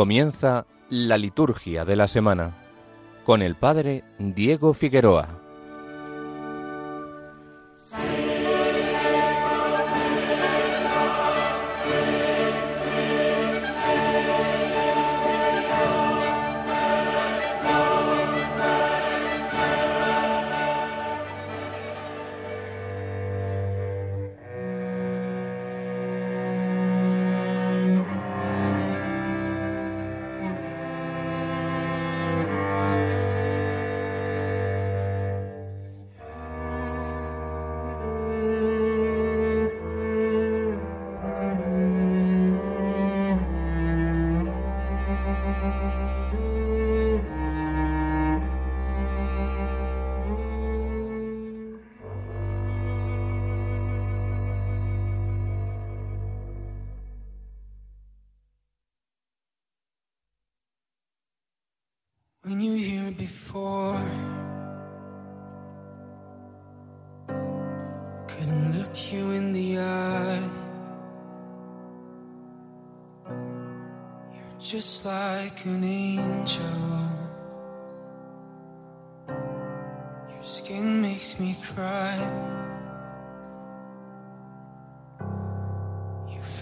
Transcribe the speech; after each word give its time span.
Comienza 0.00 0.64
la 0.88 1.18
liturgia 1.18 1.84
de 1.84 1.94
la 1.94 2.08
semana 2.08 2.56
con 3.26 3.42
el 3.42 3.54
Padre 3.54 4.02
Diego 4.18 4.72
Figueroa. 4.72 5.39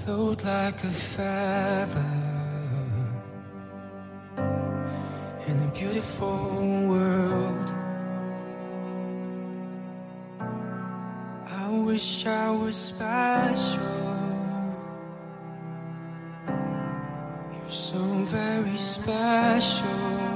float 0.08 0.42
like 0.42 0.82
a 0.84 0.90
feather 0.90 2.14
in 5.46 5.56
a 5.68 5.70
beautiful 5.74 6.88
world. 6.88 7.68
I 11.60 11.68
wish 11.88 12.26
I 12.26 12.50
was 12.52 12.76
special. 12.76 13.82
You're 17.52 17.70
so 17.90 18.02
very 18.38 18.78
special. 18.78 20.27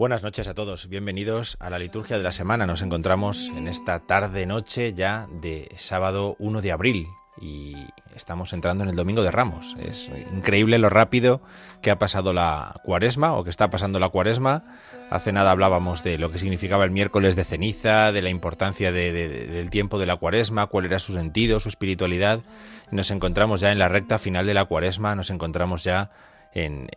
Buenas 0.00 0.22
noches 0.22 0.48
a 0.48 0.54
todos, 0.54 0.88
bienvenidos 0.88 1.58
a 1.60 1.68
la 1.68 1.78
liturgia 1.78 2.16
de 2.16 2.22
la 2.22 2.32
semana. 2.32 2.64
Nos 2.64 2.80
encontramos 2.80 3.52
en 3.54 3.68
esta 3.68 3.98
tarde-noche 3.98 4.94
ya 4.94 5.28
de 5.30 5.68
sábado 5.76 6.36
1 6.38 6.62
de 6.62 6.72
abril 6.72 7.06
y 7.38 7.76
estamos 8.16 8.54
entrando 8.54 8.82
en 8.82 8.88
el 8.88 8.96
Domingo 8.96 9.22
de 9.22 9.30
Ramos. 9.30 9.76
Es 9.78 10.10
increíble 10.32 10.78
lo 10.78 10.88
rápido 10.88 11.42
que 11.82 11.90
ha 11.90 11.98
pasado 11.98 12.32
la 12.32 12.80
cuaresma 12.82 13.34
o 13.34 13.44
que 13.44 13.50
está 13.50 13.68
pasando 13.68 14.00
la 14.00 14.08
cuaresma. 14.08 14.64
Hace 15.10 15.32
nada 15.32 15.50
hablábamos 15.50 16.02
de 16.02 16.16
lo 16.16 16.30
que 16.30 16.38
significaba 16.38 16.84
el 16.84 16.92
miércoles 16.92 17.36
de 17.36 17.44
ceniza, 17.44 18.10
de 18.10 18.22
la 18.22 18.30
importancia 18.30 18.92
del 18.92 19.68
tiempo 19.68 19.98
de 19.98 20.06
la 20.06 20.16
cuaresma, 20.16 20.68
cuál 20.68 20.86
era 20.86 20.98
su 20.98 21.12
sentido, 21.12 21.60
su 21.60 21.68
espiritualidad. 21.68 22.40
Nos 22.90 23.10
encontramos 23.10 23.60
ya 23.60 23.70
en 23.70 23.78
la 23.78 23.90
recta 23.90 24.18
final 24.18 24.46
de 24.46 24.54
la 24.54 24.64
cuaresma, 24.64 25.14
nos 25.14 25.28
encontramos 25.28 25.84
ya 25.84 26.10
en, 26.54 26.88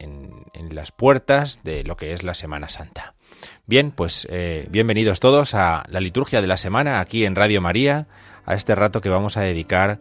las 0.72 0.92
puertas 0.92 1.60
de 1.64 1.84
lo 1.84 1.98
que 1.98 2.14
es 2.14 2.24
la 2.24 2.34
Semana 2.34 2.68
Santa. 2.68 3.14
Bien, 3.68 3.92
pues 3.92 4.28
eh, 4.32 4.68
bienvenidos 4.72 5.20
todos 5.20 5.54
a 5.54 5.86
la 5.88 6.00
liturgia 6.00 6.42
de 6.42 6.48
la 6.48 6.58
semana 6.58 7.00
aquí 7.00 7.26
en 7.26 7.36
Radio 7.36 7.62
María, 7.62 8.08
a 8.46 8.56
este 8.56 8.74
rato 8.74 9.00
que 9.00 9.10
vamos 9.10 9.38
a 9.38 9.42
dedicar 9.42 10.00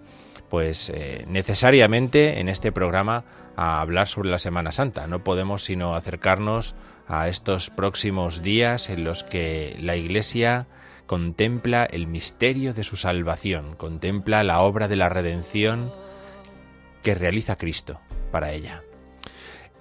pues 0.49 0.89
eh, 0.89 1.25
necesariamente 1.29 2.41
en 2.41 2.49
este 2.49 2.73
programa 2.73 3.25
a 3.57 3.81
hablar 3.81 4.09
sobre 4.09 4.31
la 4.31 4.39
Semana 4.39 4.73
Santa. 4.73 5.07
No 5.07 5.25
podemos 5.25 5.65
sino 5.65 5.95
acercarnos 5.95 6.75
a 7.07 7.29
estos 7.29 7.71
próximos 7.71 8.43
días 8.43 8.89
en 8.89 9.05
los 9.05 9.25
que 9.25 9.77
la 9.81 9.97
Iglesia 9.97 10.67
contempla 11.07 11.84
el 11.84 12.07
misterio 12.07 12.73
de 12.73 12.84
su 12.84 12.97
salvación, 12.97 13.77
contempla 13.77 14.45
la 14.45 14.61
obra 14.61 14.89
de 14.89 14.97
la 14.97 15.09
redención 15.09 15.93
que 17.03 17.15
realiza 17.15 17.57
Cristo 17.57 18.01
para 18.31 18.53
ella. 18.53 18.83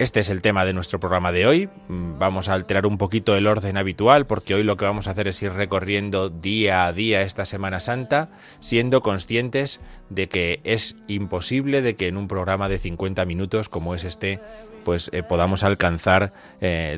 Este 0.02 0.20
es 0.20 0.32
el 0.32 0.42
tema 0.42 0.66
de 0.66 0.74
nuestro 0.74 1.00
programa 1.00 1.32
de 1.32 1.46
hoy. 1.46 1.70
Mm, 1.88 2.18
vamos 2.18 2.50
a 2.50 2.56
alterar 2.56 2.88
un 2.88 2.98
poquito 2.98 3.36
el 3.36 3.46
orden 3.46 3.78
habitual 3.78 4.26
porque 4.26 4.56
hoy 4.56 4.64
lo 4.64 4.76
que 4.76 4.86
vamos 4.86 5.08
a 5.08 5.12
hacer 5.12 5.28
es 5.28 5.40
ir 5.44 5.52
recorriendo 5.52 6.32
día 6.32 6.88
a 6.88 6.92
día 6.92 7.22
esta 7.22 7.46
Semana 7.46 7.80
Santa, 7.80 8.32
siendo 8.62 9.04
conscientes 9.04 9.80
de 10.10 10.28
que 10.28 10.60
es 10.64 10.96
imposible 11.08 11.84
de 11.84 11.96
que 11.96 12.08
en 12.08 12.18
un 12.18 12.28
programa 12.28 12.68
de 12.68 12.80
50 12.80 13.26
minutos 13.26 13.70
como 13.70 13.94
es 13.94 14.04
este, 14.04 14.40
pues 14.86 15.12
eh, 15.14 15.22
podamos 15.22 15.62
alcanzar 15.64 16.34
eh, 16.62 16.98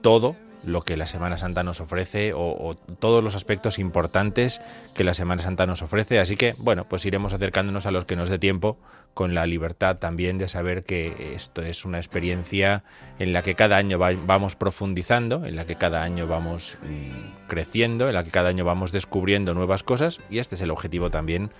todo 0.00 0.34
lo 0.64 0.82
que 0.82 0.96
la 0.96 1.06
Semana 1.06 1.38
Santa 1.38 1.62
nos 1.62 1.80
ofrece 1.80 2.32
o, 2.34 2.76
todos 2.98 3.24
los 3.24 3.34
aspectos 3.34 3.78
importantes 3.78 4.60
que 4.94 5.04
la 5.04 5.14
Semana 5.14 5.42
Santa 5.42 5.66
nos 5.66 5.82
ofrece. 5.82 6.18
Así 6.18 6.36
que, 6.36 6.54
bueno, 6.58 6.86
pues 6.88 7.04
iremos 7.06 7.32
acercándonos 7.32 7.86
a 7.86 7.90
los 7.90 8.04
que 8.04 8.16
nos 8.16 8.28
dé 8.28 8.38
tiempo 8.38 8.78
con 9.14 9.34
la 9.34 9.46
libertad 9.46 9.96
también 9.96 10.38
de 10.38 10.48
saber 10.48 10.84
que 10.84 11.34
esto 11.34 11.62
es 11.62 11.84
una 11.84 11.98
experiencia 11.98 12.84
en 13.18 13.32
la 13.32 13.42
que 13.42 13.54
cada 13.54 13.76
año 13.76 13.98
vamos 13.98 14.56
profundizando, 14.56 15.44
en 15.44 15.56
la 15.56 15.66
que 15.66 15.76
cada 15.76 16.02
año 16.02 16.26
vamos 16.26 16.78
mm, 16.82 17.48
creciendo, 17.48 18.08
en 18.08 18.14
la 18.14 18.24
que 18.24 18.30
cada 18.30 18.50
año 18.50 18.64
vamos 18.64 18.92
descubriendo 18.92 19.54
nuevas 19.54 19.82
cosas 19.82 20.20
y 20.30 20.38
este 20.38 20.54
es 20.54 20.60
el 20.60 20.70
objetivo 20.70 21.10
también 21.10 21.50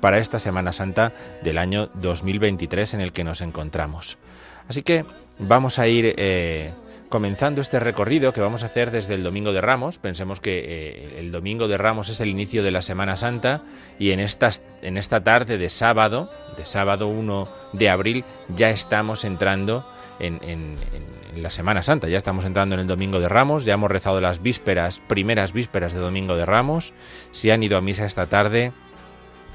para 0.00 0.18
esta 0.18 0.38
Semana 0.38 0.72
Santa 0.72 1.12
del 1.42 1.58
año 1.58 1.90
2023 1.94 2.94
en 2.94 3.00
el 3.00 3.12
que 3.12 3.24
nos 3.24 3.40
encontramos. 3.40 4.18
Así 4.68 4.82
que 4.82 5.04
vamos 5.38 5.78
a 5.78 5.88
ir... 5.88 6.14
Eh, 6.16 6.70
comenzando 7.10 7.60
este 7.60 7.80
recorrido 7.80 8.32
que 8.32 8.40
vamos 8.40 8.62
a 8.62 8.66
hacer 8.66 8.92
desde 8.92 9.14
el 9.14 9.24
Domingo 9.24 9.52
de 9.52 9.60
Ramos. 9.60 9.98
Pensemos 9.98 10.40
que 10.40 10.60
eh, 10.64 11.18
el 11.18 11.32
Domingo 11.32 11.66
de 11.68 11.76
Ramos 11.76 12.08
es 12.08 12.20
el 12.20 12.28
inicio 12.28 12.62
de 12.62 12.70
la 12.70 12.82
Semana 12.82 13.16
Santa 13.16 13.62
y 13.98 14.12
en, 14.12 14.20
estas, 14.20 14.62
en 14.80 14.96
esta 14.96 15.22
tarde 15.22 15.58
de 15.58 15.68
sábado, 15.68 16.30
de 16.56 16.64
sábado 16.64 17.08
1 17.08 17.48
de 17.72 17.90
abril, 17.90 18.24
ya 18.48 18.70
estamos 18.70 19.24
entrando 19.24 19.84
en, 20.20 20.38
en, 20.42 20.76
la 21.36 21.50
Semana 21.50 21.82
Santa, 21.82 22.08
ya 22.08 22.18
estamos 22.18 22.44
entrando 22.44 22.74
en 22.74 22.82
el 22.82 22.86
Domingo 22.86 23.20
de 23.20 23.28
Ramos, 23.28 23.64
ya 23.64 23.74
hemos 23.74 23.90
rezado 23.90 24.20
las 24.20 24.40
vísperas, 24.40 25.00
primeras 25.06 25.52
vísperas 25.52 25.92
de 25.92 26.00
Domingo 26.00 26.36
de 26.36 26.46
Ramos, 26.46 26.92
si 27.32 27.50
han 27.50 27.62
ido 27.62 27.76
a 27.76 27.80
misa 27.80 28.04
esta 28.04 28.26
tarde, 28.26 28.72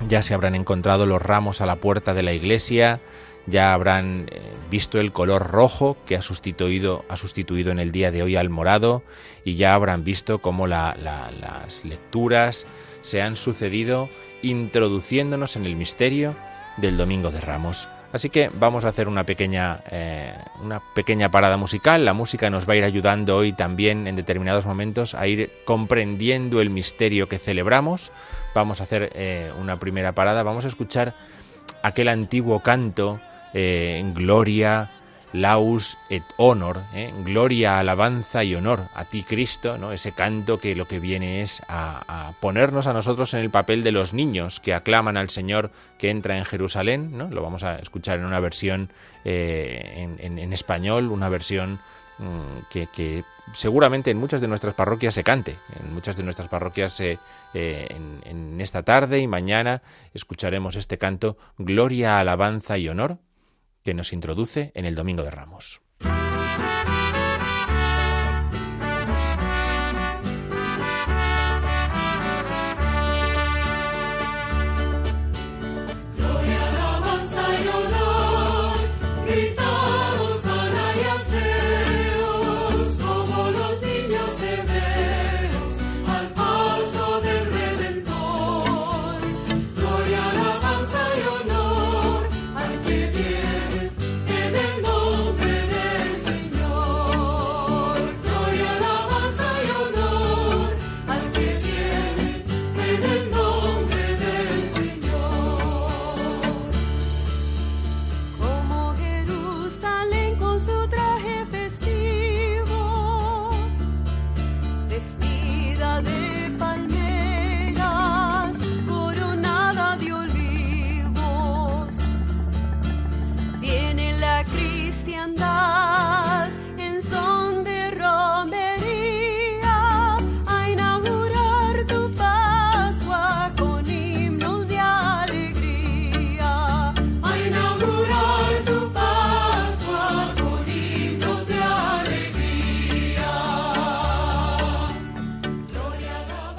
ya 0.08 0.22
se 0.22 0.34
habrán 0.34 0.56
encontrado 0.56 1.06
los 1.06 1.22
ramos 1.22 1.62
a 1.62 1.66
la 1.66 1.78
puerta 1.78 2.14
de 2.14 2.24
la 2.24 2.34
iglesia, 2.34 3.02
ya 3.48 3.74
habrán 3.74 4.28
eh, 4.32 4.42
visto 4.70 5.00
el 5.00 5.12
color 5.12 5.48
rojo 5.52 5.98
que 6.06 6.16
ha 6.16 6.22
sustituido, 6.22 7.06
ha 7.10 7.18
sustituido 7.18 7.72
en 7.72 7.80
el 7.80 7.92
día 7.92 8.12
de 8.12 8.24
hoy 8.24 8.36
al 8.36 8.50
morado 8.50 9.04
y 9.44 9.56
ya 9.56 9.74
habrán 9.74 10.04
visto 10.04 10.40
cómo 10.40 10.68
las 10.68 11.86
lecturas 11.86 12.66
se 13.02 13.22
han 13.22 13.36
sucedido 13.36 14.10
introduciéndonos 14.42 15.56
en 15.56 15.66
el 15.66 15.76
misterio 15.76 16.36
del 16.78 16.98
Domingo 16.98 17.32
de 17.32 17.42
Ramos. 17.42 17.88
Así 18.12 18.30
que 18.30 18.50
vamos 18.54 18.86
a 18.86 18.90
hacer 18.90 19.10
una 19.10 19.26
pequeña, 19.26 19.82
eh, 19.92 20.34
una 20.64 20.82
pequeña 20.94 21.30
parada 21.32 21.58
musical. 21.58 22.06
La 22.06 22.14
música 22.14 22.50
nos 22.50 22.68
va 22.68 22.74
a 22.74 22.76
ir 22.78 22.84
ayudando 22.86 23.36
hoy 23.36 23.52
también 23.52 24.08
en 24.08 24.16
determinados 24.16 24.66
momentos 24.66 25.16
a 25.16 25.28
ir 25.28 25.52
comprendiendo 25.66 26.62
el 26.62 26.70
misterio 26.70 27.28
que 27.28 27.40
celebramos. 27.40 28.14
Vamos 28.54 28.80
a 28.80 28.86
hacer 28.86 29.12
eh, 29.16 29.52
una 29.60 29.80
primera 29.80 30.14
parada. 30.14 30.44
Vamos 30.44 30.64
a 30.64 30.70
escuchar 30.70 31.14
aquel 31.84 32.08
antiguo 32.08 32.62
canto 32.62 33.20
eh, 33.56 34.04
gloria, 34.14 34.92
laus 35.32 35.98
et 36.10 36.24
honor, 36.38 36.82
¿eh? 36.94 37.14
gloria, 37.24 37.80
alabanza 37.80 38.44
y 38.44 38.54
honor 38.54 38.82
a 38.94 39.06
ti 39.06 39.24
Cristo, 39.24 39.78
¿no? 39.78 39.94
ese 39.94 40.12
canto 40.12 40.60
que 40.60 40.76
lo 40.76 40.88
que 40.88 41.00
viene 41.00 41.42
es 41.42 41.62
a, 41.70 42.34
ponernos 42.42 42.88
a 42.88 42.94
nosotros 42.94 43.34
en 43.34 43.40
el 43.40 43.50
papel 43.50 43.82
de 43.84 43.94
los 43.94 44.14
niños 44.14 44.60
que 44.60 44.74
aclaman 44.74 45.16
al 45.16 45.30
Señor 45.30 45.72
que 45.98 46.10
entra 46.10 46.38
en 46.38 46.44
Jerusalén, 46.44 47.18
¿no? 47.18 47.30
lo 47.30 47.42
vamos 47.42 47.64
a 47.64 47.78
escuchar 47.78 48.20
en 48.20 48.26
una 48.26 48.42
versión 48.42 48.92
eh, 49.24 50.18
en, 50.20 50.54
español, 50.54 51.12
una 51.12 51.30
versión 51.30 51.80
mm, 52.18 52.70
que, 52.70 53.24
seguramente 53.54 54.12
en 54.12 54.18
muchas 54.18 54.42
de 54.42 54.50
nuestras 54.50 54.74
parroquias 54.74 55.14
se 55.14 55.24
cante. 55.24 55.58
En 55.82 55.94
muchas 55.94 56.18
de 56.18 56.24
nuestras 56.24 56.50
parroquias 56.50 57.00
eh, 57.00 57.18
en 57.54 58.60
esta 58.60 58.84
tarde 58.84 59.20
y 59.20 59.28
mañana 59.28 59.82
escucharemos 60.14 60.76
este 60.76 60.98
canto 60.98 61.38
Gloria, 61.58 62.20
alabanza 62.20 62.78
y 62.78 62.90
honor 62.90 63.20
que 63.86 63.94
nos 63.94 64.12
introduce 64.12 64.72
en 64.74 64.86
el 64.86 64.96
Domingo 64.96 65.24
de 65.24 65.32
Ramos. 65.32 65.85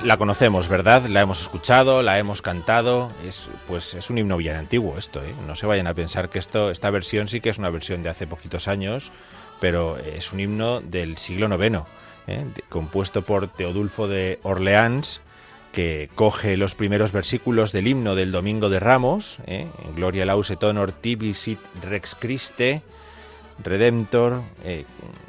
La 0.07 0.19
conocemos, 0.19 0.69
¿verdad? 0.69 1.07
La 1.07 1.21
hemos 1.21 1.43
escuchado, 1.43 2.01
la 2.01 2.19
hemos 2.21 2.41
cantado. 2.41 3.11
Es, 3.27 3.51
pues 3.67 3.95
es 3.95 4.09
un 4.09 4.19
himno 4.19 4.37
bien 4.37 4.55
antiguo 4.55 4.99
esto, 4.99 5.21
¿eh? 5.23 5.35
No 5.47 5.57
se 5.57 5.67
vayan 5.67 5.89
a 5.89 5.95
pensar 5.95 6.31
que 6.31 6.39
esto, 6.39 6.71
esta 6.71 6.91
versión 6.91 7.27
sí 7.27 7.41
que 7.41 7.51
es 7.51 7.59
una 7.59 7.71
versión 7.71 8.05
de 8.05 8.09
hace 8.09 8.29
poquitos 8.29 8.69
años, 8.69 9.11
pero 9.61 9.97
es 9.99 10.33
un 10.33 10.39
himno 10.39 10.81
del 10.81 11.17
siglo 11.17 11.49
IX, 11.53 11.81
¿eh? 12.29 12.47
compuesto 12.69 13.23
por 13.23 13.49
Teodulfo 13.49 14.07
de 14.07 14.39
Orleans, 14.45 15.21
que 15.73 16.09
coge 16.15 16.57
los 16.57 16.77
primeros 16.77 17.11
versículos 17.11 17.73
del 17.73 17.89
himno 17.89 18.15
del 18.15 18.31
Domingo 18.31 18.69
de 18.69 18.79
Ramos, 18.79 19.39
¿eh? 19.47 19.67
Gloria 19.97 20.25
lauset 20.25 20.63
honor 20.63 20.93
tibi 20.93 21.35
sit 21.35 21.59
rex 21.83 22.15
Christe, 22.15 22.83
Redemptor, 23.59 24.43
eh, 24.63 24.85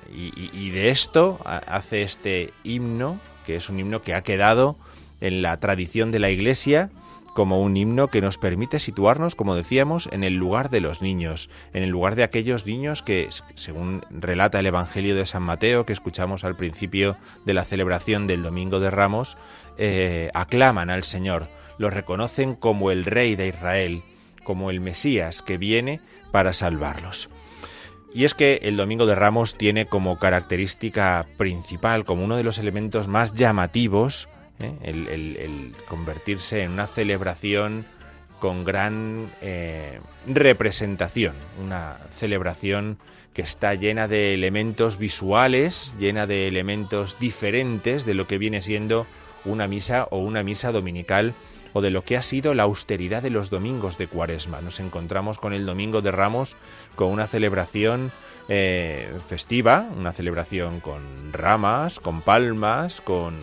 y 0.10 0.70
de 0.70 0.90
esto 0.90 1.40
hace 1.46 2.02
este 2.02 2.54
himno 2.64 3.20
que 3.48 3.56
es 3.56 3.70
un 3.70 3.80
himno 3.80 4.02
que 4.02 4.14
ha 4.14 4.24
quedado 4.24 4.78
en 5.22 5.42
la 5.42 5.58
tradición 5.58 6.12
de 6.12 6.20
la 6.20 6.30
Iglesia 6.30 6.92
como 7.34 7.62
un 7.62 7.78
himno 7.78 8.10
que 8.10 8.20
nos 8.20 8.38
permite 8.38 8.78
situarnos, 8.78 9.36
como 9.36 9.56
decíamos, 9.56 10.10
en 10.12 10.26
el 10.26 10.36
lugar 10.36 10.70
de 10.70 10.82
los 10.82 11.02
niños, 11.02 11.50
en 11.72 11.82
el 11.82 11.90
lugar 11.90 12.16
de 12.16 12.24
aquellos 12.24 12.66
niños 12.66 13.04
que, 13.04 13.30
según 13.54 14.04
relata 14.10 14.60
el 14.60 14.66
Evangelio 14.66 15.16
de 15.16 15.26
San 15.26 15.44
Mateo, 15.44 15.86
que 15.86 15.94
escuchamos 15.94 16.44
al 16.44 16.58
principio 16.58 17.16
de 17.46 17.54
la 17.54 17.64
celebración 17.64 18.28
del 18.28 18.44
Domingo 18.44 18.82
de 18.82 18.92
Ramos, 18.92 19.38
eh, 19.78 20.30
aclaman 20.34 20.90
al 20.90 21.06
Señor, 21.06 21.48
lo 21.78 21.90
reconocen 21.90 22.54
como 22.54 22.92
el 22.92 23.06
Rey 23.06 23.38
de 23.38 23.48
Israel, 23.48 24.04
como 24.44 24.72
el 24.72 24.82
Mesías 24.82 25.42
que 25.42 25.58
viene 25.58 26.02
para 26.34 26.52
salvarlos. 26.52 27.30
Y 28.18 28.26
es 28.26 28.34
que 28.34 28.62
el 28.64 28.78
Domingo 28.78 29.06
de 29.06 29.14
Ramos 29.14 29.60
tiene 29.60 29.86
como 29.86 30.18
característica 30.18 31.28
principal, 31.38 32.04
como 32.04 32.26
uno 32.26 32.36
de 32.36 32.44
los 32.44 32.58
elementos 32.58 33.08
más 33.08 33.36
llamativos, 33.36 34.28
¿eh? 34.58 34.74
el, 34.82 35.76
convertirse 35.88 36.64
en 36.64 36.72
una 36.72 36.88
celebración 36.88 37.86
con 38.40 38.66
gran 38.66 39.32
eh, 39.44 40.00
representación, 40.26 41.36
una 41.64 42.00
celebración 42.10 42.98
que 43.36 43.44
está 43.44 43.76
llena 43.76 44.08
de 44.08 44.34
elementos 44.34 44.98
visuales, 44.98 45.94
llena 46.00 46.26
de 46.26 46.48
elementos 46.48 47.20
diferentes 47.20 48.04
de 48.04 48.16
lo 48.16 48.26
que 48.26 48.40
viene 48.40 48.62
siendo 48.62 49.06
una 49.46 49.68
misa 49.68 50.08
o 50.10 50.18
una 50.18 50.42
misa 50.42 50.72
dominical 50.72 51.36
o 51.74 51.82
de 51.82 51.92
lo 51.92 52.04
que 52.04 52.18
ha 52.18 52.22
sido 52.22 52.54
la 52.54 52.64
austeridad 52.64 53.22
de 53.22 53.30
los 53.30 53.50
domingos 53.50 53.98
de 53.98 54.08
Cuaresma. 54.08 54.62
Nos 54.62 54.80
encontramos 54.80 55.38
con 55.38 55.54
el 55.54 55.66
Domingo 55.66 56.02
de 56.02 56.12
Ramos 56.12 56.56
con 56.96 57.10
una 57.10 57.28
celebración 57.28 58.12
eh, 58.50 59.14
festiva, 59.28 59.88
una 59.98 60.14
celebración 60.14 60.80
con 60.80 61.34
ramas, 61.34 62.00
con 62.00 62.22
palmas, 62.22 63.02
con, 63.02 63.36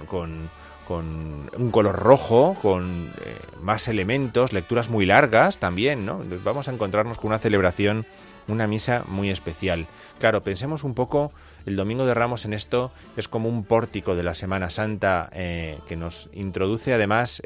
un 0.88 1.71
color 1.71 1.97
rojo, 1.97 2.56
con 2.61 3.12
eh, 3.19 3.38
más 3.61 3.88
elementos, 3.88 4.53
lecturas 4.53 4.88
muy 4.88 5.06
largas 5.06 5.59
también, 5.59 6.06
¿no? 6.06 6.23
Vamos 6.43 6.69
a 6.69 6.73
encontrarnos 6.73 7.19
con 7.19 7.29
una 7.29 7.38
celebración 7.38 8.06
una 8.49 8.67
misa 8.67 9.05
muy 9.06 9.31
especial. 9.31 9.87
Claro, 10.19 10.43
pensemos 10.43 10.85
un 10.85 10.94
poco, 10.94 11.32
el 11.66 11.76
Domingo 11.76 12.06
de 12.06 12.14
Ramos 12.14 12.44
en 12.44 12.52
esto 12.52 12.93
es 13.16 13.28
como 13.28 13.49
un 13.49 13.64
pórtico 13.64 14.16
de 14.16 14.22
la 14.22 14.34
Semana 14.34 14.70
Santa 14.70 15.28
eh, 15.32 15.78
que 15.87 15.96
nos 15.96 16.28
introduce 16.32 16.93
además 16.93 17.40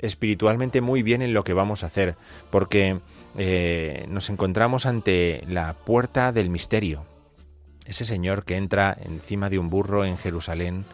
espiritualmente 0.00 0.80
muy 0.80 1.02
bien 1.02 1.22
en 1.22 1.34
lo 1.34 1.44
que 1.44 1.52
vamos 1.52 1.82
a 1.82 1.86
hacer, 1.86 2.16
porque 2.50 3.00
eh, 3.36 4.06
nos 4.08 4.30
encontramos 4.30 4.86
ante 4.86 5.44
la 5.48 5.74
puerta 5.74 6.32
del 6.32 6.50
misterio. 6.50 7.06
Ese 7.86 8.04
Señor 8.04 8.44
que 8.44 8.56
entra 8.56 8.96
encima 9.02 9.50
de 9.50 9.58
un 9.58 9.68
burro 9.68 10.04
en 10.04 10.16
Jerusalén 10.16 10.84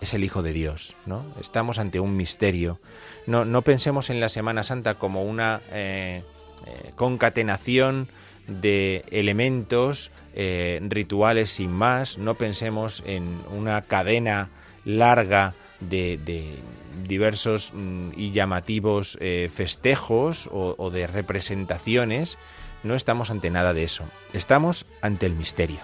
es 0.00 0.14
el 0.14 0.24
Hijo 0.24 0.42
de 0.42 0.52
Dios, 0.52 0.96
¿no? 1.06 1.24
Estamos 1.40 1.78
ante 1.78 2.00
un 2.00 2.16
misterio. 2.16 2.78
No, 3.26 3.44
no 3.44 3.62
pensemos 3.62 4.10
en 4.10 4.20
la 4.20 4.28
Semana 4.28 4.62
Santa 4.62 4.94
como 4.94 5.22
una 5.22 5.62
eh, 5.70 6.22
eh, 6.66 6.92
concatenación 6.96 8.08
de 8.46 9.04
elementos 9.10 10.10
rituales 10.36 11.50
sin 11.50 11.70
más, 11.70 12.18
no 12.18 12.34
pensemos 12.34 13.04
en 13.06 13.40
una 13.52 13.82
cadena 13.82 14.50
larga 14.84 15.54
de, 15.80 16.58
diversos 17.06 17.72
mm, 17.74 18.10
y 18.16 18.32
llamativos 18.32 19.18
eh, 19.20 19.50
festejos 19.52 20.48
o, 20.52 20.90
de 20.90 21.06
representaciones, 21.06 22.38
no 22.82 22.94
estamos 22.94 23.30
ante 23.30 23.50
nada 23.50 23.74
de 23.74 23.84
eso. 23.84 24.04
Estamos 24.32 24.86
ante 25.00 25.26
el 25.26 25.34
misterio, 25.34 25.80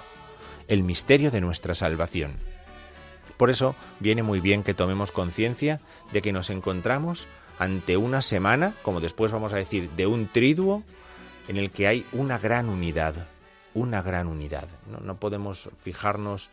el 0.68 0.82
misterio 0.82 1.30
de 1.30 1.40
nuestra 1.40 1.74
salvación. 1.74 2.36
Por 3.36 3.50
eso 3.50 3.74
viene 4.00 4.22
muy 4.22 4.40
bien 4.40 4.62
que 4.62 4.74
tomemos 4.74 5.12
conciencia 5.12 5.80
de 6.12 6.20
que 6.20 6.32
nos 6.32 6.50
encontramos 6.50 7.26
ante 7.60 7.96
una 7.96 8.22
semana, 8.22 8.74
como 8.82 9.00
después 9.00 9.30
vamos 9.30 9.52
a 9.52 9.56
decir, 9.56 9.90
de 9.90 10.08
un 10.08 10.26
triduo 10.26 10.82
en 11.46 11.56
el 11.56 11.70
que 11.70 11.86
hay 11.86 12.06
una 12.12 12.38
gran 12.38 12.68
unidad, 12.68 13.28
una 13.74 14.02
gran 14.02 14.26
unidad. 14.26 14.66
no 15.04 15.16
podemos 15.20 15.70
fijarnos 15.80 16.50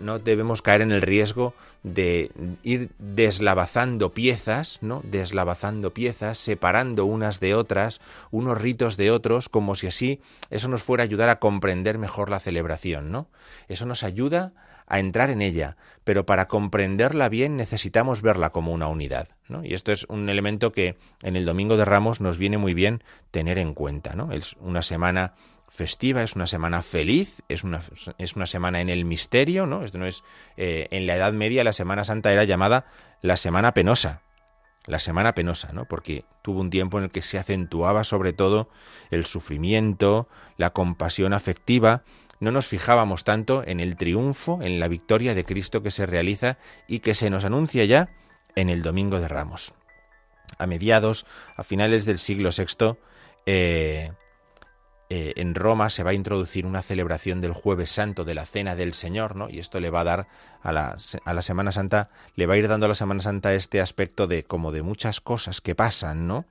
no 0.00 0.18
debemos 0.18 0.62
caer 0.62 0.80
en 0.82 0.92
el 0.92 1.02
riesgo 1.02 1.54
de 1.82 2.30
ir 2.62 2.90
deslavazando 2.98 4.12
piezas, 4.12 4.78
¿no? 4.80 5.02
Deslavazando 5.04 5.92
piezas, 5.92 6.38
separando 6.38 7.04
unas 7.04 7.40
de 7.40 7.54
otras, 7.54 8.00
unos 8.30 8.60
ritos 8.60 8.96
de 8.96 9.10
otros, 9.10 9.48
como 9.48 9.74
si 9.74 9.88
así 9.88 10.20
eso 10.50 10.68
nos 10.68 10.82
fuera 10.82 11.02
a 11.02 11.06
ayudar 11.06 11.28
a 11.28 11.38
comprender 11.38 11.98
mejor 11.98 12.30
la 12.30 12.40
celebración, 12.40 13.10
¿no? 13.10 13.28
Eso 13.68 13.86
nos 13.86 14.04
ayuda 14.04 14.52
a 14.88 14.98
entrar 14.98 15.30
en 15.30 15.42
ella, 15.42 15.76
pero 16.04 16.24
para 16.26 16.48
comprenderla 16.48 17.28
bien 17.28 17.56
necesitamos 17.56 18.22
verla 18.22 18.50
como 18.50 18.72
una 18.72 18.88
unidad, 18.88 19.28
¿no? 19.48 19.64
Y 19.64 19.74
esto 19.74 19.92
es 19.92 20.04
un 20.08 20.28
elemento 20.28 20.72
que 20.72 20.96
en 21.22 21.36
el 21.36 21.44
Domingo 21.44 21.76
de 21.76 21.84
Ramos 21.84 22.20
nos 22.20 22.38
viene 22.38 22.58
muy 22.58 22.74
bien 22.74 23.02
tener 23.30 23.58
en 23.58 23.74
cuenta, 23.74 24.14
¿no? 24.14 24.32
Es 24.32 24.56
una 24.60 24.82
semana 24.82 25.34
festiva, 25.68 26.22
es 26.22 26.34
una 26.34 26.46
semana 26.46 26.80
feliz, 26.80 27.42
es 27.48 27.62
una, 27.62 27.80
es 28.16 28.36
una 28.36 28.46
semana 28.46 28.80
en 28.80 28.88
el 28.88 29.04
misterio, 29.04 29.66
¿no? 29.66 29.84
Esto 29.84 29.98
no 29.98 30.06
es, 30.06 30.24
eh, 30.56 30.88
en 30.90 31.06
la 31.06 31.16
Edad 31.16 31.34
Media 31.34 31.62
la 31.62 31.74
Semana 31.74 32.04
Santa 32.04 32.32
era 32.32 32.44
llamada 32.44 32.86
la 33.20 33.36
Semana 33.36 33.74
Penosa. 33.74 34.22
la 34.86 34.98
semana 34.98 35.34
penosa, 35.34 35.72
¿no? 35.72 35.84
Porque 35.84 36.24
tuvo 36.40 36.60
un 36.60 36.70
tiempo 36.70 36.96
en 36.96 37.04
el 37.04 37.10
que 37.10 37.20
se 37.20 37.38
acentuaba 37.38 38.04
sobre 38.04 38.32
todo 38.32 38.70
el 39.10 39.26
sufrimiento, 39.26 40.28
la 40.56 40.70
compasión 40.70 41.34
afectiva, 41.34 42.04
no 42.40 42.52
nos 42.52 42.66
fijábamos 42.66 43.24
tanto 43.24 43.62
en 43.66 43.80
el 43.80 43.96
triunfo, 43.96 44.60
en 44.62 44.80
la 44.80 44.88
victoria 44.88 45.34
de 45.34 45.44
Cristo 45.44 45.82
que 45.82 45.90
se 45.90 46.06
realiza 46.06 46.58
y 46.86 47.00
que 47.00 47.14
se 47.14 47.30
nos 47.30 47.44
anuncia 47.44 47.84
ya 47.84 48.10
en 48.54 48.68
el 48.68 48.82
Domingo 48.82 49.20
de 49.20 49.28
Ramos. 49.28 49.74
A 50.58 50.66
mediados, 50.66 51.26
a 51.56 51.64
finales 51.64 52.04
del 52.04 52.18
siglo 52.18 52.50
VI, 52.56 52.96
eh, 53.46 54.12
eh, 55.10 55.32
en 55.36 55.54
Roma 55.54 55.88
se 55.88 56.02
va 56.02 56.10
a 56.10 56.14
introducir 56.14 56.66
una 56.66 56.82
celebración 56.82 57.40
del 57.40 57.52
jueves 57.52 57.90
santo 57.90 58.24
de 58.24 58.34
la 58.34 58.44
Cena 58.44 58.76
del 58.76 58.92
Señor, 58.92 59.36
¿no? 59.36 59.48
Y 59.48 59.58
esto 59.58 59.80
le 59.80 59.90
va 59.90 60.02
a 60.02 60.04
dar 60.04 60.26
a 60.60 60.70
la, 60.70 60.96
a 61.24 61.34
la 61.34 61.42
Semana 61.42 61.72
Santa, 61.72 62.10
le 62.34 62.46
va 62.46 62.54
a 62.54 62.58
ir 62.58 62.68
dando 62.68 62.86
a 62.86 62.90
la 62.90 62.94
Semana 62.94 63.22
Santa 63.22 63.54
este 63.54 63.80
aspecto 63.80 64.26
de 64.26 64.44
como 64.44 64.70
de 64.70 64.82
muchas 64.82 65.20
cosas 65.20 65.62
que 65.62 65.74
pasan, 65.74 66.26
¿no? 66.26 66.44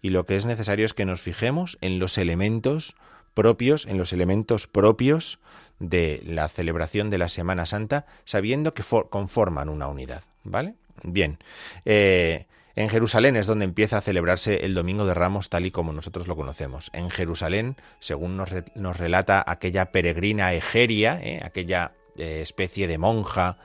Y 0.00 0.10
lo 0.10 0.24
que 0.24 0.36
es 0.36 0.46
necesario 0.46 0.86
es 0.86 0.94
que 0.94 1.04
nos 1.04 1.20
fijemos 1.20 1.76
en 1.80 1.98
los 1.98 2.16
elementos 2.16 2.94
propios, 3.38 3.86
en 3.86 3.98
los 3.98 4.12
elementos 4.12 4.66
propios 4.66 5.38
de 5.78 6.20
la 6.24 6.48
celebración 6.48 7.08
de 7.08 7.18
la 7.18 7.28
Semana 7.28 7.66
Santa, 7.66 8.04
sabiendo 8.24 8.74
que 8.74 8.82
conforman 9.08 9.68
una 9.68 9.86
unidad, 9.86 10.24
¿vale? 10.42 10.74
Bien. 11.04 11.38
Eh, 11.84 12.46
en 12.74 12.88
Jerusalén 12.88 13.36
es 13.36 13.46
donde 13.46 13.64
empieza 13.64 13.98
a 13.98 14.00
celebrarse 14.00 14.66
el 14.66 14.74
Domingo 14.74 15.06
de 15.06 15.14
Ramos 15.14 15.50
tal 15.50 15.66
y 15.66 15.70
como 15.70 15.92
nosotros 15.92 16.26
lo 16.26 16.34
conocemos. 16.34 16.90
En 16.92 17.10
Jerusalén, 17.10 17.76
según 18.00 18.36
nos, 18.36 18.96
relata 18.98 19.44
aquella 19.46 19.92
peregrina 19.92 20.52
Egeria, 20.52 21.20
¿eh? 21.22 21.40
aquella 21.44 21.92
eh, 22.16 22.40
especie 22.42 22.88
de 22.88 22.98
monja 22.98 23.58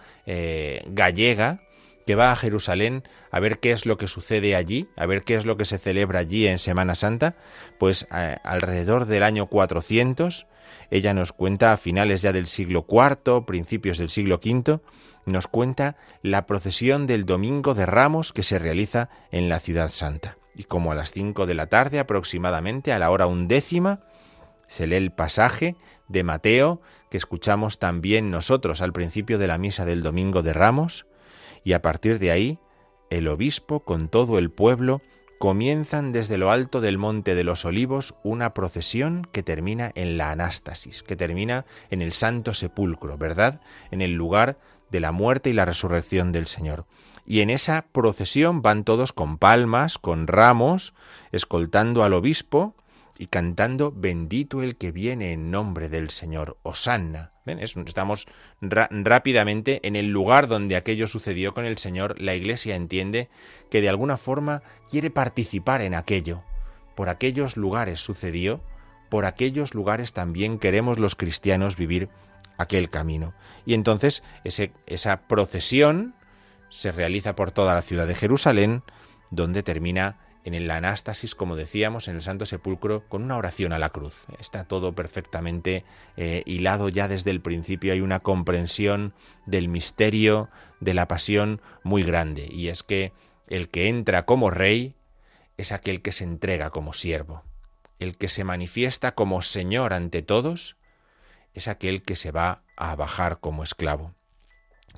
gallega, 0.86 1.62
que 2.05 2.15
va 2.15 2.31
a 2.31 2.36
Jerusalén 2.36 3.03
a 3.31 3.39
ver 3.39 3.60
qué 3.60 3.72
es 3.72 3.86
lo 3.86 3.98
que 3.98 4.07
sucede 4.07 4.55
allí, 4.55 4.88
a 4.95 5.05
ver 5.05 5.24
qué 5.24 5.36
es 5.36 5.45
lo 5.45 5.57
que 5.57 5.65
se 5.65 5.77
celebra 5.77 6.19
allí 6.19 6.48
en 6.48 6.60
Semana 6.60 6.95
Santa, 6.95 7.36
pues 7.79 8.07
alrededor 8.12 9.05
del 9.05 9.24
año 9.24 9.48
400, 9.48 10.48
ella 10.89 11.13
nos 11.13 11.31
cuenta 11.31 11.72
a 11.72 11.77
finales 11.77 12.22
ya 12.22 12.31
del 12.31 12.48
siglo 12.48 12.86
IV, 12.89 13.45
principios 13.45 13.98
del 13.98 14.10
siglo 14.10 14.39
V, 14.43 14.79
nos 15.25 15.48
cuenta 15.48 15.98
la 16.22 16.45
procesión 16.45 17.07
del 17.07 17.25
Domingo 17.25 17.74
de 17.74 17.86
Ramos 17.86 18.33
que 18.33 18.43
se 18.43 18.60
realiza 18.60 19.10
en 19.31 19.50
la 19.50 19.60
ciudad 19.60 19.89
santa. 19.89 20.38
Y 20.55 20.65
como 20.65 20.91
a 20.91 20.95
las 20.95 21.12
cinco 21.12 21.45
de 21.45 21.55
la 21.55 21.67
tarde 21.67 22.00
aproximadamente, 22.00 22.93
a 22.93 23.00
la 23.00 23.10
hora 23.10 23.27
undécima, 23.27 24.01
se 24.67 24.88
lee 24.88 24.95
el 24.95 25.12
pasaje 25.12 25.75
de 26.07 26.24
Mateo 26.24 26.81
que 27.10 27.17
escuchamos 27.17 27.79
también 27.79 28.31
nosotros 28.31 28.81
al 28.81 28.93
principio 28.93 29.38
de 29.38 29.48
la 29.48 29.57
misa 29.57 29.86
del 29.86 30.03
Domingo 30.03 30.43
de 30.43 30.53
Ramos, 30.53 31.05
y 31.63 31.74
a 31.74 31.82
partir 31.82 32.20
de 32.20 32.32
ahí 32.32 32.60
el 33.10 33.27
obispo 33.27 33.82
con 33.82 34.10
todo 34.10 34.39
el 34.39 34.50
pueblo 34.50 35.01
comienzan 35.39 36.13
desde 36.13 36.38
lo 36.38 36.51
alto 36.51 36.79
del 36.79 36.98
Monte 36.98 37.36
de 37.36 37.43
los 37.43 37.65
Olivos 37.65 38.15
una 38.24 38.53
procesión 38.53 39.27
que 39.32 39.43
termina 39.43 39.91
en 39.93 40.17
la 40.17 40.32
Anástasis, 40.32 41.03
que 41.03 41.17
termina 41.17 41.65
en 41.89 42.01
el 42.01 42.13
Santo 42.13 42.53
Sepulcro, 42.53 43.17
¿verdad? 43.17 43.60
En 43.91 44.01
el 44.01 44.13
lugar 44.13 44.58
de 44.89 45.01
la 45.01 45.12
muerte 45.12 45.50
y 45.50 45.53
la 45.53 45.65
resurrección 45.65 46.32
del 46.32 46.48
Señor. 46.48 46.86
Y 47.25 47.41
en 47.41 47.50
esa 47.50 47.88
procesión 47.91 48.62
van 48.62 48.86
todos 48.86 49.12
con 49.12 49.38
palmas, 49.38 49.98
con 49.98 50.27
ramos, 50.27 50.93
escoltando 51.34 52.05
al 52.05 52.13
obispo 52.13 52.75
y 53.17 53.27
cantando 53.27 53.91
Bendito 53.91 54.63
el 54.63 54.77
que 54.77 54.93
viene 54.93 55.34
en 55.34 55.51
nombre 55.51 55.89
del 55.89 56.10
Señor, 56.10 56.58
Osanna. 56.63 57.32
Estamos 57.45 58.27
rápidamente 58.62 59.85
en 59.85 59.95
el 59.95 60.12
lugar 60.12 60.47
donde 60.47 60.77
aquello 60.77 61.07
sucedió 61.07 61.53
con 61.53 61.65
el 61.65 61.77
Señor. 61.77 62.19
La 62.21 62.35
Iglesia 62.35 62.75
entiende 62.75 63.29
que 63.69 63.81
de 63.81 63.89
alguna 63.89 64.17
forma 64.17 64.63
quiere 64.89 65.09
participar 65.09 65.81
en 65.81 65.93
aquello. 65.93 66.43
Por 66.95 67.09
aquellos 67.09 67.57
lugares 67.57 68.00
sucedió, 68.00 68.62
por 69.09 69.25
aquellos 69.25 69.73
lugares 69.73 70.13
también 70.13 70.57
queremos 70.57 71.00
los 71.00 71.15
cristianos 71.15 71.75
vivir 71.75 72.09
aquel 72.57 72.89
camino. 72.89 73.33
Y 73.65 73.73
entonces 73.73 74.23
esa 74.43 75.27
procesión 75.27 76.15
se 76.69 76.91
realiza 76.91 77.35
por 77.35 77.51
toda 77.51 77.73
la 77.73 77.81
ciudad 77.81 78.07
de 78.07 78.15
Jerusalén, 78.15 78.83
donde 79.31 79.63
termina 79.63 80.17
en 80.43 80.53
el 80.53 80.69
anástasis, 80.69 81.35
como 81.35 81.55
decíamos, 81.55 82.07
en 82.07 82.15
el 82.15 82.21
Santo 82.21 82.45
Sepulcro, 82.45 83.07
con 83.07 83.23
una 83.23 83.38
oración 83.38 83.71
a 83.73 83.79
la 83.79 83.89
cruz. 83.89 84.25
Está 84.39 84.65
todo 84.65 84.93
perfectamente 84.93 85.85
eh, 86.17 86.43
hilado 86.45 86.89
ya 86.89 87.07
desde 87.07 87.31
el 87.31 87.41
principio. 87.41 87.93
Hay 87.93 88.01
una 88.01 88.19
comprensión 88.19 89.13
del 89.45 89.69
misterio 89.69 90.50
de 90.79 90.93
la 90.93 91.07
pasión 91.07 91.62
muy 91.83 92.03
grande. 92.03 92.47
Y 92.51 92.67
es 92.67 92.83
que 92.83 93.13
el 93.47 93.69
que 93.69 93.88
entra 93.88 94.25
como 94.25 94.50
rey 94.50 94.95
es 95.57 95.71
aquel 95.71 96.01
que 96.01 96.12
se 96.12 96.25
entrega 96.25 96.71
como 96.71 96.93
siervo. 96.93 97.43
El 98.00 98.17
que 98.17 98.27
se 98.27 98.43
manifiesta 98.43 99.15
como 99.15 99.41
Señor 99.41 99.93
ante 99.93 100.21
todos 100.21 100.75
es 101.53 101.67
aquel 101.67 102.03
que 102.03 102.15
se 102.15 102.31
va 102.31 102.63
a 102.75 102.95
bajar 102.95 103.39
como 103.39 103.63
esclavo. 103.63 104.13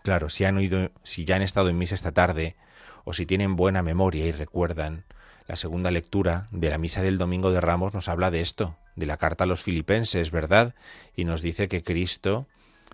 Claro, 0.03 0.29
si 0.29 0.45
han 0.45 0.57
oído, 0.57 0.91
si 1.03 1.25
ya 1.25 1.35
han 1.35 1.41
estado 1.41 1.69
en 1.69 1.77
misa 1.77 1.95
esta 1.95 2.13
tarde, 2.13 2.55
o 3.03 3.13
si 3.13 3.25
tienen 3.25 3.55
buena 3.55 3.83
memoria 3.83 4.25
y 4.25 4.31
recuerdan, 4.31 5.05
la 5.47 5.55
segunda 5.55 5.91
lectura 5.91 6.45
de 6.51 6.69
la 6.69 6.77
misa 6.77 7.01
del 7.01 7.17
Domingo 7.17 7.51
de 7.51 7.61
Ramos 7.61 7.93
nos 7.93 8.07
habla 8.07 8.31
de 8.31 8.41
esto, 8.41 8.77
de 8.95 9.05
la 9.05 9.17
carta 9.17 9.43
a 9.43 9.47
los 9.47 9.63
filipenses, 9.63 10.31
¿verdad? 10.31 10.75
Y 11.15 11.25
nos 11.25 11.41
dice 11.41 11.67
que 11.67 11.83
Cristo, 11.83 12.47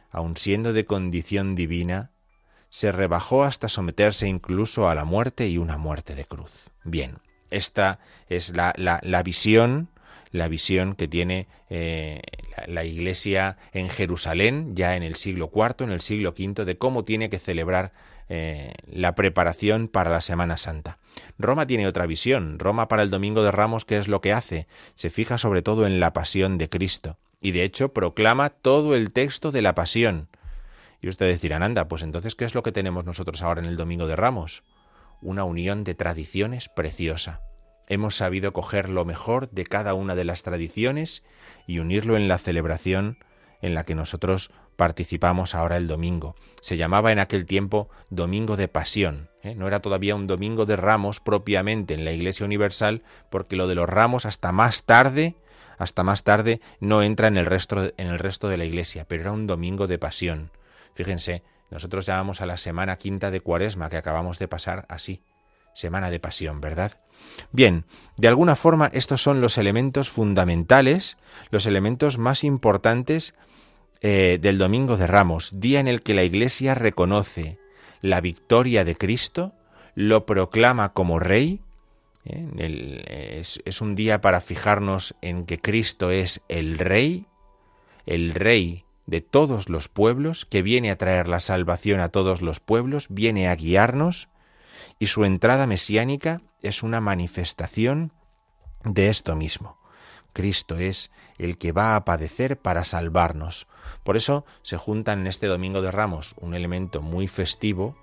aun 0.10 0.36
siendo 0.38 0.74
de 0.74 0.86
condición 0.86 1.55
divina, 1.55 2.12
se 2.70 2.91
rebajó 2.91 3.43
hasta 3.43 3.70
someterse 3.70 4.27
incluso 4.27 4.89
a 4.89 4.96
la 4.96 5.05
muerte 5.05 5.48
y 5.48 5.58
una 5.58 5.77
muerte 5.77 6.15
de 6.15 6.25
cruz. 6.25 6.51
Bien, 6.84 7.20
esta 7.50 8.00
es 8.27 8.55
la, 8.55 8.74
la, 8.77 9.00
la 9.03 9.24
visión 9.24 9.89
la 10.31 10.48
visión 10.48 10.96
que 10.96 11.08
tiene 11.08 11.48
eh, 11.70 12.22
la, 12.67 12.84
Iglesia 12.84 13.58
en 13.74 13.89
Jerusalén, 13.89 14.75
ya 14.75 14.96
en 14.96 15.03
el 15.03 15.15
siglo 15.15 15.51
IV, 15.53 15.86
en 15.86 15.91
el 15.91 16.01
siglo 16.01 16.34
V, 16.38 16.65
de 16.65 16.77
cómo 16.77 17.03
tiene 17.03 17.29
que 17.29 17.39
celebrar 17.39 17.91
eh, 18.29 18.74
la 18.89 19.13
preparación 19.13 19.88
para 19.88 20.10
la 20.10 20.22
Semana 20.22 20.58
Santa. 20.58 20.98
Roma 21.38 21.68
tiene 21.68 21.88
otra 21.88 22.06
visión. 22.06 22.60
Roma 22.60 22.88
para 22.88 23.01
el 23.03 23.10
Domingo 23.10 23.44
de 23.44 23.51
Ramos, 23.51 23.86
¿qué 23.86 23.98
es 23.98 24.08
lo 24.08 24.22
que 24.22 24.34
hace? 24.34 24.68
Se 24.96 25.10
fija 25.10 25.38
sobre 25.38 25.62
todo 25.62 25.86
en 25.86 26.00
la 26.00 26.13
pasión 26.13 26.58
de 26.58 26.70
Cristo 26.70 27.18
y 27.41 27.51
de 27.51 27.63
hecho 27.63 27.91
proclama 27.91 28.50
todo 28.50 28.96
el 28.96 29.12
texto 29.12 29.51
de 29.51 29.62
la 29.62 29.75
pasión. 29.75 30.30
Y 31.01 31.10
ustedes 31.10 31.41
dirán, 31.41 31.63
anda, 31.63 31.88
pues 31.88 32.03
entonces, 32.03 32.36
¿qué 32.36 32.46
es 32.46 32.53
lo 32.53 32.62
que 32.62 32.72
tenemos 32.72 33.06
nosotros 33.06 33.41
ahora 33.41 33.62
en 33.62 33.68
el 33.68 33.75
Domingo 33.75 34.06
de 34.06 34.15
Ramos? 34.15 34.63
Una 35.22 35.44
unión 35.44 35.84
de 35.84 35.96
tradiciones 35.96 36.70
preciosa. 36.70 37.41
Hemos 37.89 38.15
sabido 38.15 38.53
coger 38.53 38.88
lo 38.88 39.03
mejor 39.03 39.50
de 39.50 39.65
cada 39.65 39.96
una 39.96 40.15
de 40.15 40.24
las 40.24 40.44
tradiciones 40.44 41.24
y 41.65 41.80
unirlo 41.80 42.15
en 42.15 42.27
la 42.27 42.38
celebración 42.38 43.18
en 43.62 43.74
la 43.74 43.84
que 43.84 43.96
nosotros 43.96 44.51
participamos 44.82 45.54
ahora 45.54 45.78
el 45.78 45.88
domingo. 45.88 46.36
Se 46.60 46.76
llamaba 46.76 47.12
en 47.12 47.20
aquel 47.20 47.46
tiempo 47.46 47.88
Domingo 48.10 48.58
de 48.58 48.68
Pasión. 48.68 49.30
¿eh? 49.44 49.54
No 49.54 49.68
era 49.68 49.80
todavía 49.80 50.16
un 50.16 50.26
Domingo 50.26 50.66
de 50.66 50.76
Ramos 50.76 51.20
propiamente 51.20 51.94
en 51.94 52.04
la 52.04 52.14
Iglesia 52.14 52.48
Universal, 52.48 53.04
porque 53.30 53.56
lo 53.56 53.68
de 53.68 53.76
los 53.76 53.88
ramos 53.88 54.26
hasta 54.26 54.52
más 54.52 54.82
tarde, 54.86 55.36
hasta 55.78 56.02
más 56.02 56.24
tarde, 56.24 56.62
no 56.80 57.04
entra 57.04 57.28
en 57.28 57.38
el 57.38 57.46
resto, 57.46 57.94
en 57.96 58.08
el 58.08 58.18
resto 58.18 58.50
de 58.50 58.58
la 58.58 58.66
Iglesia, 58.66 59.06
pero 59.08 59.22
era 59.22 59.32
un 59.32 59.46
Domingo 59.46 59.86
de 59.86 60.00
Pasión. 60.00 60.50
Fíjense, 60.96 61.44
nosotros 61.70 62.08
llamamos 62.08 62.42
a 62.42 62.48
la 62.48 62.58
semana 62.58 62.96
quinta 62.96 63.30
de 63.30 63.40
Cuaresma 63.42 63.88
que 63.88 63.98
acabamos 63.98 64.40
de 64.40 64.48
pasar 64.48 64.88
así, 64.90 65.22
semana 65.76 66.10
de 66.10 66.20
pasión, 66.20 66.60
¿verdad? 66.60 66.94
Bien, 67.52 67.86
de 68.18 68.28
alguna 68.28 68.56
forma 68.56 68.90
estos 68.94 69.22
son 69.22 69.42
los 69.42 69.60
elementos 69.60 70.10
fundamentales, 70.10 71.18
los 71.52 71.68
elementos 71.68 72.18
más 72.18 72.44
importantes 72.44 73.36
eh, 74.01 74.39
del 74.41 74.58
Domingo 74.58 74.98
de 74.98 75.08
Ramos, 75.08 75.60
día 75.60 75.79
en 75.79 75.88
el 75.88 76.01
que 76.01 76.13
la 76.13 76.24
Iglesia 76.24 76.75
reconoce 76.75 77.60
la 78.01 78.22
victoria 78.22 78.84
de 78.84 78.96
Cristo, 78.96 79.53
lo 79.96 80.25
proclama 80.25 80.93
como 80.93 81.20
Rey. 81.20 81.62
¿eh? 82.25 83.38
es, 83.39 83.62
es 83.63 83.81
un 83.81 83.96
día 83.96 84.22
para 84.22 84.41
fijarnos 84.41 85.15
en 85.22 85.46
que 85.46 85.60
Cristo 85.60 86.12
es 86.12 86.41
el 86.50 86.77
Rey, 86.77 87.27
el 88.05 88.34
Rey 88.34 88.86
de 89.05 89.22
todos 89.22 89.70
los 89.70 89.88
pueblos, 89.88 90.46
que 90.46 90.62
viene 90.62 90.89
a 90.89 90.98
traer 90.98 91.27
la 91.27 91.39
salvación 91.39 92.00
a 92.00 92.10
todos 92.10 92.41
los 92.41 92.60
pueblos, 92.60 93.08
viene 93.10 93.48
a 93.48 93.55
guiarnos 93.55 94.29
y 95.00 95.08
su 95.08 95.25
entrada 95.25 95.67
mesiánica 95.67 96.41
es 96.62 96.84
una 96.84 97.01
manifestación 97.01 98.13
de 98.84 99.10
esto 99.10 99.36
mismo. 99.36 99.81
Cristo 100.34 100.78
es 100.78 101.12
el 101.38 101.58
que 101.58 101.72
va 101.72 101.96
a 101.96 102.06
padecer 102.06 102.58
para 102.58 102.84
salvarnos. 102.84 103.68
Por 104.04 104.18
eso 104.18 104.46
se 104.62 104.78
juntan 104.78 105.22
en 105.22 105.28
este 105.28 105.48
Domingo 105.48 105.82
de 105.82 105.92
Ramos 105.92 106.36
un 106.40 106.54
elemento 106.54 107.02
muy 107.02 107.28
festivo 107.28 107.98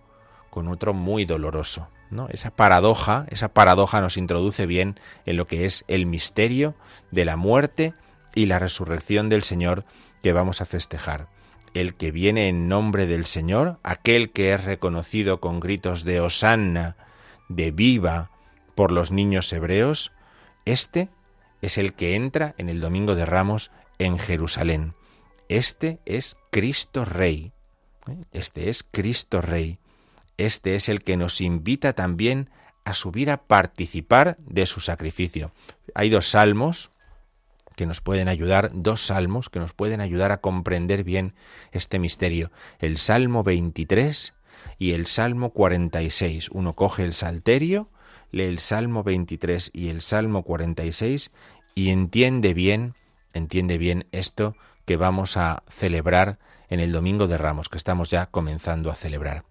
con 0.50 0.68
otro 0.68 0.94
muy 0.94 1.24
doloroso. 1.24 1.88
¿no? 2.10 2.28
Esa 2.30 2.50
paradoja, 2.50 3.26
esa 3.30 3.48
paradoja 3.48 4.00
nos 4.00 4.16
introduce 4.16 4.66
bien 4.66 4.98
en 5.26 5.36
lo 5.36 5.46
que 5.46 5.66
es 5.66 5.84
el 5.88 6.06
misterio 6.06 6.74
de 7.10 7.24
la 7.24 7.36
muerte 7.36 7.94
y 8.34 8.46
la 8.46 8.58
resurrección 8.58 9.28
del 9.28 9.42
Señor 9.42 9.84
que 10.22 10.32
vamos 10.32 10.60
a 10.60 10.66
festejar 10.66 11.28
el 11.74 11.94
que 11.94 12.10
viene 12.10 12.48
en 12.48 12.68
nombre 12.68 13.06
del 13.06 13.26
Señor, 13.26 13.78
aquel 13.82 14.30
que 14.30 14.52
es 14.52 14.64
reconocido 14.64 15.40
con 15.40 15.60
gritos 15.60 16.04
de 16.04 16.20
Hosanna 16.20 16.96
de 17.48 17.70
viva 17.70 18.30
por 18.74 18.92
los 18.92 19.10
niños 19.10 19.52
hebreos, 19.52 20.12
este 20.64 21.08
es 21.62 21.78
el 21.78 21.94
que 21.94 22.14
entra 22.14 22.54
en 22.58 22.68
el 22.68 22.80
Domingo 22.80 23.14
de 23.14 23.26
Ramos 23.26 23.70
en 23.98 24.18
Jerusalén. 24.18 24.94
Este 25.48 26.00
es 26.04 26.36
Cristo 26.50 27.04
Rey. 27.04 27.52
¿eh? 28.08 28.24
Este 28.32 28.68
es 28.68 28.82
Cristo 28.82 29.40
Rey. 29.40 29.78
Este 30.36 30.76
es 30.76 30.88
el 30.88 31.02
que 31.02 31.16
nos 31.16 31.40
invita 31.40 31.94
también 31.94 32.50
a 32.84 32.94
subir 32.94 33.30
a 33.30 33.42
participar 33.46 34.36
de 34.38 34.66
su 34.66 34.80
sacrificio. 34.80 35.52
Hay 35.94 36.10
dos 36.10 36.28
salmos 36.28 36.90
que 37.76 37.86
nos 37.86 38.00
pueden 38.00 38.28
ayudar, 38.28 38.70
dos 38.74 39.06
salmos 39.06 39.50
que 39.50 39.60
nos 39.60 39.72
pueden 39.72 40.00
ayudar 40.00 40.32
a 40.32 40.40
comprender 40.40 41.04
bien 41.04 41.34
este 41.70 41.98
misterio. 41.98 42.50
El 42.78 42.98
Salmo 42.98 43.44
23 43.44 44.34
y 44.78 44.92
el 44.92 45.06
Salmo 45.06 45.50
46. 45.50 46.48
Uno 46.50 46.74
coge 46.74 47.04
el 47.04 47.12
Salterio, 47.12 47.88
lee 48.30 48.44
el 48.44 48.58
Salmo 48.58 49.02
23 49.02 49.70
y 49.72 49.88
el 49.88 50.00
Salmo 50.00 50.42
46 50.42 51.30
y 51.74 51.90
entiende 51.90 52.54
bien, 52.54 52.94
entiende 53.32 53.78
bien 53.78 54.06
esto 54.12 54.56
que 54.84 54.96
vamos 54.96 55.36
a 55.36 55.62
celebrar 55.68 56.38
en 56.68 56.80
el 56.80 56.92
Domingo 56.92 57.26
de 57.26 57.38
Ramos, 57.38 57.68
que 57.68 57.78
estamos 57.78 58.10
ya 58.10 58.26
comenzando 58.26 58.90
a 58.90 58.94
celebrar. 58.94 59.44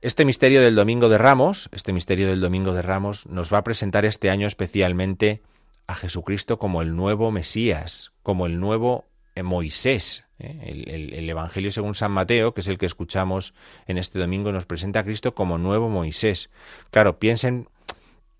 Este 0.00 0.24
misterio 0.24 0.60
del 0.60 0.74
Domingo 0.74 1.08
de 1.08 1.18
Ramos, 1.18 1.70
este 1.72 1.92
misterio 1.92 2.28
del 2.28 2.40
Domingo 2.40 2.74
de 2.74 2.82
Ramos 2.82 3.26
nos 3.26 3.52
va 3.52 3.58
a 3.58 3.64
presentar 3.64 4.04
este 4.04 4.28
año 4.28 4.46
especialmente 4.46 5.40
a 5.86 5.94
Jesucristo 5.94 6.58
como 6.58 6.82
el 6.82 6.94
nuevo 6.94 7.30
Mesías, 7.30 8.12
como 8.22 8.46
el 8.46 8.60
nuevo 8.60 9.06
Moisés. 9.42 10.24
¿eh? 10.38 10.84
El, 10.86 11.28
Evangelio 11.28 11.70
según 11.70 11.94
San 11.94 12.12
Mateo, 12.12 12.54
que 12.54 12.60
es 12.60 12.68
el 12.68 12.78
que 12.78 12.86
escuchamos 12.86 13.54
en 13.86 13.98
este 13.98 14.18
domingo, 14.18 14.52
nos 14.52 14.66
presenta 14.66 15.00
a 15.00 15.04
Cristo 15.04 15.34
como 15.34 15.58
nuevo 15.58 15.88
Moisés. 15.88 16.50
Claro, 16.90 17.18
piensen, 17.18 17.68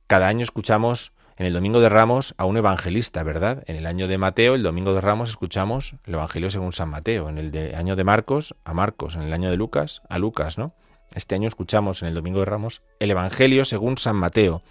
cada 0.06 0.28
año 0.28 0.42
escuchamos 0.42 1.12
en 1.36 1.46
el 1.46 1.52
Domingo 1.52 1.80
de 1.80 1.88
Ramos 1.88 2.34
a 2.36 2.44
un 2.44 2.56
evangelista, 2.56 3.22
¿verdad? 3.22 3.64
En 3.66 3.76
el 3.76 3.86
año 3.86 4.06
de 4.06 4.18
Mateo, 4.18 4.54
el 4.54 4.62
Domingo 4.62 4.94
de 4.94 5.00
Ramos, 5.00 5.30
escuchamos 5.30 5.94
el 6.04 6.14
Evangelio 6.14 6.50
según 6.50 6.72
San 6.72 6.90
Mateo. 6.90 7.28
En 7.28 7.38
el 7.38 7.74
año 7.74 7.96
de 7.96 8.04
Marcos, 8.04 8.54
a 8.64 8.74
Marcos. 8.74 9.16
En 9.16 9.22
el 9.22 9.32
año 9.32 9.50
de 9.50 9.56
Lucas, 9.56 10.02
a 10.08 10.18
Lucas, 10.18 10.58
¿no? 10.58 10.74
Este 11.12 11.34
año 11.34 11.48
escuchamos 11.48 12.02
en 12.02 12.08
el 12.08 12.14
Domingo 12.14 12.40
de 12.40 12.44
Ramos 12.44 12.82
el 12.98 13.10
Evangelio 13.10 13.64
según 13.64 13.98
San 13.98 14.16
Mateo, 14.16 14.62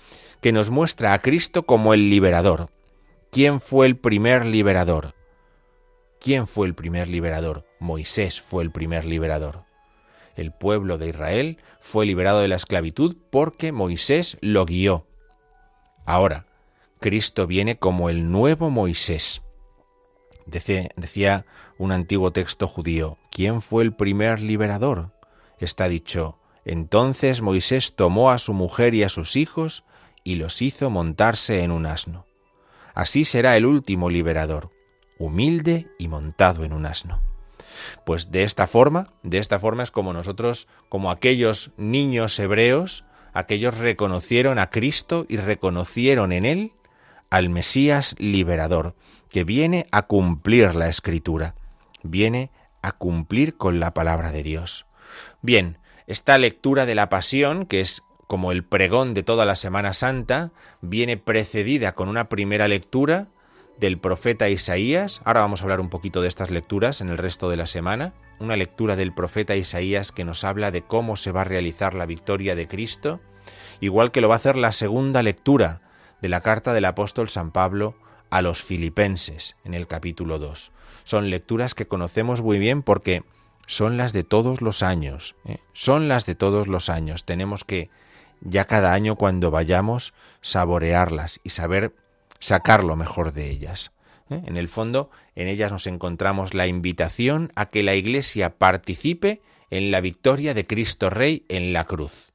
que 0.42 0.52
nos 0.52 0.70
muestra 0.70 1.14
a 1.14 1.20
Cristo 1.20 1.64
como 1.64 1.94
el 1.94 2.10
liberador. 2.10 2.70
¿Quién 3.32 3.60
fue 3.60 3.88
el 3.88 3.98
primer 3.98 4.46
liberador? 4.46 5.16
¿Quién 6.20 6.48
fue 6.48 6.68
el 6.68 6.76
primer 6.76 7.08
liberador? 7.08 7.66
Moisés 7.80 8.42
fue 8.42 8.64
el 8.64 8.72
primer 8.72 9.06
liberador. 9.06 9.64
El 10.36 10.52
pueblo 10.52 10.98
de 10.98 11.10
Israel 11.10 11.58
fue 11.80 12.06
liberado 12.06 12.40
de 12.40 12.48
la 12.48 12.56
esclavitud 12.56 13.18
porque 13.30 13.72
Moisés 13.72 14.38
lo 14.42 14.66
guió. 14.66 15.06
Ahora, 16.06 16.46
Cristo 17.00 17.48
viene 17.48 17.78
como 17.78 18.10
el 18.10 18.32
nuevo 18.32 18.70
Moisés. 18.70 19.42
Decía, 20.46 21.46
un 21.78 21.92
antiguo 21.92 22.32
texto 22.32 22.68
judío, 22.68 23.18
¿quién 23.32 23.62
fue 23.62 23.84
el 23.84 23.94
primer 23.94 24.42
liberador? 24.42 25.12
Está 25.60 25.88
dicho, 25.88 26.38
entonces 26.66 27.42
Moisés 27.42 27.96
tomó 27.96 28.32
a 28.32 28.38
su 28.38 28.54
mujer 28.54 28.94
y 28.94 29.04
a 29.04 29.10
sus 29.10 29.36
hijos 29.36 29.84
y 30.24 30.36
los 30.36 30.62
hizo 30.62 30.90
montarse 30.90 31.64
en 31.64 31.72
un 31.72 31.86
asno. 31.86 32.26
Así 32.94 33.26
será 33.26 33.58
el 33.58 33.66
último 33.66 34.10
liberador, 34.10 34.72
humilde 35.18 35.88
y 35.98 36.08
montado 36.08 36.64
en 36.64 36.74
un 36.74 36.86
asno. 36.86 37.22
Pues 38.06 38.32
de 38.32 38.44
esta 38.44 38.68
forma, 38.68 39.14
de 39.24 39.40
esta 39.40 39.60
forma 39.60 39.84
es 39.84 39.92
como 39.92 40.14
nosotros, 40.14 40.68
como 40.90 41.10
aquellos 41.10 41.72
niños 41.78 42.38
hebreos, 42.40 43.04
aquellos 43.34 43.78
reconocieron 43.78 44.60
a 44.60 44.70
Cristo 44.70 45.26
y 45.28 45.38
reconocieron 45.38 46.32
en 46.32 46.46
él 46.46 46.74
al 47.30 47.50
Mesías 47.50 48.16
liberador, 48.20 48.96
que 49.30 49.44
viene 49.44 49.88
a 49.92 50.04
cumplir 50.04 50.76
la 50.76 50.88
escritura, 50.90 51.56
viene 52.04 52.52
a 52.82 52.92
cumplir 52.92 53.58
con 53.58 53.80
la 53.80 53.94
palabra 53.94 54.32
de 54.32 54.44
Dios. 54.44 54.86
Bien, 55.42 55.80
esta 56.06 56.38
lectura 56.38 56.86
de 56.86 56.96
la 56.96 57.10
pasión, 57.10 57.66
que 57.66 57.82
es 57.82 58.04
como 58.28 58.52
el 58.52 58.64
pregón 58.64 59.14
de 59.14 59.24
toda 59.24 59.46
la 59.46 59.56
Semana 59.56 59.94
Santa, 59.94 60.52
viene 60.82 61.18
precedida 61.18 61.94
con 61.94 62.10
una 62.10 62.30
primera 62.30 62.68
lectura 62.68 63.30
del 63.80 63.98
profeta 63.98 64.50
Isaías. 64.50 65.22
Ahora 65.24 65.42
vamos 65.42 65.62
a 65.62 65.64
hablar 65.64 65.80
un 65.80 65.90
poquito 65.90 66.22
de 66.22 66.28
estas 66.28 66.52
lecturas 66.52 67.02
en 67.02 67.10
el 67.10 67.18
resto 67.18 67.50
de 67.50 67.58
la 67.58 67.66
semana. 67.66 68.14
Una 68.40 68.58
lectura 68.58 68.96
del 68.96 69.14
profeta 69.14 69.56
Isaías 69.56 70.12
que 70.12 70.26
nos 70.26 70.44
habla 70.44 70.72
de 70.72 70.82
cómo 70.82 71.16
se 71.16 71.32
va 71.32 71.42
a 71.42 71.46
realizar 71.46 71.96
la 71.96 72.06
victoria 72.06 72.56
de 72.56 72.68
Cristo, 72.68 73.22
igual 73.80 74.12
que 74.12 74.22
lo 74.22 74.28
va 74.30 74.36
a 74.36 74.38
hacer 74.38 74.58
la 74.58 74.72
segunda 74.72 75.24
lectura 75.24 75.82
de 76.22 76.30
la 76.30 76.42
carta 76.42 76.74
del 76.74 76.86
apóstol 76.86 77.30
San 77.30 77.52
Pablo 77.52 77.96
a 78.30 78.42
los 78.42 78.64
filipenses 78.64 79.56
en 79.64 79.74
el 79.74 79.88
capítulo 79.88 80.40
2. 80.40 80.72
Son 81.04 81.30
lecturas 81.30 81.76
que 81.76 81.88
conocemos 81.88 82.42
muy 82.42 82.60
bien 82.60 82.82
porque 82.82 83.24
son 83.68 83.96
las 83.98 84.12
de 84.12 84.24
todos 84.24 84.62
los 84.62 84.84
años, 84.84 85.36
¿eh? 85.46 85.60
son 85.74 86.08
las 86.08 86.26
de 86.26 86.36
todos 86.36 86.68
los 86.68 86.90
años. 86.90 87.26
Tenemos 87.26 87.64
que 87.64 87.90
ya 88.42 88.66
cada 88.66 88.94
año 88.94 89.16
cuando 89.16 89.52
vayamos 89.52 90.14
saborearlas 90.42 91.40
y 91.44 91.52
saber 91.52 91.94
sacar 92.40 92.84
lo 92.84 92.96
mejor 92.96 93.32
de 93.32 93.50
ellas. 93.50 93.93
¿Eh? 94.30 94.42
En 94.46 94.58
el 94.58 94.68
fondo, 94.68 95.10
en 95.36 95.48
ellas 95.48 95.72
nos 95.72 95.88
encontramos 95.88 96.54
la 96.54 96.68
invitación 96.68 97.52
a 97.56 97.68
que 97.68 97.84
la 97.84 97.96
Iglesia 97.96 98.58
participe 98.58 99.42
en 99.70 99.92
la 99.92 100.02
victoria 100.02 100.54
de 100.54 100.68
Cristo 100.68 101.10
Rey 101.10 101.46
en 101.50 101.74
la 101.74 101.86
cruz. 101.86 102.34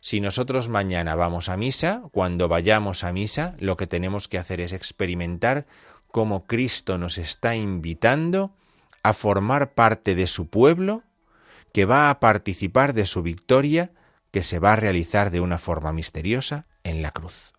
Si 0.00 0.20
nosotros 0.20 0.68
mañana 0.68 1.14
vamos 1.14 1.48
a 1.48 1.56
misa, 1.56 2.02
cuando 2.10 2.48
vayamos 2.48 3.04
a 3.04 3.12
misa, 3.12 3.54
lo 3.58 3.76
que 3.76 3.86
tenemos 3.86 4.26
que 4.26 4.38
hacer 4.38 4.60
es 4.60 4.72
experimentar 4.72 5.66
cómo 6.08 6.46
Cristo 6.46 6.98
nos 6.98 7.18
está 7.18 7.54
invitando 7.54 8.52
a 9.02 9.12
formar 9.12 9.74
parte 9.74 10.14
de 10.14 10.26
su 10.26 10.48
pueblo, 10.48 11.02
que 11.72 11.84
va 11.84 12.10
a 12.10 12.20
participar 12.20 12.94
de 12.94 13.06
su 13.06 13.22
victoria, 13.22 13.92
que 14.30 14.42
se 14.42 14.58
va 14.58 14.72
a 14.72 14.76
realizar 14.76 15.30
de 15.30 15.40
una 15.40 15.58
forma 15.58 15.92
misteriosa 15.92 16.66
en 16.84 17.02
la 17.02 17.10
cruz. 17.10 17.52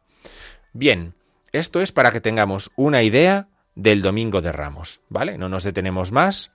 Bien, 0.73 1.13
esto 1.51 1.81
es 1.81 1.91
para 1.91 2.11
que 2.11 2.19
tengamos 2.21 2.71
una 2.75 3.03
idea 3.03 3.47
del 3.75 4.01
Domingo 4.01 4.41
de 4.41 4.51
Ramos, 4.51 5.01
¿vale? 5.09 5.37
No 5.37 5.49
nos 5.49 5.63
detenemos 5.63 6.11
más, 6.11 6.51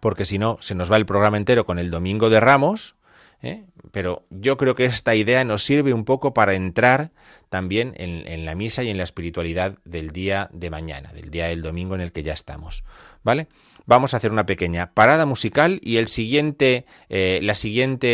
porque 0.00 0.24
si 0.24 0.38
no, 0.38 0.58
se 0.60 0.74
nos 0.74 0.90
va 0.90 0.96
el 0.96 1.06
programa 1.06 1.36
entero 1.36 1.66
con 1.66 1.78
el 1.78 1.90
Domingo 1.90 2.30
de 2.30 2.40
Ramos, 2.40 2.94
¿eh? 3.42 3.64
pero 3.92 4.24
yo 4.30 4.56
creo 4.56 4.74
que 4.74 4.84
esta 4.84 5.14
idea 5.14 5.44
nos 5.44 5.64
sirve 5.64 5.92
un 5.92 6.04
poco 6.04 6.34
para 6.34 6.54
entrar 6.54 7.10
también 7.48 7.94
en, 7.96 8.44
la 8.44 8.54
misa 8.54 8.82
y 8.82 8.90
en 8.90 8.96
la 8.96 9.02
espiritualidad 9.04 9.78
del 9.84 10.10
día 10.10 10.48
de 10.52 10.70
mañana, 10.70 11.12
del 11.12 11.30
día 11.30 11.46
del 11.46 11.62
domingo 11.62 11.94
en 11.94 12.00
el 12.00 12.12
que 12.12 12.22
ya 12.22 12.32
estamos. 12.32 12.84
¿Vale? 13.22 13.48
Vamos 13.86 14.14
a 14.14 14.18
hacer 14.18 14.30
una 14.30 14.46
pequeña 14.46 14.92
parada 14.92 15.26
musical 15.26 15.80
y 15.82 15.96
el 15.96 16.06
siguiente, 16.08 16.86
eh, 17.08 17.40
la 17.42 17.54
siguiente 17.54 18.08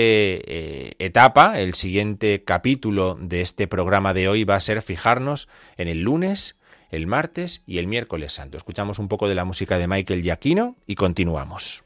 eh, 0.46 0.92
etapa, 0.98 1.60
el 1.60 1.74
siguiente 1.74 2.44
capítulo 2.44 3.16
de 3.20 3.42
este 3.42 3.68
programa 3.68 4.14
de 4.14 4.28
hoy 4.28 4.44
va 4.44 4.54
a 4.54 4.60
ser 4.60 4.80
fijarnos 4.80 5.48
en 5.76 5.88
el 5.88 6.00
lunes, 6.00 6.56
el 6.96 7.06
martes 7.06 7.62
y 7.66 7.78
el 7.78 7.86
miércoles 7.86 8.32
santo. 8.32 8.56
Escuchamos 8.56 8.98
un 8.98 9.08
poco 9.08 9.28
de 9.28 9.34
la 9.34 9.44
música 9.44 9.78
de 9.78 9.86
Michael 9.86 10.22
Giacchino 10.22 10.76
y 10.86 10.94
continuamos. 10.94 11.85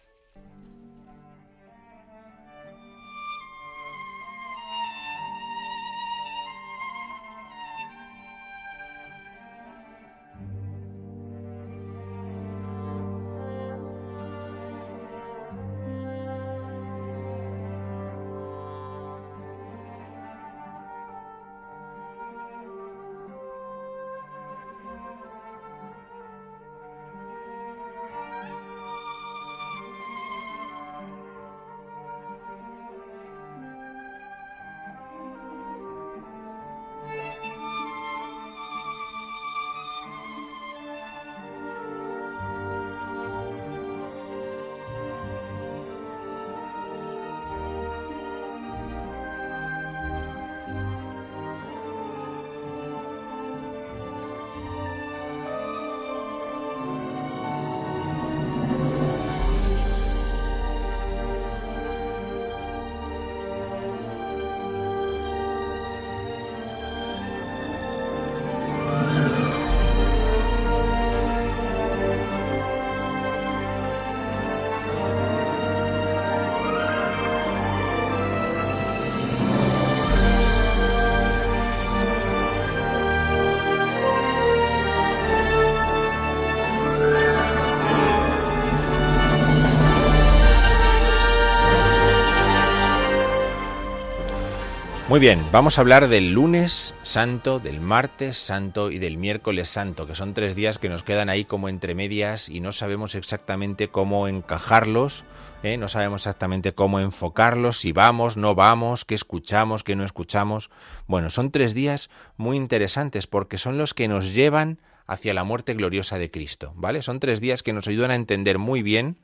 Bien, 95.20 95.44
vamos 95.52 95.76
a 95.76 95.83
hablar 95.83 96.09
del 96.09 96.30
lunes 96.30 96.94
santo, 97.02 97.61
del 97.61 97.78
martes 97.78 98.38
santo 98.38 98.90
y 98.90 98.98
del 98.98 99.18
miércoles 99.18 99.68
santo, 99.68 100.06
que 100.06 100.14
son 100.14 100.33
tres 100.33 100.54
días 100.54 100.78
que 100.78 100.88
nos 100.88 101.02
quedan 101.02 101.28
ahí 101.28 101.44
como 101.44 101.68
entre 101.68 101.94
medias 101.94 102.48
y 102.48 102.61
no 102.61 102.72
sabemos 102.72 103.14
exactamente 103.14 103.88
cómo 103.88 104.28
encajarlos, 104.28 105.26
¿eh? 105.62 105.76
no 105.76 105.88
sabemos 105.88 106.22
exactamente 106.22 106.72
cómo 106.72 107.00
enfocarlos, 107.00 107.76
si 107.76 107.92
vamos, 107.92 108.38
no 108.38 108.54
vamos, 108.54 109.04
qué 109.04 109.14
escuchamos, 109.14 109.85
qué 109.85 109.94
no 109.94 110.06
escuchamos. 110.06 110.70
Bueno, 111.06 111.28
son 111.28 111.50
tres 111.50 111.74
días 111.74 112.09
muy 112.38 112.56
interesantes 112.56 113.26
porque 113.26 113.59
son 113.59 113.76
los 113.76 113.92
que 113.92 114.09
nos 114.09 114.33
llevan 114.33 114.80
hacia 115.06 115.35
la 115.35 115.44
muerte 115.44 115.74
gloriosa 115.74 116.16
de 116.16 116.30
Cristo, 116.30 116.72
¿vale? 116.76 117.02
Son 117.02 117.20
tres 117.20 117.42
días 117.42 117.62
que 117.62 117.74
nos 117.74 117.88
ayudan 117.88 118.11
a 118.11 118.14
entender 118.14 118.56
muy 118.56 118.83
bien 118.83 119.18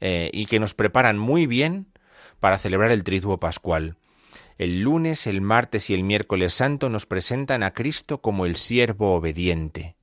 eh, 0.00 0.28
y 0.32 0.46
que 0.46 0.58
nos 0.58 0.74
preparan 0.74 1.18
muy 1.18 1.46
bien 1.46 1.86
para 2.40 2.58
celebrar 2.58 2.90
el 2.90 3.04
triduo 3.04 3.38
pascual. 3.38 3.96
El 4.58 4.80
lunes, 4.80 5.26
el 5.26 5.42
martes 5.42 5.90
y 5.90 5.94
el 5.94 6.02
miércoles 6.02 6.54
santo 6.54 6.88
nos 6.88 7.04
presentan 7.04 7.62
a 7.62 7.74
Cristo 7.74 8.22
como 8.22 8.46
el 8.46 8.56
siervo 8.56 9.14
obediente, 9.14 9.96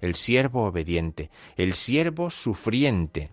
el 0.00 0.14
siervo 0.14 0.64
obediente, 0.64 1.30
el 1.56 1.74
siervo 1.74 2.30
sufriente. 2.30 3.32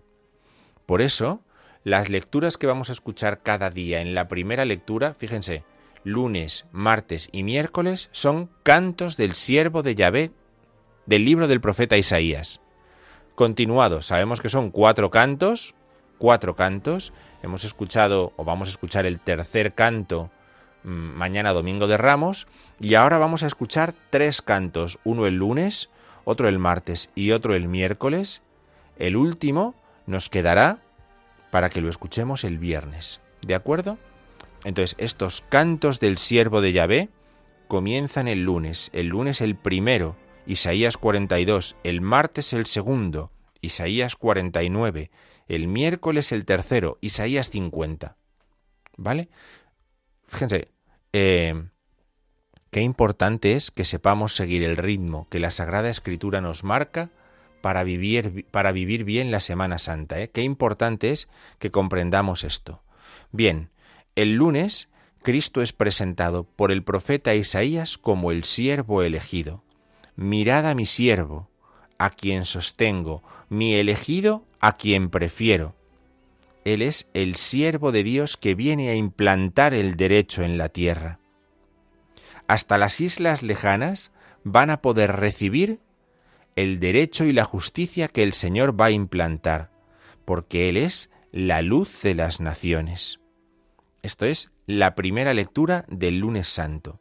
Por 0.84 1.00
eso, 1.00 1.40
las 1.82 2.10
lecturas 2.10 2.58
que 2.58 2.66
vamos 2.66 2.90
a 2.90 2.92
escuchar 2.92 3.42
cada 3.42 3.70
día 3.70 4.02
en 4.02 4.14
la 4.14 4.28
primera 4.28 4.66
lectura, 4.66 5.14
fíjense, 5.14 5.64
lunes, 6.04 6.66
martes 6.72 7.30
y 7.32 7.42
miércoles 7.42 8.10
son 8.12 8.50
cantos 8.62 9.16
del 9.16 9.34
siervo 9.34 9.82
de 9.82 9.94
Yahvé 9.94 10.30
del 11.06 11.24
libro 11.24 11.48
del 11.48 11.62
profeta 11.62 11.96
Isaías. 11.96 12.60
Continuado, 13.34 14.02
sabemos 14.02 14.42
que 14.42 14.50
son 14.50 14.70
cuatro 14.70 15.10
cantos, 15.10 15.74
cuatro 16.18 16.54
cantos. 16.54 17.14
Hemos 17.42 17.64
escuchado 17.64 18.34
o 18.36 18.44
vamos 18.44 18.68
a 18.68 18.72
escuchar 18.72 19.06
el 19.06 19.20
tercer 19.20 19.74
canto 19.74 20.30
mañana 20.86 21.52
domingo 21.52 21.86
de 21.88 21.96
Ramos 21.96 22.46
y 22.80 22.94
ahora 22.94 23.18
vamos 23.18 23.42
a 23.42 23.46
escuchar 23.46 23.94
tres 24.10 24.40
cantos, 24.40 24.98
uno 25.04 25.26
el 25.26 25.36
lunes, 25.36 25.90
otro 26.24 26.48
el 26.48 26.58
martes 26.58 27.10
y 27.14 27.32
otro 27.32 27.54
el 27.54 27.68
miércoles. 27.68 28.42
El 28.96 29.16
último 29.16 29.74
nos 30.06 30.30
quedará 30.30 30.78
para 31.50 31.70
que 31.70 31.80
lo 31.80 31.90
escuchemos 31.90 32.44
el 32.44 32.58
viernes. 32.58 33.20
¿De 33.42 33.54
acuerdo? 33.54 33.98
Entonces, 34.64 34.96
estos 34.98 35.44
cantos 35.48 36.00
del 36.00 36.18
siervo 36.18 36.60
de 36.60 36.72
Yahvé 36.72 37.08
comienzan 37.68 38.28
el 38.28 38.44
lunes, 38.44 38.90
el 38.92 39.08
lunes 39.08 39.40
el 39.40 39.56
primero, 39.56 40.16
Isaías 40.46 40.96
42, 40.96 41.76
el 41.82 42.00
martes 42.00 42.52
el 42.52 42.66
segundo, 42.66 43.32
Isaías 43.60 44.14
49, 44.14 45.10
el 45.48 45.66
miércoles 45.66 46.30
el 46.32 46.44
tercero, 46.44 46.98
Isaías 47.00 47.50
50. 47.50 48.16
¿Vale? 48.96 49.28
Fíjense, 50.26 50.68
eh, 51.16 51.64
qué 52.70 52.82
importante 52.82 53.54
es 53.54 53.70
que 53.70 53.84
sepamos 53.84 54.36
seguir 54.36 54.62
el 54.62 54.76
ritmo 54.76 55.26
que 55.30 55.40
la 55.40 55.50
Sagrada 55.50 55.88
Escritura 55.88 56.40
nos 56.40 56.62
marca 56.62 57.10
para 57.62 57.84
vivir, 57.84 58.44
para 58.50 58.70
vivir 58.70 59.04
bien 59.04 59.30
la 59.30 59.40
Semana 59.40 59.78
Santa. 59.78 60.20
¿eh? 60.20 60.28
Qué 60.28 60.42
importante 60.42 61.12
es 61.12 61.28
que 61.58 61.70
comprendamos 61.70 62.44
esto. 62.44 62.82
Bien, 63.32 63.70
el 64.14 64.34
lunes 64.34 64.88
Cristo 65.22 65.62
es 65.62 65.72
presentado 65.72 66.44
por 66.44 66.70
el 66.70 66.84
profeta 66.84 67.34
Isaías 67.34 67.98
como 67.98 68.30
el 68.30 68.44
siervo 68.44 69.02
elegido. 69.02 69.64
Mirad 70.14 70.66
a 70.66 70.74
mi 70.74 70.86
siervo, 70.86 71.50
a 71.98 72.10
quien 72.10 72.44
sostengo, 72.44 73.22
mi 73.48 73.74
elegido, 73.74 74.44
a 74.60 74.74
quien 74.74 75.10
prefiero. 75.10 75.74
Él 76.66 76.82
es 76.82 77.08
el 77.14 77.36
siervo 77.36 77.92
de 77.92 78.02
Dios 78.02 78.36
que 78.36 78.56
viene 78.56 78.88
a 78.88 78.96
implantar 78.96 79.72
el 79.72 79.96
derecho 79.96 80.42
en 80.42 80.58
la 80.58 80.68
tierra. 80.68 81.20
Hasta 82.48 82.76
las 82.76 83.00
islas 83.00 83.44
lejanas 83.44 84.10
van 84.42 84.70
a 84.70 84.82
poder 84.82 85.12
recibir 85.12 85.78
el 86.56 86.80
derecho 86.80 87.24
y 87.24 87.32
la 87.32 87.44
justicia 87.44 88.08
que 88.08 88.24
el 88.24 88.32
Señor 88.32 88.80
va 88.80 88.86
a 88.86 88.90
implantar, 88.90 89.70
porque 90.24 90.68
Él 90.68 90.76
es 90.76 91.08
la 91.30 91.62
luz 91.62 92.02
de 92.02 92.16
las 92.16 92.40
naciones. 92.40 93.20
Esto 94.02 94.26
es 94.26 94.50
la 94.66 94.96
primera 94.96 95.34
lectura 95.34 95.84
del 95.86 96.18
lunes 96.18 96.48
santo. 96.48 96.98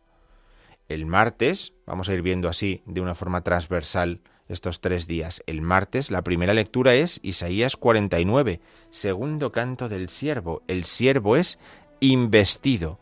El 0.89 1.07
martes, 1.07 1.73
vamos 1.87 2.07
a 2.07 2.13
ir 2.13 2.21
viendo 2.21 2.49
así 2.49 2.83
de 2.85 3.01
una 3.01 3.15
forma 3.15 3.41
transversal 3.41 4.21
estos 4.47 4.79
tres 4.79 5.07
días. 5.07 5.43
El 5.47 5.61
martes 5.61 6.11
la 6.11 6.21
primera 6.21 6.53
lectura 6.53 6.95
es 6.95 7.19
Isaías 7.23 7.77
49, 7.77 8.59
segundo 8.89 9.51
canto 9.51 9.89
del 9.89 10.09
siervo. 10.09 10.61
El 10.67 10.85
siervo 10.85 11.35
es 11.35 11.59
investido. 11.99 12.99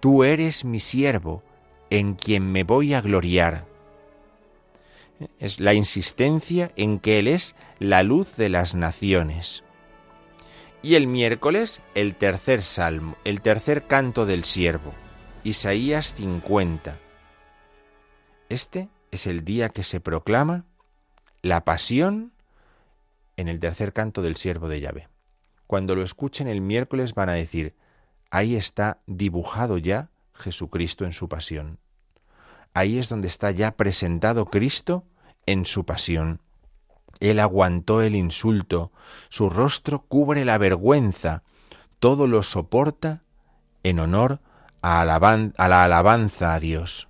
Tú 0.00 0.24
eres 0.24 0.64
mi 0.64 0.80
siervo, 0.80 1.42
en 1.90 2.14
quien 2.14 2.50
me 2.50 2.64
voy 2.64 2.94
a 2.94 3.00
gloriar. 3.00 3.66
Es 5.38 5.60
la 5.60 5.74
insistencia 5.74 6.72
en 6.76 6.98
que 6.98 7.18
Él 7.18 7.28
es 7.28 7.54
la 7.78 8.02
luz 8.02 8.36
de 8.36 8.48
las 8.48 8.74
naciones. 8.74 9.62
Y 10.82 10.94
el 10.94 11.06
miércoles 11.06 11.82
el 11.94 12.14
tercer 12.14 12.62
salmo, 12.62 13.16
el 13.24 13.42
tercer 13.42 13.86
canto 13.86 14.24
del 14.24 14.44
siervo, 14.44 14.94
Isaías 15.44 16.14
50. 16.16 16.98
Este 18.48 18.88
es 19.10 19.26
el 19.26 19.44
día 19.44 19.68
que 19.68 19.84
se 19.84 20.00
proclama 20.00 20.64
la 21.42 21.64
pasión 21.64 22.32
en 23.36 23.48
el 23.48 23.60
tercer 23.60 23.92
canto 23.92 24.22
del 24.22 24.36
siervo 24.36 24.68
de 24.68 24.80
llave. 24.80 25.08
Cuando 25.66 25.94
lo 25.94 26.02
escuchen 26.02 26.48
el 26.48 26.60
miércoles 26.60 27.14
van 27.14 27.28
a 27.28 27.34
decir, 27.34 27.74
ahí 28.30 28.56
está 28.56 28.98
dibujado 29.06 29.78
ya 29.78 30.10
Jesucristo 30.34 31.04
en 31.04 31.12
su 31.12 31.28
pasión. 31.28 31.78
Ahí 32.74 32.98
es 32.98 33.08
donde 33.08 33.28
está 33.28 33.50
ya 33.50 33.72
presentado 33.72 34.46
Cristo 34.46 35.04
en 35.46 35.64
su 35.64 35.84
pasión. 35.84 36.40
Él 37.18 37.40
aguantó 37.40 38.02
el 38.02 38.14
insulto, 38.14 38.92
su 39.28 39.50
rostro 39.50 40.02
cubre 40.02 40.44
la 40.44 40.58
vergüenza, 40.58 41.42
todo 41.98 42.26
lo 42.26 42.42
soporta 42.42 43.22
en 43.82 43.98
honor 43.98 44.40
a, 44.80 45.00
a 45.02 45.68
la 45.68 45.84
alabanza 45.84 46.54
a 46.54 46.60
Dios. 46.60 47.09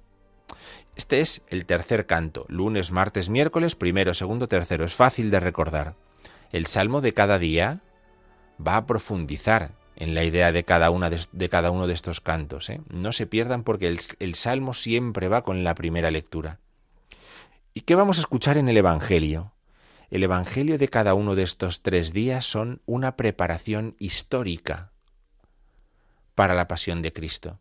Este 1.01 1.23
es 1.23 1.41
el 1.49 1.65
tercer 1.65 2.05
canto, 2.05 2.45
lunes, 2.51 2.91
martes, 2.91 3.31
miércoles, 3.31 3.75
primero, 3.75 4.13
segundo, 4.13 4.49
tercero. 4.49 4.85
Es 4.85 4.93
fácil 4.93 5.31
de 5.31 5.41
recordar. 5.41 5.95
El 6.53 6.67
salmo 6.67 7.01
de 7.01 7.15
cada 7.15 7.39
día 7.39 7.81
va 8.61 8.77
a 8.77 8.85
profundizar 8.85 9.73
en 9.97 10.15
la 10.15 10.25
idea 10.25 10.53
de 10.53 10.63
cada, 10.65 10.91
una 10.91 11.09
de, 11.09 11.49
cada 11.49 11.71
uno 11.71 11.87
de 11.87 11.95
estos 11.95 12.21
cantos. 12.21 12.69
¿eh? 12.69 12.83
No 12.91 13.13
se 13.13 13.27
pierdan 13.27 13.63
porque 13.63 13.89
el, 13.89 13.99
el 14.19 14.35
salmo 14.35 14.75
siempre 14.75 15.29
va 15.29 15.43
con 15.43 15.65
la 15.65 15.75
primera 15.75 16.11
lectura. 16.11 16.59
¿Y 17.73 17.81
qué 17.81 17.95
vamos 17.95 18.19
a 18.19 18.21
escuchar 18.21 18.59
en 18.59 18.69
el 18.69 18.77
Evangelio? 18.77 19.55
El 20.11 20.23
Evangelio 20.23 20.77
de 20.77 20.89
cada 20.89 21.15
uno 21.15 21.35
de 21.35 21.45
estos 21.45 21.81
tres 21.81 22.13
días 22.13 22.45
son 22.45 22.83
una 22.85 23.17
preparación 23.17 23.97
histórica 23.99 24.93
para 26.35 26.53
la 26.53 26.69
pasión 26.69 27.01
de 27.01 27.15
Cristo. 27.15 27.59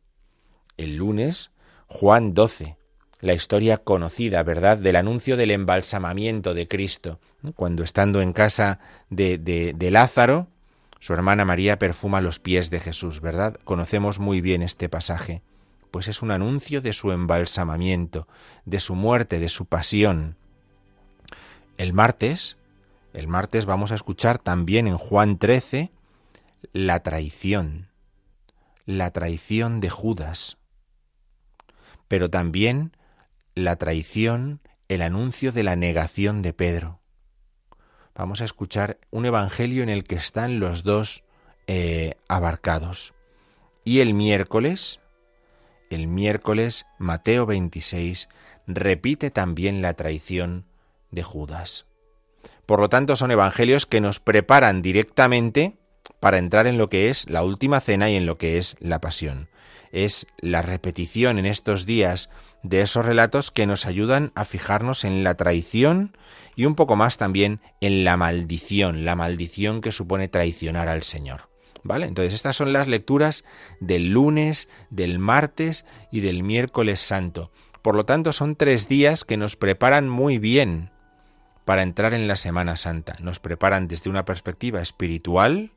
El 0.75 0.97
lunes, 0.97 1.51
Juan 1.87 2.33
12, 2.33 2.78
la 3.21 3.33
historia 3.33 3.77
conocida, 3.77 4.43
¿verdad?, 4.43 4.77
del 4.77 4.95
anuncio 4.95 5.35
del 5.37 5.51
embalsamamiento 5.51 6.53
de 6.53 6.67
Cristo. 6.67 7.19
Cuando 7.55 7.83
estando 7.83 8.21
en 8.21 8.33
casa 8.33 8.79
de, 9.09 9.37
de, 9.37 9.91
Lázaro, 9.91 10.47
su 10.99 11.13
hermana 11.13 11.45
María 11.45 11.79
perfuma 11.79 12.21
los 12.21 12.39
pies 12.39 12.69
de 12.69 12.79
Jesús, 12.79 13.21
¿verdad? 13.21 13.57
Conocemos 13.63 14.19
muy 14.19 14.41
bien 14.41 14.61
este 14.61 14.89
pasaje. 14.89 15.41
Pues 15.91 16.07
es 16.07 16.21
un 16.21 16.31
anuncio 16.31 16.81
de 16.81 16.93
su 16.93 17.11
embalsamamiento, 17.11 18.27
de 18.65 18.79
su 18.79 18.95
muerte, 18.95 19.39
de 19.39 19.49
su 19.49 19.65
pasión. 19.65 20.37
El 21.77 21.93
martes, 21.93 22.57
el 23.13 23.27
martes 23.27 23.65
vamos 23.65 23.91
a 23.91 23.95
escuchar 23.95 24.37
también 24.37 24.87
en 24.87 24.97
Juan 24.97 25.37
13 25.37 25.91
la 26.73 26.99
traición, 27.01 27.89
la 28.85 29.11
traición 29.11 29.79
de 29.79 29.89
Judas, 29.89 30.57
pero 32.07 32.29
también 32.29 32.91
la 33.63 33.75
traición, 33.75 34.61
el 34.87 35.01
anuncio 35.01 35.51
de 35.51 35.63
la 35.63 35.75
negación 35.75 36.41
de 36.41 36.53
Pedro. 36.53 36.99
Vamos 38.15 38.41
a 38.41 38.45
escuchar 38.45 38.97
un 39.11 39.25
evangelio 39.25 39.83
en 39.83 39.89
el 39.89 40.03
que 40.03 40.15
están 40.15 40.59
los 40.59 40.83
dos 40.83 41.23
eh, 41.67 42.15
abarcados. 42.27 43.13
Y 43.85 43.99
el 43.99 44.13
miércoles, 44.13 44.99
el 45.89 46.07
miércoles 46.07 46.85
Mateo 46.97 47.45
26 47.45 48.27
repite 48.67 49.31
también 49.31 49.81
la 49.81 49.93
traición 49.93 50.65
de 51.11 51.23
Judas. 51.23 51.85
Por 52.65 52.79
lo 52.79 52.89
tanto, 52.89 53.15
son 53.15 53.31
evangelios 53.31 53.85
que 53.85 54.01
nos 54.01 54.19
preparan 54.19 54.81
directamente 54.81 55.77
para 56.19 56.37
entrar 56.37 56.67
en 56.67 56.77
lo 56.77 56.89
que 56.89 57.09
es 57.09 57.29
la 57.29 57.43
última 57.43 57.79
cena 57.79 58.09
y 58.09 58.15
en 58.15 58.25
lo 58.25 58.37
que 58.37 58.57
es 58.57 58.75
la 58.79 58.99
pasión. 58.99 59.49
Es 59.91 60.27
la 60.39 60.61
repetición 60.61 61.39
en 61.39 61.45
estos 61.45 61.85
días 61.85 62.29
de 62.63 62.81
esos 62.81 63.05
relatos 63.05 63.51
que 63.51 63.65
nos 63.65 63.85
ayudan 63.85 64.31
a 64.35 64.45
fijarnos 64.45 65.03
en 65.03 65.23
la 65.23 65.35
traición 65.35 66.17
y 66.55 66.65
un 66.65 66.75
poco 66.75 66.95
más 66.95 67.17
también 67.17 67.61
en 67.79 68.03
la 68.03 68.17
maldición, 68.17 69.05
la 69.05 69.15
maldición 69.15 69.81
que 69.81 69.91
supone 69.91 70.27
traicionar 70.27 70.87
al 70.87 71.03
Señor. 71.03 71.49
¿Vale? 71.81 72.07
Entonces 72.07 72.33
estas 72.33 72.57
son 72.57 72.73
las 72.73 72.87
lecturas 72.87 73.45
del 73.79 74.09
lunes, 74.09 74.67
del 74.89 75.17
martes 75.17 75.85
y 76.11 76.19
del 76.19 76.43
miércoles 76.43 76.99
santo. 76.99 77.51
Por 77.81 77.95
lo 77.95 78.03
tanto, 78.03 78.33
son 78.33 78.57
tres 78.57 78.89
días 78.89 79.23
que 79.23 79.37
nos 79.37 79.55
preparan 79.55 80.09
muy 80.09 80.39
bien 80.39 80.91
para 81.63 81.83
entrar 81.83 82.13
en 82.13 82.27
la 82.27 82.35
Semana 82.35 82.75
Santa. 82.75 83.15
Nos 83.19 83.39
preparan 83.39 83.87
desde 83.87 84.09
una 84.09 84.25
perspectiva 84.25 84.81
espiritual, 84.81 85.71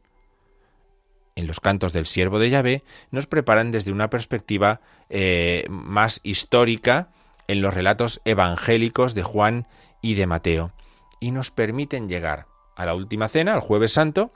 en 1.35 1.47
los 1.47 1.61
cantos 1.61 1.93
del 1.93 2.07
siervo 2.07 2.39
de 2.39 2.51
Yahvé, 2.51 2.83
nos 3.11 3.27
preparan 3.27 3.73
desde 3.73 3.93
una 3.93 4.11
perspectiva 4.11 4.81
eh, 5.09 5.65
más 5.69 6.21
histórica 6.23 7.11
en 7.49 7.63
los 7.63 7.75
relatos 7.75 8.21
evangélicos 8.25 9.15
de 9.15 9.23
Juan 9.23 9.67
y 10.01 10.15
de 10.15 10.27
Mateo, 10.27 10.73
y 11.21 11.31
nos 11.31 11.51
permiten 11.51 12.09
llegar 12.09 12.47
a 12.77 12.87
la 12.87 12.95
última 12.95 13.29
cena, 13.29 13.55
al 13.55 13.61
jueves 13.61 13.93
santo, 13.93 14.33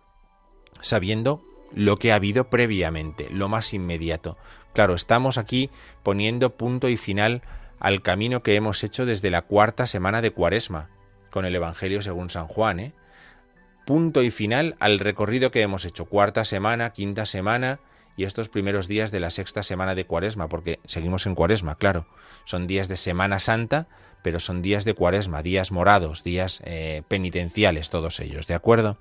sabiendo 0.80 1.42
lo 1.72 1.96
que 1.96 2.12
ha 2.12 2.16
habido 2.16 2.48
previamente, 2.48 3.28
lo 3.30 3.48
más 3.48 3.74
inmediato. 3.74 4.36
Claro, 4.72 4.94
estamos 4.94 5.38
aquí 5.38 5.70
poniendo 6.02 6.56
punto 6.56 6.88
y 6.88 6.96
final 6.96 7.42
al 7.80 8.02
camino 8.02 8.42
que 8.42 8.56
hemos 8.56 8.82
hecho 8.84 9.06
desde 9.06 9.30
la 9.30 9.42
cuarta 9.42 9.86
semana 9.86 10.22
de 10.22 10.30
Cuaresma, 10.30 10.90
con 11.30 11.44
el 11.44 11.54
Evangelio 11.54 12.02
según 12.02 12.30
San 12.30 12.46
Juan, 12.46 12.80
¿eh? 12.80 12.92
Punto 13.86 14.24
y 14.24 14.32
final 14.32 14.74
al 14.80 14.98
recorrido 14.98 15.52
que 15.52 15.62
hemos 15.62 15.84
hecho, 15.84 16.06
cuarta 16.06 16.44
semana, 16.44 16.90
quinta 16.90 17.24
semana 17.24 17.78
y 18.16 18.24
estos 18.24 18.48
primeros 18.48 18.88
días 18.88 19.12
de 19.12 19.20
la 19.20 19.30
sexta 19.30 19.62
semana 19.62 19.94
de 19.94 20.04
Cuaresma, 20.04 20.48
porque 20.48 20.80
seguimos 20.86 21.24
en 21.24 21.36
Cuaresma, 21.36 21.76
claro. 21.76 22.04
Son 22.44 22.66
días 22.66 22.88
de 22.88 22.96
Semana 22.96 23.38
Santa, 23.38 23.86
pero 24.22 24.40
son 24.40 24.60
días 24.60 24.84
de 24.84 24.94
Cuaresma, 24.94 25.40
días 25.40 25.70
morados, 25.70 26.24
días 26.24 26.62
eh, 26.64 27.04
penitenciales, 27.06 27.88
todos 27.88 28.18
ellos, 28.18 28.48
¿de 28.48 28.54
acuerdo? 28.54 28.98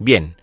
Bien, 0.00 0.36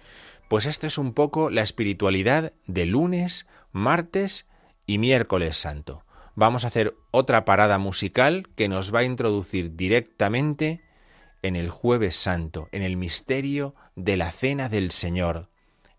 pues 0.48 0.68
esta 0.68 0.88
es 0.88 0.98
un 0.98 1.14
poco 1.14 1.50
la 1.50 1.62
espiritualidad 1.62 2.54
de 2.68 2.86
lunes, 2.86 3.46
martes 3.74 4.46
y 4.86 5.00
miércoles 5.00 5.58
santo. 5.58 6.06
Vamos 6.36 6.64
a 6.64 6.68
hacer 6.68 6.96
otra 7.12 7.44
parada 7.44 7.78
musical 7.78 8.48
que 8.56 8.70
nos 8.70 8.96
va 8.96 9.00
a 9.00 9.04
introducir 9.04 9.76
directamente 9.76 10.82
en 11.42 11.56
el 11.56 11.70
jueves 11.70 12.16
santo, 12.16 12.70
en 12.72 12.84
el 12.84 12.98
misterio 12.98 13.76
de 13.96 14.18
la 14.18 14.32
cena 14.32 14.70
del 14.70 14.92
Señor, 14.92 15.50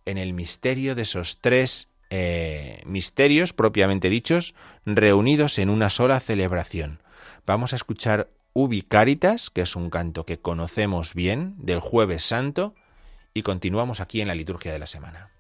en 0.05 0.19
el 0.19 0.33
misterio 0.35 0.95
de 0.95 1.03
esos 1.03 1.39
tres 1.41 1.89
eh, 2.11 2.83
misterios 2.85 3.53
propiamente 3.53 4.11
dichos 4.11 4.55
reunidos 4.85 5.59
en 5.59 5.71
una 5.71 5.91
sola 5.91 6.21
celebración. 6.21 7.01
Vamos 7.47 7.73
a 7.73 7.77
escuchar 7.77 8.29
Ubi 8.53 8.83
Caritas, 8.83 9.51
que 9.51 9.63
es 9.63 9.77
un 9.77 9.91
canto 9.91 10.27
que 10.27 10.39
conocemos 10.39 11.15
bien 11.15 11.55
del 11.59 11.81
jueves 11.81 12.23
santo, 12.23 12.75
y 13.35 13.43
continuamos 13.43 14.01
aquí 14.01 14.21
en 14.21 14.29
la 14.29 14.35
liturgia 14.35 14.73
de 14.73 14.79
la 14.79 14.87
semana. 14.87 15.31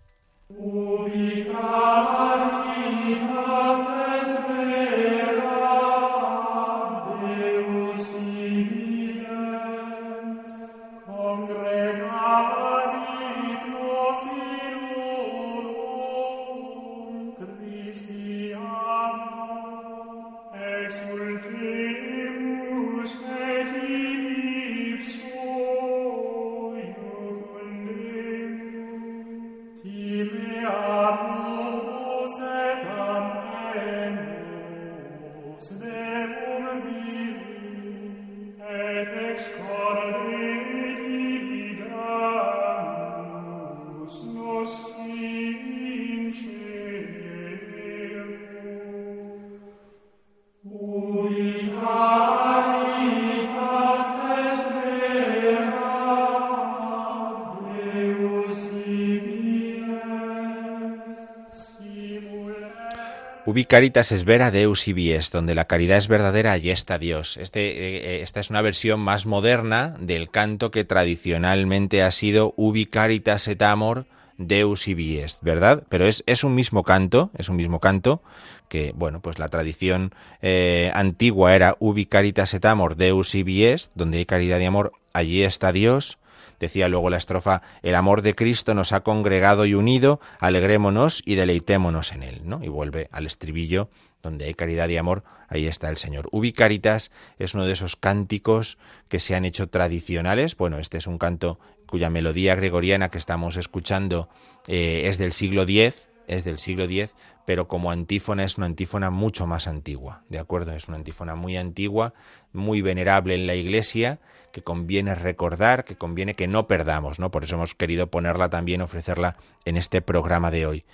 Caritas 63.68 64.12
es 64.12 64.24
vera 64.24 64.50
deus 64.50 64.86
vies, 64.86 65.30
donde 65.30 65.54
la 65.54 65.66
caridad 65.66 65.98
es 65.98 66.08
verdadera, 66.08 66.52
allí 66.52 66.70
está 66.70 66.98
Dios. 66.98 67.36
Este, 67.36 67.96
eh, 67.96 68.22
esta 68.22 68.40
es 68.40 68.50
una 68.50 68.62
versión 68.62 69.00
más 69.00 69.26
moderna 69.26 69.96
del 70.00 70.30
canto 70.30 70.70
que 70.70 70.84
tradicionalmente 70.84 72.02
ha 72.02 72.10
sido 72.10 72.54
Ubi 72.56 72.86
caritas 72.86 73.48
et 73.48 73.62
amor 73.62 74.06
deus 74.38 74.86
vies, 74.86 75.38
¿verdad? 75.42 75.84
Pero 75.88 76.06
es, 76.06 76.24
es, 76.26 76.44
un 76.44 76.54
mismo 76.54 76.82
canto, 76.82 77.30
es 77.36 77.48
un 77.48 77.56
mismo 77.56 77.80
canto 77.80 78.22
que, 78.68 78.92
bueno, 78.94 79.20
pues 79.20 79.38
la 79.38 79.48
tradición 79.48 80.14
eh, 80.40 80.90
antigua 80.94 81.54
era 81.54 81.76
Ubi 81.78 82.06
caritas 82.06 82.54
et 82.54 82.64
amor 82.64 82.96
deus 82.96 83.34
vies, 83.34 83.90
donde 83.94 84.18
hay 84.18 84.26
caridad 84.26 84.60
y 84.60 84.64
amor, 84.64 84.92
allí 85.12 85.42
está 85.42 85.72
Dios. 85.72 86.18
Decía 86.62 86.88
luego 86.88 87.10
la 87.10 87.16
estrofa, 87.16 87.60
el 87.82 87.96
amor 87.96 88.22
de 88.22 88.36
Cristo 88.36 88.72
nos 88.72 88.92
ha 88.92 89.00
congregado 89.00 89.66
y 89.66 89.74
unido, 89.74 90.20
alegrémonos 90.38 91.20
y 91.26 91.34
deleitémonos 91.34 92.12
en 92.12 92.22
él, 92.22 92.42
¿no? 92.44 92.62
Y 92.62 92.68
vuelve 92.68 93.08
al 93.10 93.26
estribillo, 93.26 93.88
donde 94.22 94.44
hay 94.44 94.54
caridad 94.54 94.88
y 94.88 94.96
amor, 94.96 95.24
ahí 95.48 95.66
está 95.66 95.88
el 95.88 95.96
Señor. 95.96 96.28
Ubi 96.30 96.52
Caritas 96.52 97.10
es 97.36 97.54
uno 97.54 97.66
de 97.66 97.72
esos 97.72 97.96
cánticos 97.96 98.78
que 99.08 99.18
se 99.18 99.34
han 99.34 99.44
hecho 99.44 99.70
tradicionales. 99.70 100.56
Bueno, 100.56 100.78
este 100.78 100.98
es 100.98 101.08
un 101.08 101.18
canto 101.18 101.58
cuya 101.88 102.10
melodía 102.10 102.54
gregoriana 102.54 103.08
que 103.08 103.18
estamos 103.18 103.56
escuchando 103.56 104.28
eh, 104.68 105.08
es 105.08 105.18
del 105.18 105.32
siglo 105.32 105.62
X, 105.62 106.10
es 106.28 106.44
del 106.44 106.60
siglo 106.60 106.84
X, 106.84 107.10
pero 107.44 107.68
como 107.68 107.90
antífona 107.90 108.44
es 108.44 108.56
una 108.56 108.66
antífona 108.66 109.10
mucho 109.10 109.46
más 109.46 109.66
antigua, 109.66 110.24
¿de 110.28 110.38
acuerdo? 110.38 110.72
Es 110.72 110.88
una 110.88 110.96
antífona 110.96 111.34
muy 111.34 111.56
antigua, 111.56 112.14
muy 112.52 112.82
venerable 112.82 113.34
en 113.34 113.46
la 113.46 113.54
Iglesia 113.54 114.20
que 114.52 114.62
conviene 114.62 115.14
recordar, 115.14 115.84
que 115.84 115.96
conviene 115.96 116.34
que 116.34 116.46
no 116.46 116.66
perdamos, 116.66 117.18
¿no? 117.18 117.30
Por 117.30 117.44
eso 117.44 117.56
hemos 117.56 117.74
querido 117.74 118.08
ponerla 118.08 118.50
también, 118.50 118.80
ofrecerla 118.80 119.36
en 119.64 119.76
este 119.76 120.02
programa 120.02 120.50
de 120.50 120.66
hoy. 120.66 120.84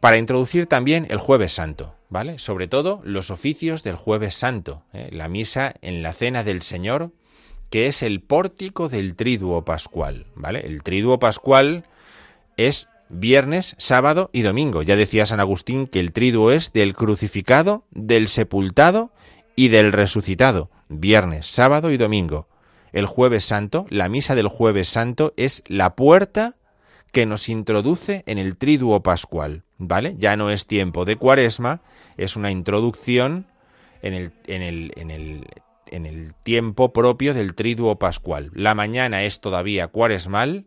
Para 0.00 0.18
introducir 0.18 0.66
también 0.66 1.06
el 1.10 1.18
jueves 1.18 1.52
santo, 1.52 1.94
¿vale? 2.08 2.38
Sobre 2.38 2.68
todo 2.68 3.00
los 3.04 3.30
oficios 3.30 3.82
del 3.82 3.96
jueves 3.96 4.34
santo, 4.34 4.82
¿eh? 4.92 5.08
la 5.12 5.28
misa 5.28 5.74
en 5.82 6.02
la 6.02 6.12
cena 6.12 6.42
del 6.42 6.62
Señor, 6.62 7.12
que 7.70 7.86
es 7.86 8.02
el 8.02 8.20
pórtico 8.20 8.88
del 8.88 9.14
triduo 9.14 9.64
pascual, 9.64 10.26
¿vale? 10.34 10.66
El 10.66 10.82
triduo 10.82 11.18
pascual 11.18 11.84
es 12.56 12.88
viernes, 13.10 13.74
sábado 13.78 14.30
y 14.32 14.42
domingo. 14.42 14.82
Ya 14.82 14.96
decía 14.96 15.26
San 15.26 15.40
Agustín 15.40 15.86
que 15.86 16.00
el 16.00 16.12
triduo 16.12 16.52
es 16.52 16.72
del 16.72 16.94
crucificado, 16.94 17.84
del 17.90 18.28
sepultado 18.28 19.12
y 19.56 19.68
del 19.68 19.92
resucitado, 19.92 20.70
viernes, 20.88 21.46
sábado 21.46 21.90
y 21.90 21.96
domingo. 21.96 22.48
El 22.92 23.06
jueves 23.06 23.44
santo, 23.44 23.86
la 23.90 24.08
misa 24.08 24.34
del 24.34 24.48
jueves 24.48 24.88
santo 24.88 25.34
es 25.36 25.62
la 25.66 25.94
puerta 25.94 26.56
que 27.12 27.26
nos 27.26 27.48
introduce 27.48 28.22
en 28.26 28.38
el 28.38 28.56
triduo 28.56 29.02
pascual, 29.02 29.64
¿vale? 29.78 30.14
Ya 30.18 30.36
no 30.36 30.50
es 30.50 30.66
tiempo 30.66 31.04
de 31.04 31.16
cuaresma, 31.16 31.82
es 32.16 32.36
una 32.36 32.50
introducción 32.50 33.46
en 34.02 34.14
el, 34.14 34.32
en 34.46 34.62
el, 34.62 34.92
en 34.96 35.10
el, 35.10 35.46
en 35.86 36.06
el 36.06 36.34
tiempo 36.34 36.92
propio 36.92 37.34
del 37.34 37.54
triduo 37.54 37.98
pascual. 37.98 38.50
La 38.54 38.74
mañana 38.74 39.24
es 39.24 39.40
todavía 39.40 39.88
cuaresmal, 39.88 40.66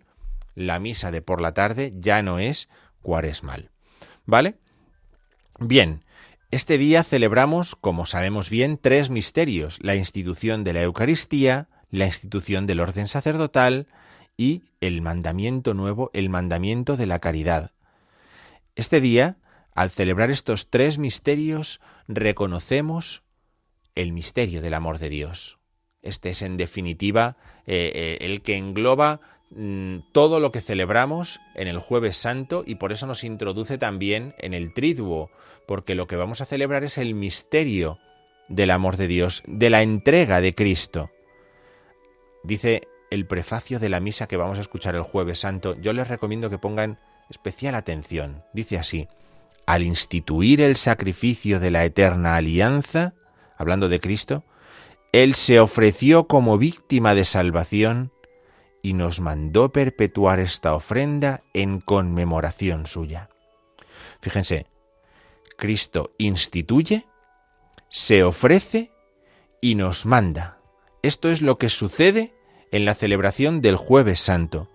la 0.55 0.79
misa 0.79 1.11
de 1.11 1.21
por 1.21 1.41
la 1.41 1.53
tarde 1.53 1.93
ya 1.95 2.21
no 2.21 2.39
es 2.39 2.69
cuaresmal, 3.01 3.71
¿vale? 4.25 4.55
Bien, 5.59 6.03
este 6.51 6.77
día 6.77 7.03
celebramos, 7.03 7.75
como 7.75 8.05
sabemos 8.05 8.49
bien, 8.49 8.77
tres 8.77 9.09
misterios, 9.09 9.79
la 9.81 9.95
institución 9.95 10.63
de 10.63 10.73
la 10.73 10.81
Eucaristía, 10.83 11.67
la 11.89 12.05
institución 12.05 12.67
del 12.67 12.79
orden 12.79 13.07
sacerdotal 13.07 13.87
y 14.37 14.63
el 14.81 15.01
mandamiento 15.01 15.73
nuevo, 15.73 16.09
el 16.13 16.29
mandamiento 16.29 16.97
de 16.97 17.05
la 17.05 17.19
caridad. 17.19 17.71
Este 18.75 19.01
día, 19.01 19.37
al 19.73 19.91
celebrar 19.91 20.31
estos 20.31 20.69
tres 20.69 20.97
misterios, 20.97 21.79
reconocemos 22.07 23.23
el 23.95 24.11
misterio 24.11 24.61
del 24.61 24.73
amor 24.73 24.99
de 24.99 25.09
Dios. 25.09 25.59
Este 26.01 26.31
es, 26.31 26.41
en 26.41 26.57
definitiva, 26.57 27.37
eh, 27.65 27.91
eh, 27.95 28.17
el 28.21 28.41
que 28.41 28.57
engloba 28.57 29.21
todo 30.11 30.39
lo 30.39 30.51
que 30.51 30.61
celebramos 30.61 31.39
en 31.53 31.67
el 31.67 31.77
jueves 31.77 32.17
santo 32.17 32.63
y 32.65 32.75
por 32.75 32.91
eso 32.91 33.05
nos 33.05 33.23
introduce 33.23 33.77
también 33.77 34.33
en 34.39 34.53
el 34.53 34.73
triduo, 34.73 35.29
porque 35.67 35.95
lo 35.95 36.07
que 36.07 36.15
vamos 36.15 36.41
a 36.41 36.45
celebrar 36.45 36.83
es 36.83 36.97
el 36.97 37.13
misterio 37.13 37.99
del 38.49 38.71
amor 38.71 38.97
de 38.97 39.07
Dios, 39.07 39.43
de 39.45 39.69
la 39.69 39.83
entrega 39.83 40.41
de 40.41 40.55
Cristo. 40.55 41.11
Dice 42.43 42.81
el 43.11 43.27
prefacio 43.27 43.79
de 43.79 43.89
la 43.89 43.99
misa 43.99 44.27
que 44.27 44.37
vamos 44.37 44.57
a 44.57 44.61
escuchar 44.61 44.95
el 44.95 45.03
jueves 45.03 45.39
santo, 45.39 45.75
yo 45.79 45.93
les 45.93 46.07
recomiendo 46.07 46.49
que 46.49 46.57
pongan 46.57 46.99
especial 47.29 47.75
atención. 47.75 48.43
Dice 48.53 48.79
así, 48.79 49.07
al 49.67 49.83
instituir 49.83 50.61
el 50.61 50.75
sacrificio 50.77 51.59
de 51.59 51.69
la 51.69 51.85
eterna 51.85 52.35
alianza, 52.35 53.13
hablando 53.55 53.87
de 53.87 53.99
Cristo, 53.99 54.43
Él 55.11 55.35
se 55.35 55.59
ofreció 55.59 56.27
como 56.27 56.57
víctima 56.57 57.13
de 57.13 57.23
salvación 57.23 58.12
y 58.83 58.93
nos 58.93 59.21
mandó 59.21 59.71
perpetuar 59.71 60.39
esta 60.39 60.75
ofrenda 60.75 61.41
en 61.53 61.79
conmemoración 61.79 62.85
suya. 62.85 63.29
Fíjense, 64.21 64.67
Cristo 65.57 66.11
instituye, 66.19 67.07
se 67.89 68.23
ofrece 68.23 68.91
y 69.61 69.75
nos 69.75 70.05
manda. 70.05 70.59
Esto 71.01 71.29
es 71.29 71.41
lo 71.41 71.55
que 71.55 71.69
sucede 71.69 72.35
en 72.71 72.85
la 72.85 72.93
celebración 72.93 73.61
del 73.61 73.77
jueves 73.77 74.19
santo. 74.19 74.69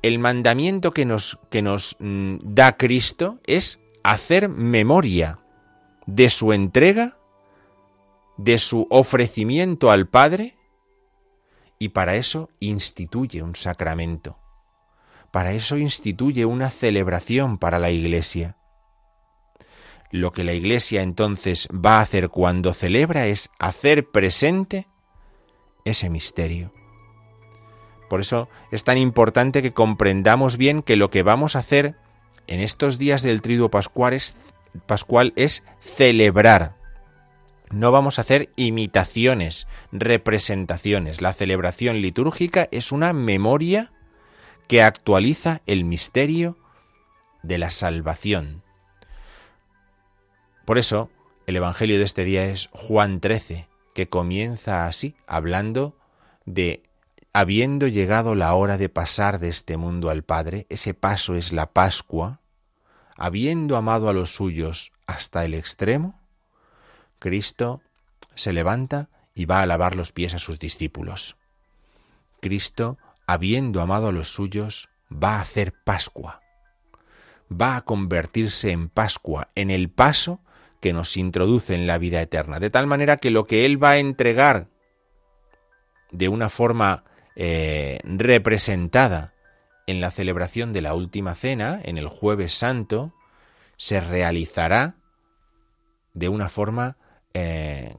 El 0.00 0.18
mandamiento 0.18 0.92
que 0.92 1.04
nos, 1.04 1.38
que 1.50 1.60
nos 1.60 1.96
mm, 2.00 2.36
da 2.42 2.76
Cristo 2.76 3.38
es 3.46 3.78
hacer 4.02 4.48
memoria 4.48 5.38
de 6.06 6.30
su 6.30 6.52
entrega, 6.52 7.18
de 8.38 8.58
su 8.58 8.86
ofrecimiento 8.90 9.90
al 9.90 10.08
Padre, 10.08 10.54
y 11.82 11.88
para 11.88 12.14
eso 12.14 12.48
instituye 12.60 13.42
un 13.42 13.56
sacramento. 13.56 14.38
Para 15.32 15.50
eso 15.50 15.76
instituye 15.78 16.44
una 16.44 16.70
celebración 16.70 17.58
para 17.58 17.80
la 17.80 17.90
Iglesia. 17.90 18.56
Lo 20.12 20.32
que 20.32 20.44
la 20.44 20.52
Iglesia 20.52 21.02
entonces 21.02 21.66
va 21.74 21.98
a 21.98 22.02
hacer 22.02 22.28
cuando 22.28 22.72
celebra 22.72 23.26
es 23.26 23.50
hacer 23.58 24.12
presente 24.12 24.86
ese 25.84 26.08
misterio. 26.08 26.72
Por 28.08 28.20
eso 28.20 28.48
es 28.70 28.84
tan 28.84 28.96
importante 28.96 29.60
que 29.60 29.72
comprendamos 29.72 30.56
bien 30.56 30.82
que 30.82 30.94
lo 30.94 31.10
que 31.10 31.24
vamos 31.24 31.56
a 31.56 31.60
hacer 31.60 31.96
en 32.46 32.60
estos 32.60 32.96
días 32.96 33.22
del 33.22 33.42
triduo 33.42 33.72
pascual 33.72 34.12
es, 34.12 34.36
pascual 34.86 35.32
es 35.34 35.64
celebrar. 35.80 36.76
No 37.72 37.90
vamos 37.90 38.18
a 38.18 38.22
hacer 38.22 38.50
imitaciones, 38.56 39.66
representaciones. 39.92 41.22
La 41.22 41.32
celebración 41.32 42.02
litúrgica 42.02 42.68
es 42.70 42.92
una 42.92 43.14
memoria 43.14 43.92
que 44.68 44.82
actualiza 44.82 45.62
el 45.64 45.84
misterio 45.84 46.58
de 47.42 47.56
la 47.56 47.70
salvación. 47.70 48.62
Por 50.66 50.76
eso, 50.76 51.10
el 51.46 51.56
Evangelio 51.56 51.96
de 51.96 52.04
este 52.04 52.24
día 52.24 52.44
es 52.44 52.68
Juan 52.72 53.20
13, 53.20 53.68
que 53.94 54.08
comienza 54.08 54.86
así, 54.86 55.16
hablando 55.26 55.96
de 56.44 56.82
habiendo 57.32 57.88
llegado 57.88 58.34
la 58.34 58.52
hora 58.52 58.76
de 58.76 58.90
pasar 58.90 59.38
de 59.38 59.48
este 59.48 59.78
mundo 59.78 60.10
al 60.10 60.24
Padre, 60.24 60.66
ese 60.68 60.92
paso 60.92 61.36
es 61.36 61.52
la 61.52 61.72
Pascua, 61.72 62.42
habiendo 63.16 63.78
amado 63.78 64.10
a 64.10 64.12
los 64.12 64.34
suyos 64.34 64.92
hasta 65.06 65.46
el 65.46 65.54
extremo, 65.54 66.21
Cristo 67.22 67.82
se 68.34 68.52
levanta 68.52 69.08
y 69.32 69.44
va 69.44 69.62
a 69.62 69.66
lavar 69.66 69.94
los 69.94 70.10
pies 70.10 70.34
a 70.34 70.40
sus 70.40 70.58
discípulos. 70.58 71.36
Cristo, 72.40 72.98
habiendo 73.28 73.80
amado 73.80 74.08
a 74.08 74.12
los 74.12 74.34
suyos, 74.34 74.88
va 75.10 75.36
a 75.36 75.42
hacer 75.42 75.72
Pascua, 75.84 76.42
va 77.48 77.76
a 77.76 77.82
convertirse 77.82 78.72
en 78.72 78.88
Pascua, 78.88 79.50
en 79.54 79.70
el 79.70 79.88
paso 79.88 80.40
que 80.80 80.92
nos 80.92 81.16
introduce 81.16 81.76
en 81.76 81.86
la 81.86 81.98
vida 81.98 82.20
eterna, 82.20 82.58
de 82.58 82.70
tal 82.70 82.88
manera 82.88 83.18
que 83.18 83.30
lo 83.30 83.46
que 83.46 83.66
Él 83.66 83.80
va 83.80 83.90
a 83.90 83.98
entregar 83.98 84.66
de 86.10 86.28
una 86.28 86.48
forma 86.48 87.04
eh, 87.36 88.00
representada 88.02 89.32
en 89.86 90.00
la 90.00 90.10
celebración 90.10 90.72
de 90.72 90.82
la 90.82 90.94
última 90.94 91.36
cena, 91.36 91.80
en 91.84 91.98
el 91.98 92.08
jueves 92.08 92.52
santo, 92.52 93.14
se 93.76 94.00
realizará 94.00 94.96
de 96.14 96.28
una 96.28 96.48
forma 96.48 96.96
eh, 97.34 97.96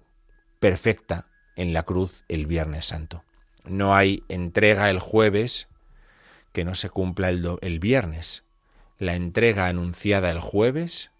perfecta 0.59 1.29
en 1.55 1.73
la 1.73 1.83
cruz 1.83 2.23
el 2.27 2.45
viernes 2.47 2.85
santo. 2.85 3.23
No 3.65 3.95
hay 3.95 4.23
entrega 4.29 4.89
el 4.89 4.99
jueves 4.99 5.67
que 6.51 6.65
no 6.65 6.75
se 6.75 6.89
cumpla 6.89 7.29
el, 7.29 7.57
el 7.61 7.79
viernes. 7.79 8.43
La 8.97 9.15
entrega 9.15 9.67
anunciada 9.67 10.31
el 10.31 10.39
jueves 10.39 11.11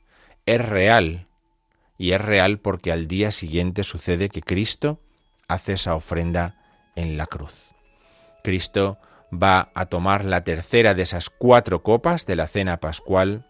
es 0.46 0.64
real 0.64 1.28
y 1.98 2.12
es 2.12 2.22
real 2.22 2.60
porque 2.60 2.92
al 2.92 3.08
día 3.08 3.32
siguiente 3.32 3.84
sucede 3.84 4.30
que 4.30 4.42
Cristo 4.42 5.00
hace 5.48 5.74
esa 5.74 5.96
ofrenda 5.96 6.56
en 6.96 7.18
la 7.18 7.28
cruz. 7.28 7.74
Cristo 8.44 9.00
va 9.32 9.72
a 9.74 9.88
tomar 9.88 10.26
la 10.26 10.44
tercera 10.44 10.94
de 10.94 11.04
esas 11.04 11.30
cuatro 11.30 11.82
copas 11.84 12.26
de 12.26 12.36
la 12.36 12.48
cena 12.48 12.78
pascual 12.78 13.46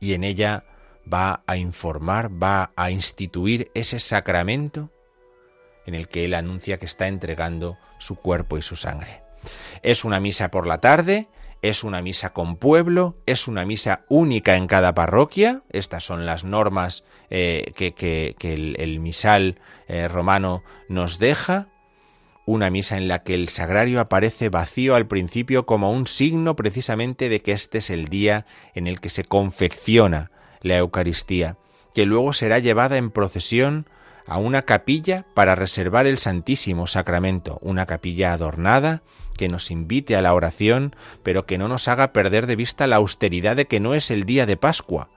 y 0.00 0.14
en 0.14 0.24
ella 0.24 0.64
va 1.10 1.42
a 1.46 1.56
informar, 1.56 2.30
va 2.30 2.72
a 2.76 2.90
instituir 2.90 3.70
ese 3.74 3.98
sacramento 3.98 4.90
en 5.86 5.94
el 5.94 6.08
que 6.08 6.24
Él 6.24 6.34
anuncia 6.34 6.78
que 6.78 6.86
está 6.86 7.08
entregando 7.08 7.78
su 7.98 8.16
cuerpo 8.16 8.58
y 8.58 8.62
su 8.62 8.76
sangre. 8.76 9.22
Es 9.82 10.04
una 10.04 10.20
misa 10.20 10.50
por 10.50 10.66
la 10.66 10.78
tarde, 10.78 11.28
es 11.62 11.84
una 11.84 12.02
misa 12.02 12.32
con 12.32 12.56
pueblo, 12.56 13.16
es 13.26 13.48
una 13.48 13.64
misa 13.64 14.04
única 14.08 14.56
en 14.56 14.66
cada 14.66 14.94
parroquia. 14.94 15.62
Estas 15.70 16.04
son 16.04 16.26
las 16.26 16.44
normas 16.44 17.04
eh, 17.30 17.72
que, 17.74 18.36
el, 18.78 19.00
misal 19.00 19.60
eh, 19.86 20.08
romano 20.08 20.62
nos 20.88 21.18
deja 21.18 21.68
una 22.44 22.70
misa 22.70 22.96
en 22.96 23.06
la 23.06 23.22
que 23.22 23.34
el 23.34 23.48
sagrario 23.48 24.00
aparece 24.00 24.48
vacío 24.48 24.96
al 24.96 25.06
principio 25.06 25.64
como 25.64 25.92
un 25.92 26.08
signo 26.08 26.56
precisamente 26.56 27.28
de 27.28 27.40
que 27.40 27.52
este 27.52 27.78
es 27.78 27.90
el 27.90 28.08
día 28.08 28.46
en 28.74 28.88
el 28.88 29.00
que 29.00 29.10
se 29.10 29.22
confecciona 29.22 30.32
la 30.62 30.78
Eucaristía, 30.78 31.56
que 31.94 32.06
luego 32.06 32.32
será 32.32 32.58
llevada 32.58 32.96
en 32.96 33.10
procesión 33.10 33.86
a 34.26 34.38
una 34.38 34.62
capilla 34.62 35.26
para 35.34 35.54
reservar 35.54 36.06
el 36.06 36.18
Santísimo 36.18 36.86
Sacramento, 36.86 37.58
una 37.60 37.86
capilla 37.86 38.32
adornada 38.32 39.02
que 39.36 39.48
nos 39.48 39.70
invite 39.70 40.16
a 40.16 40.22
la 40.22 40.34
oración, 40.34 40.94
pero 41.22 41.46
que 41.46 41.58
no 41.58 41.68
nos 41.68 41.88
haga 41.88 42.12
perder 42.12 42.46
de 42.46 42.56
vista 42.56 42.86
la 42.86 42.96
austeridad 42.96 43.56
de 43.56 43.66
que 43.66 43.80
no 43.80 43.94
es 43.94 44.10
el 44.10 44.24
día 44.24 44.46
de 44.46 44.56
Pascua, 44.56 45.10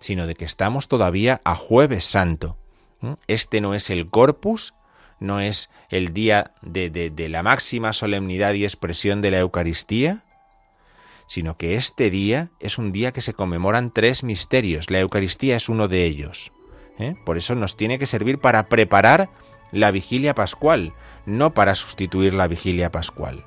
sino 0.00 0.26
de 0.26 0.34
que 0.34 0.44
estamos 0.44 0.88
todavía 0.88 1.40
a 1.44 1.54
jueves 1.54 2.04
santo. 2.04 2.56
¿Mm? 3.00 3.12
Este 3.26 3.60
no 3.60 3.74
es 3.74 3.90
el 3.90 4.08
corpus, 4.08 4.74
no 5.20 5.40
es 5.40 5.68
el 5.90 6.12
día 6.12 6.52
de, 6.62 7.12
la 7.28 7.42
máxima 7.42 7.92
solemnidad 7.92 8.54
y 8.54 8.64
expresión 8.64 9.20
de 9.20 9.30
la 9.30 9.38
Eucaristía, 9.38 10.24
sino 11.28 11.58
que 11.58 11.76
este 11.76 12.10
día 12.10 12.50
es 12.58 12.78
un 12.78 12.90
día 12.90 13.12
que 13.12 13.20
se 13.20 13.34
conmemoran 13.34 13.92
tres 13.92 14.24
misterios. 14.24 14.90
La 14.90 14.98
Eucaristía 14.98 15.56
es 15.56 15.68
uno 15.68 15.86
de 15.86 16.06
ellos. 16.06 16.52
¿eh? 16.98 17.16
Por 17.24 17.36
eso 17.36 17.54
nos 17.54 17.76
tiene 17.76 17.98
que 17.98 18.06
servir 18.06 18.38
para 18.38 18.68
preparar 18.68 19.28
la 19.70 19.90
vigilia 19.90 20.34
pascual, 20.34 20.94
no 21.26 21.52
para 21.52 21.74
sustituir 21.74 22.32
la 22.32 22.48
vigilia 22.48 22.90
pascual. 22.90 23.44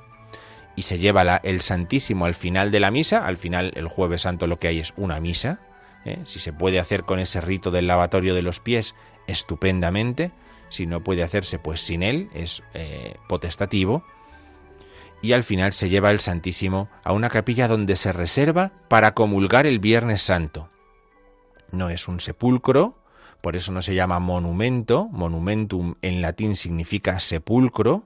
Y 0.76 0.82
se 0.82 1.00
lleva 1.00 1.40
el 1.42 1.60
Santísimo 1.60 2.24
al 2.24 2.36
final 2.36 2.70
de 2.70 2.78
la 2.78 2.92
misa, 2.92 3.26
al 3.26 3.36
final 3.36 3.72
el 3.74 3.88
jueves 3.88 4.22
santo 4.22 4.46
lo 4.46 4.60
que 4.60 4.68
hay 4.68 4.78
es 4.78 4.94
una 4.96 5.18
misa, 5.20 5.58
¿eh? 6.04 6.20
si 6.24 6.38
se 6.38 6.52
puede 6.52 6.78
hacer 6.78 7.02
con 7.02 7.18
ese 7.18 7.40
rito 7.40 7.72
del 7.72 7.88
lavatorio 7.88 8.34
de 8.36 8.42
los 8.42 8.60
pies, 8.60 8.94
estupendamente, 9.26 10.30
si 10.68 10.86
no 10.86 11.02
puede 11.02 11.24
hacerse 11.24 11.58
pues 11.58 11.80
sin 11.80 12.04
él, 12.04 12.30
es 12.32 12.62
eh, 12.74 13.16
potestativo, 13.28 14.04
y 15.22 15.32
al 15.32 15.44
final 15.44 15.72
se 15.72 15.88
lleva 15.88 16.10
el 16.10 16.20
Santísimo 16.20 16.88
a 17.04 17.12
una 17.12 17.30
capilla 17.30 17.68
donde 17.68 17.96
se 17.96 18.12
reserva 18.12 18.72
para 18.88 19.14
comulgar 19.14 19.66
el 19.66 19.78
Viernes 19.78 20.20
Santo. 20.20 20.68
No 21.70 21.88
es 21.88 22.08
un 22.08 22.20
sepulcro, 22.20 22.98
por 23.40 23.56
eso 23.56 23.72
no 23.72 23.80
se 23.82 23.94
llama 23.94 24.18
monumento, 24.18 25.08
monumentum 25.10 25.94
en 26.02 26.20
latín 26.20 26.56
significa 26.56 27.18
sepulcro, 27.20 28.04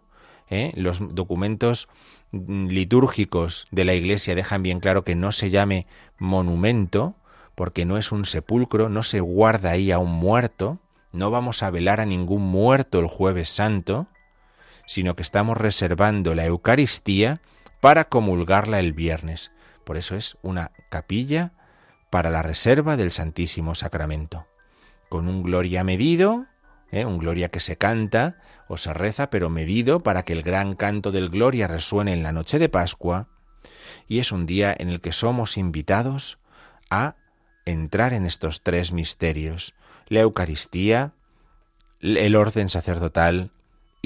¿eh? 0.49 0.73
los 0.77 1.14
documentos 1.14 1.89
litúrgicos 2.33 3.67
de 3.71 3.85
la 3.85 3.95
Iglesia 3.95 4.35
dejan 4.35 4.62
bien 4.62 4.81
claro 4.81 5.03
que 5.03 5.14
no 5.14 5.33
se 5.33 5.51
llame 5.51 5.87
monumento, 6.19 7.17
porque 7.55 7.87
no 7.87 7.97
es 7.97 8.12
un 8.12 8.27
sepulcro, 8.27 8.89
no 8.91 9.03
se 9.03 9.21
guarda 9.21 9.71
ahí 9.71 9.91
a 9.91 9.99
un 9.99 10.12
muerto, 10.12 10.79
no 11.12 11.31
vamos 11.31 11.62
a 11.62 11.71
velar 11.71 12.01
a 12.01 12.07
ningún 12.07 12.43
muerto 12.43 13.01
el 13.01 13.07
jueves 13.07 13.49
santo, 13.49 14.07
sino 14.87 15.16
que 15.16 15.22
estamos 15.22 15.57
reservando 15.57 16.34
la 16.34 16.47
Eucaristía 16.47 17.41
para 17.80 18.09
comulgarla 18.09 18.80
el 18.80 18.93
viernes. 18.93 19.53
Por 19.84 19.97
eso 19.97 20.16
es 20.16 20.37
una 20.43 20.72
capilla 20.91 21.53
para 22.11 22.30
la 22.30 22.43
reserva 22.43 22.97
del 22.97 23.12
Santísimo 23.12 23.74
Sacramento, 23.74 24.47
con 25.09 25.28
un 25.28 25.43
gloria 25.43 25.84
medido, 25.84 26.47
¿eh? 26.91 27.05
un 27.05 27.18
gloria 27.18 27.51
que 27.51 27.61
se 27.61 27.76
canta 27.76 28.39
o 28.68 28.76
se 28.76 28.95
reza, 28.95 29.28
pero 29.28 29.51
medido 29.51 30.01
para 30.03 30.24
que 30.24 30.32
el 30.32 30.43
gran 30.43 30.74
canto 30.74 31.12
del 31.12 31.28
gloria 31.28 31.66
resuene 31.68 32.12
en 32.12 32.22
la 32.22 32.32
noche 32.32 32.59
de 32.59 32.68
Pascua, 32.68 33.28
y 34.09 34.20
es 34.20 34.32
un 34.32 34.47
día 34.47 34.74
en 34.76 34.89
el 34.89 35.01
que 35.01 35.12
somos 35.12 35.57
invitados 35.57 36.39
a 36.91 37.16
entrar 37.64 38.12
en 38.12 38.26
estos 38.26 38.62
tres 38.62 38.93
misterios, 38.93 39.74
la 40.09 40.20
Eucaristía, 40.20 41.12
el 42.01 42.37
orden 42.37 42.70
sacerdotal 42.70 43.51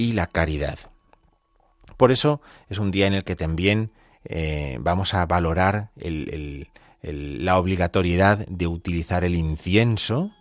y 0.01 0.13
la 0.13 0.25
caridad. 0.25 0.79
Por 1.95 2.11
eso 2.11 2.41
es 2.69 2.79
un 2.79 2.89
día 2.89 3.05
en 3.05 3.13
el 3.13 3.23
que 3.23 3.35
también 3.35 3.91
eh, 4.25 4.77
vamos 4.81 5.13
a 5.13 5.25
valorar 5.27 5.89
la 7.03 7.57
obligatoriedad 7.59 8.47
de 8.47 8.65
utilizar 8.65 9.23
el 9.23 9.35
incienso, 9.35 10.31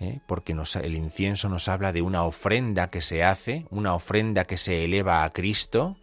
¿eh? 0.00 0.18
porque 0.26 0.56
el 0.82 0.96
incienso 0.96 1.48
nos 1.48 1.68
habla 1.68 1.92
de 1.92 2.02
una 2.02 2.24
ofrenda 2.24 2.90
que 2.90 3.00
se 3.00 3.22
hace, 3.22 3.66
una 3.70 3.94
ofrenda 3.94 4.44
que 4.44 4.56
se 4.56 4.84
eleva 4.84 5.22
a 5.22 5.30
Cristo, 5.30 5.96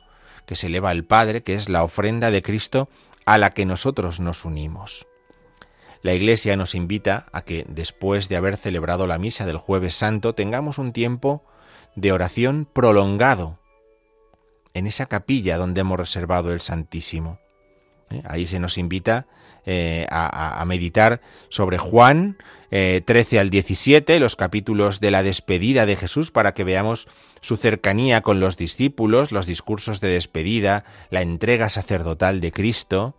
que 0.45 0.55
se 0.55 0.67
eleva 0.67 0.89
al 0.89 1.03
Padre, 1.03 1.43
que 1.43 1.55
es 1.55 1.67
la 1.67 1.83
ofrenda 1.83 2.31
de 2.31 2.41
Cristo 2.41 2.87
a 3.25 3.37
la 3.37 3.49
que 3.49 3.65
nosotros 3.65 4.21
nos 4.21 4.45
unimos. 4.45 5.05
La 6.01 6.13
Iglesia 6.13 6.55
nos 6.55 6.75
invita 6.75 7.25
a 7.33 7.41
que 7.41 7.65
después 7.67 8.29
de 8.29 8.37
haber 8.37 8.55
celebrado 8.55 9.07
la 9.07 9.17
misa 9.17 9.45
del 9.45 9.57
jueves 9.57 9.95
santo 9.95 10.33
tengamos 10.33 10.77
un 10.77 10.93
tiempo 10.93 11.43
de 11.97 12.11
oración 12.11 12.67
prolongado 12.71 13.59
en 14.73 14.85
esa 14.85 15.07
capilla 15.07 15.57
donde 15.57 15.81
hemos 15.81 15.99
reservado 15.99 16.53
el 16.53 16.61
Santísimo. 16.61 17.39
¿Eh? 18.11 18.21
Ahí 18.23 18.45
se 18.45 18.59
nos 18.59 18.77
invita 18.77 19.25
eh, 19.65 20.05
a, 20.11 20.63
meditar 20.65 21.21
sobre 21.49 21.79
Juan 21.79 22.37
13 22.69 23.35
eh, 23.35 23.39
al 23.39 23.49
17, 23.49 24.19
los 24.19 24.35
capítulos 24.35 24.99
de 24.99 25.11
la 25.11 25.23
despedida 25.23 25.87
de 25.87 25.95
Jesús, 25.95 26.29
para 26.29 26.53
que 26.53 26.63
veamos 26.63 27.07
su 27.41 27.57
cercanía 27.57 28.21
con 28.21 28.39
los 28.39 28.55
discípulos, 28.57 29.31
los 29.31 29.47
discursos 29.47 29.99
de 29.99 30.09
despedida, 30.09 30.85
la 31.09 31.23
entrega 31.23 31.69
sacerdotal 31.69 32.39
de 32.39 32.51
Cristo, 32.51 33.15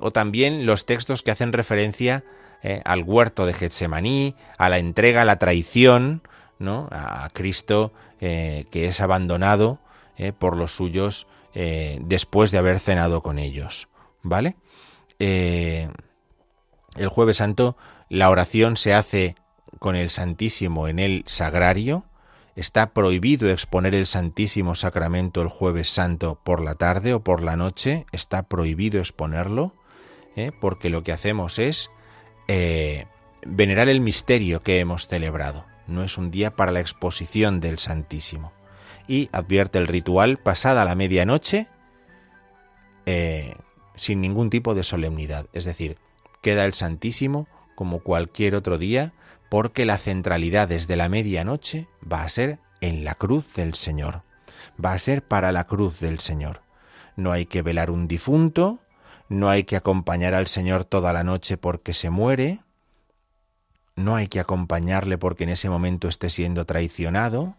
o 0.00 0.12
también 0.12 0.64
los 0.64 0.86
textos 0.86 1.22
que 1.22 1.32
hacen 1.32 1.52
referencia 1.52 2.24
al 2.84 3.02
huerto 3.02 3.46
de 3.46 3.52
Getsemaní, 3.52 4.36
a 4.56 4.68
la 4.68 4.78
entrega, 4.78 5.22
a 5.22 5.24
la 5.24 5.40
traición, 5.40 6.22
a 6.68 7.28
Cristo 7.32 7.92
que 8.20 8.68
es 8.72 9.00
abandonado 9.00 9.80
por 10.38 10.56
los 10.56 10.76
suyos 10.76 11.26
después 11.54 12.50
de 12.50 12.58
haber 12.58 12.78
cenado 12.78 13.22
con 13.22 13.38
ellos. 13.38 13.88
¿Vale? 14.22 14.56
Eh, 15.18 15.88
el 16.96 17.06
jueves 17.06 17.36
santo 17.36 17.76
la 18.08 18.28
oración 18.28 18.76
se 18.76 18.92
hace 18.92 19.36
con 19.78 19.94
el 19.94 20.10
Santísimo 20.10 20.88
en 20.88 20.98
el 20.98 21.22
sagrario. 21.26 22.04
Está 22.56 22.92
prohibido 22.92 23.48
exponer 23.48 23.94
el 23.94 24.06
Santísimo 24.06 24.74
Sacramento 24.74 25.40
el 25.40 25.48
jueves 25.48 25.88
santo 25.88 26.40
por 26.42 26.60
la 26.60 26.74
tarde 26.74 27.14
o 27.14 27.20
por 27.20 27.40
la 27.40 27.56
noche. 27.56 28.04
Está 28.10 28.42
prohibido 28.42 28.98
exponerlo 28.98 29.74
¿eh? 30.36 30.50
porque 30.60 30.90
lo 30.90 31.04
que 31.04 31.12
hacemos 31.12 31.60
es 31.60 31.88
eh, 32.48 33.06
venerar 33.46 33.88
el 33.88 34.00
misterio 34.00 34.60
que 34.60 34.80
hemos 34.80 35.06
celebrado. 35.06 35.64
No 35.86 36.02
es 36.02 36.18
un 36.18 36.30
día 36.30 36.54
para 36.56 36.72
la 36.72 36.80
exposición 36.80 37.60
del 37.60 37.78
Santísimo. 37.78 38.52
Y 39.08 39.28
advierte 39.32 39.78
el 39.78 39.88
ritual 39.88 40.38
pasada 40.38 40.84
la 40.84 40.94
medianoche 40.94 41.68
sin 43.96 44.20
ningún 44.20 44.50
tipo 44.50 44.74
de 44.74 44.84
solemnidad. 44.84 45.46
Es 45.52 45.64
decir, 45.64 45.98
queda 46.40 46.64
el 46.64 46.74
Santísimo 46.74 47.48
como 47.74 48.00
cualquier 48.00 48.54
otro 48.54 48.78
día, 48.78 49.12
porque 49.48 49.84
la 49.84 49.98
centralidad 49.98 50.68
desde 50.68 50.96
la 50.96 51.08
medianoche 51.08 51.88
va 52.10 52.22
a 52.22 52.28
ser 52.28 52.58
en 52.80 53.04
la 53.04 53.14
cruz 53.14 53.54
del 53.54 53.74
Señor. 53.74 54.22
Va 54.82 54.92
a 54.92 54.98
ser 54.98 55.22
para 55.22 55.52
la 55.52 55.64
cruz 55.66 56.00
del 56.00 56.20
Señor. 56.20 56.62
No 57.16 57.32
hay 57.32 57.46
que 57.46 57.62
velar 57.62 57.90
un 57.90 58.08
difunto, 58.08 58.80
no 59.28 59.50
hay 59.50 59.64
que 59.64 59.76
acompañar 59.76 60.34
al 60.34 60.46
Señor 60.46 60.84
toda 60.84 61.12
la 61.12 61.24
noche 61.24 61.56
porque 61.56 61.92
se 61.94 62.10
muere, 62.10 62.60
no 63.96 64.16
hay 64.16 64.28
que 64.28 64.40
acompañarle 64.40 65.18
porque 65.18 65.44
en 65.44 65.50
ese 65.50 65.68
momento 65.68 66.08
esté 66.08 66.30
siendo 66.30 66.64
traicionado. 66.64 67.56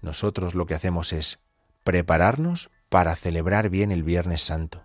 Nosotros 0.00 0.54
lo 0.54 0.66
que 0.66 0.74
hacemos 0.74 1.12
es 1.12 1.38
prepararnos 1.82 2.70
para 2.88 3.16
celebrar 3.16 3.68
bien 3.70 3.90
el 3.90 4.02
Viernes 4.02 4.42
Santo 4.42 4.84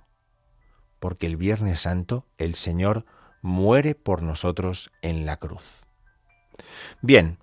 porque 1.00 1.26
el 1.26 1.38
Viernes 1.38 1.82
Santo 1.82 2.26
el 2.38 2.56
Señor 2.56 3.06
muere 3.42 3.96
por 3.96 4.22
nosotros 4.22 4.92
en 5.02 5.26
la 5.26 5.38
cruz. 5.38 5.82
Bien, 7.02 7.40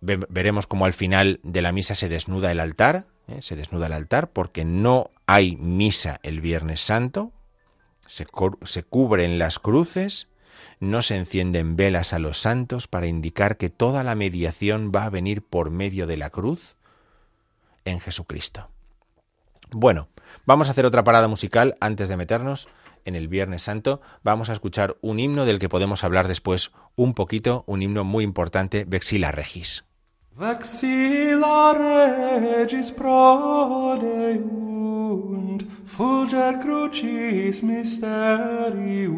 veremos 0.00 0.66
cómo 0.66 0.84
al 0.84 0.92
final 0.92 1.40
de 1.42 1.62
la 1.62 1.72
misa 1.72 1.94
se 1.94 2.08
desnuda 2.08 2.50
el 2.50 2.60
altar, 2.60 3.06
¿eh? 3.28 3.40
se 3.40 3.56
desnuda 3.56 3.86
el 3.86 3.92
altar 3.92 4.30
porque 4.32 4.64
no 4.64 5.10
hay 5.26 5.56
misa 5.56 6.18
el 6.22 6.40
Viernes 6.40 6.80
Santo, 6.80 7.32
se, 8.06 8.26
se 8.64 8.82
cubren 8.82 9.38
las 9.38 9.58
cruces, 9.58 10.28
no 10.80 11.02
se 11.02 11.16
encienden 11.16 11.76
velas 11.76 12.12
a 12.12 12.18
los 12.18 12.40
santos 12.40 12.88
para 12.88 13.06
indicar 13.06 13.56
que 13.56 13.70
toda 13.70 14.04
la 14.04 14.14
mediación 14.14 14.92
va 14.94 15.04
a 15.04 15.10
venir 15.10 15.42
por 15.42 15.70
medio 15.70 16.06
de 16.06 16.16
la 16.16 16.30
cruz 16.30 16.76
en 17.84 18.00
Jesucristo. 18.00 18.68
Bueno, 19.70 20.08
vamos 20.46 20.68
a 20.68 20.70
hacer 20.72 20.86
otra 20.86 21.04
parada 21.04 21.28
musical 21.28 21.76
antes 21.80 22.08
de 22.08 22.16
meternos 22.16 22.68
en 23.04 23.14
el 23.14 23.28
Viernes 23.28 23.62
Santo. 23.62 24.00
Vamos 24.22 24.50
a 24.50 24.52
escuchar 24.52 24.96
un 25.00 25.18
himno 25.20 25.44
del 25.44 25.58
que 25.58 25.68
podemos 25.68 26.04
hablar 26.04 26.28
después 26.28 26.72
un 26.96 27.14
poquito, 27.14 27.64
un 27.66 27.82
himno 27.82 28.04
muy 28.04 28.24
importante, 28.24 28.84
Vexila 28.86 29.32
Regis. 29.32 29.84
Vexila 30.36 31.74
Regis 31.74 32.90
prodeunt, 32.92 34.02
fulger 35.86 36.58
crucis 36.60 37.62
mysterium, 37.62 39.14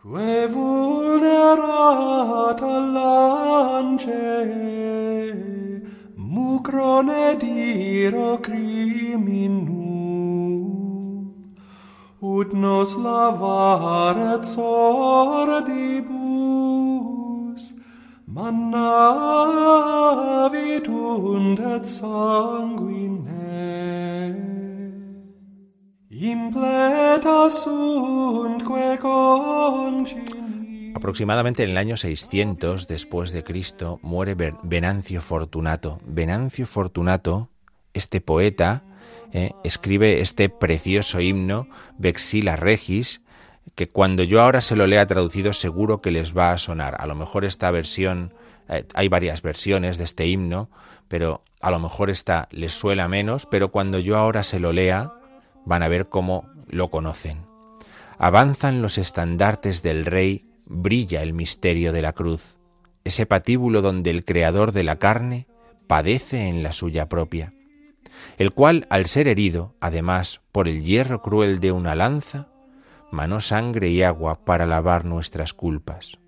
Que 0.00 0.48
vulnerata 0.54 1.54
lance, 2.96 4.24
mucrone 6.16 7.26
diro 7.44 8.30
criminum, 8.38 9.74
ut 12.22 12.48
nos 12.54 12.90
lavare 12.96 14.42
sordibus, 14.54 16.23
Aproximadamente 30.96 31.62
en 31.62 31.70
el 31.70 31.78
año 31.78 31.96
600 31.96 32.88
después 32.88 33.30
de 33.30 33.44
Cristo 33.44 34.00
muere 34.02 34.34
Venancio 34.64 35.20
Fortunato. 35.20 36.00
Venancio 36.04 36.66
Fortunato, 36.66 37.50
este 37.92 38.20
poeta, 38.20 38.82
eh, 39.32 39.52
escribe 39.62 40.20
este 40.20 40.48
precioso 40.48 41.20
himno 41.20 41.68
Vexila 41.98 42.56
Regis, 42.56 43.20
que 43.74 43.88
cuando 43.88 44.22
yo 44.22 44.40
ahora 44.40 44.60
se 44.60 44.76
lo 44.76 44.86
lea 44.86 45.06
traducido 45.06 45.52
seguro 45.52 46.00
que 46.00 46.10
les 46.10 46.36
va 46.36 46.52
a 46.52 46.58
sonar. 46.58 46.96
A 46.98 47.06
lo 47.06 47.14
mejor 47.14 47.44
esta 47.44 47.70
versión, 47.70 48.34
eh, 48.68 48.86
hay 48.94 49.08
varias 49.08 49.42
versiones 49.42 49.98
de 49.98 50.04
este 50.04 50.26
himno, 50.26 50.70
pero 51.08 51.42
a 51.60 51.70
lo 51.70 51.78
mejor 51.78 52.10
esta 52.10 52.48
les 52.50 52.72
suena 52.72 53.08
menos, 53.08 53.46
pero 53.46 53.70
cuando 53.70 53.98
yo 53.98 54.16
ahora 54.16 54.44
se 54.44 54.60
lo 54.60 54.72
lea 54.72 55.12
van 55.64 55.82
a 55.82 55.88
ver 55.88 56.08
cómo 56.08 56.48
lo 56.68 56.88
conocen. 56.88 57.46
Avanzan 58.18 58.80
los 58.82 58.98
estandartes 58.98 59.82
del 59.82 60.06
Rey, 60.06 60.46
brilla 60.66 61.22
el 61.22 61.32
misterio 61.32 61.92
de 61.92 62.02
la 62.02 62.12
cruz, 62.12 62.58
ese 63.02 63.26
patíbulo 63.26 63.82
donde 63.82 64.10
el 64.10 64.24
Creador 64.24 64.72
de 64.72 64.84
la 64.84 64.96
carne 64.96 65.46
padece 65.86 66.48
en 66.48 66.62
la 66.62 66.72
suya 66.72 67.08
propia, 67.08 67.52
el 68.38 68.52
cual, 68.52 68.86
al 68.88 69.06
ser 69.06 69.26
herido, 69.26 69.74
además, 69.80 70.40
por 70.52 70.68
el 70.68 70.84
hierro 70.84 71.20
cruel 71.22 71.60
de 71.60 71.72
una 71.72 71.94
lanza, 71.94 72.48
manó 73.14 73.40
sangre 73.40 73.88
y 73.88 74.02
agua 74.02 74.44
para 74.44 74.66
lavar 74.66 75.06
nuestras 75.06 75.54
culpas. 75.54 76.18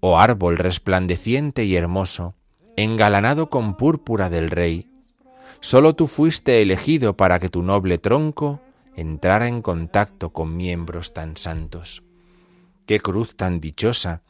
Oh 0.00 0.18
árbol 0.18 0.58
resplandeciente 0.58 1.64
y 1.64 1.76
hermoso, 1.76 2.34
engalanado 2.76 3.48
con 3.48 3.76
púrpura 3.76 4.28
del 4.28 4.50
Rey, 4.50 4.90
sólo 5.60 5.94
tú 5.94 6.06
fuiste 6.06 6.60
elegido 6.60 7.16
para 7.16 7.38
que 7.38 7.48
tu 7.48 7.62
noble 7.62 7.96
tronco 7.96 8.60
entrara 8.94 9.48
en 9.48 9.62
contacto 9.62 10.30
con 10.30 10.56
miembros 10.56 11.14
tan 11.14 11.36
santos. 11.36 12.02
Qué 12.86 13.00
cruz 13.00 13.36
tan 13.36 13.60
dichosa, 13.60 14.22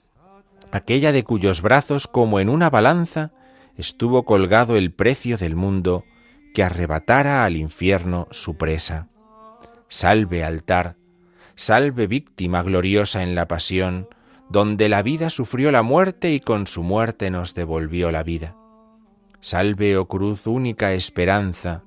aquella 0.71 1.13
de 1.13 1.25
cuyos 1.25 1.63
brazos, 1.63 2.07
como 2.07 2.41
en 2.41 2.49
una 2.49 2.71
balanza, 2.71 3.33
estuvo 3.77 4.25
colgado 4.25 4.77
el 4.77 4.93
precio 4.93 5.39
del 5.39 5.57
mundo 5.57 6.05
que 6.55 6.63
arrebatara 6.63 7.45
al 7.45 7.57
infierno 7.57 8.29
su 8.31 8.57
presa. 8.57 9.09
Salve 9.89 10.45
altar, 10.45 10.97
Salve 11.63 12.07
víctima 12.07 12.63
gloriosa 12.63 13.23
en 13.23 13.35
la 13.35 13.47
pasión, 13.47 14.09
donde 14.49 14.89
la 14.89 15.03
vida 15.03 15.29
sufrió 15.29 15.71
la 15.71 15.83
muerte 15.83 16.33
y 16.33 16.41
con 16.41 16.67
su 16.67 16.83
muerte 16.83 17.31
nos 17.31 17.53
devolvió 17.53 18.11
la 18.11 18.23
vida. 18.23 18.57
Salve, 19.43 19.99
oh 19.99 20.09
cruz, 20.09 20.47
única 20.47 20.95
esperanza. 20.95 21.85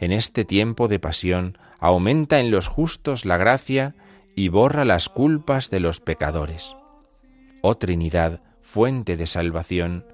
En 0.00 0.10
este 0.10 0.44
tiempo 0.44 0.88
de 0.88 0.98
pasión 0.98 1.58
aumenta 1.78 2.40
en 2.40 2.50
los 2.50 2.66
justos 2.66 3.24
la 3.24 3.36
gracia 3.36 3.94
y 4.34 4.48
borra 4.48 4.84
las 4.84 5.08
culpas 5.08 5.70
de 5.70 5.78
los 5.78 6.00
pecadores. 6.00 6.74
Oh 7.62 7.76
Trinidad, 7.76 8.42
fuente 8.62 9.16
de 9.16 9.28
salvación, 9.28 10.06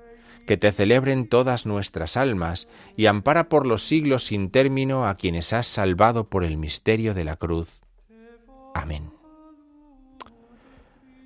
que 0.46 0.58
te 0.58 0.72
celebren 0.72 1.26
todas 1.26 1.64
nuestras 1.64 2.18
almas 2.18 2.68
y 2.98 3.06
ampara 3.06 3.48
por 3.48 3.66
los 3.66 3.82
siglos 3.82 4.24
sin 4.24 4.50
término 4.50 5.08
a 5.08 5.14
quienes 5.14 5.54
has 5.54 5.66
salvado 5.66 6.28
por 6.28 6.44
el 6.44 6.58
misterio 6.58 7.14
de 7.14 7.24
la 7.24 7.36
cruz. 7.36 7.83
Amén. 8.74 9.10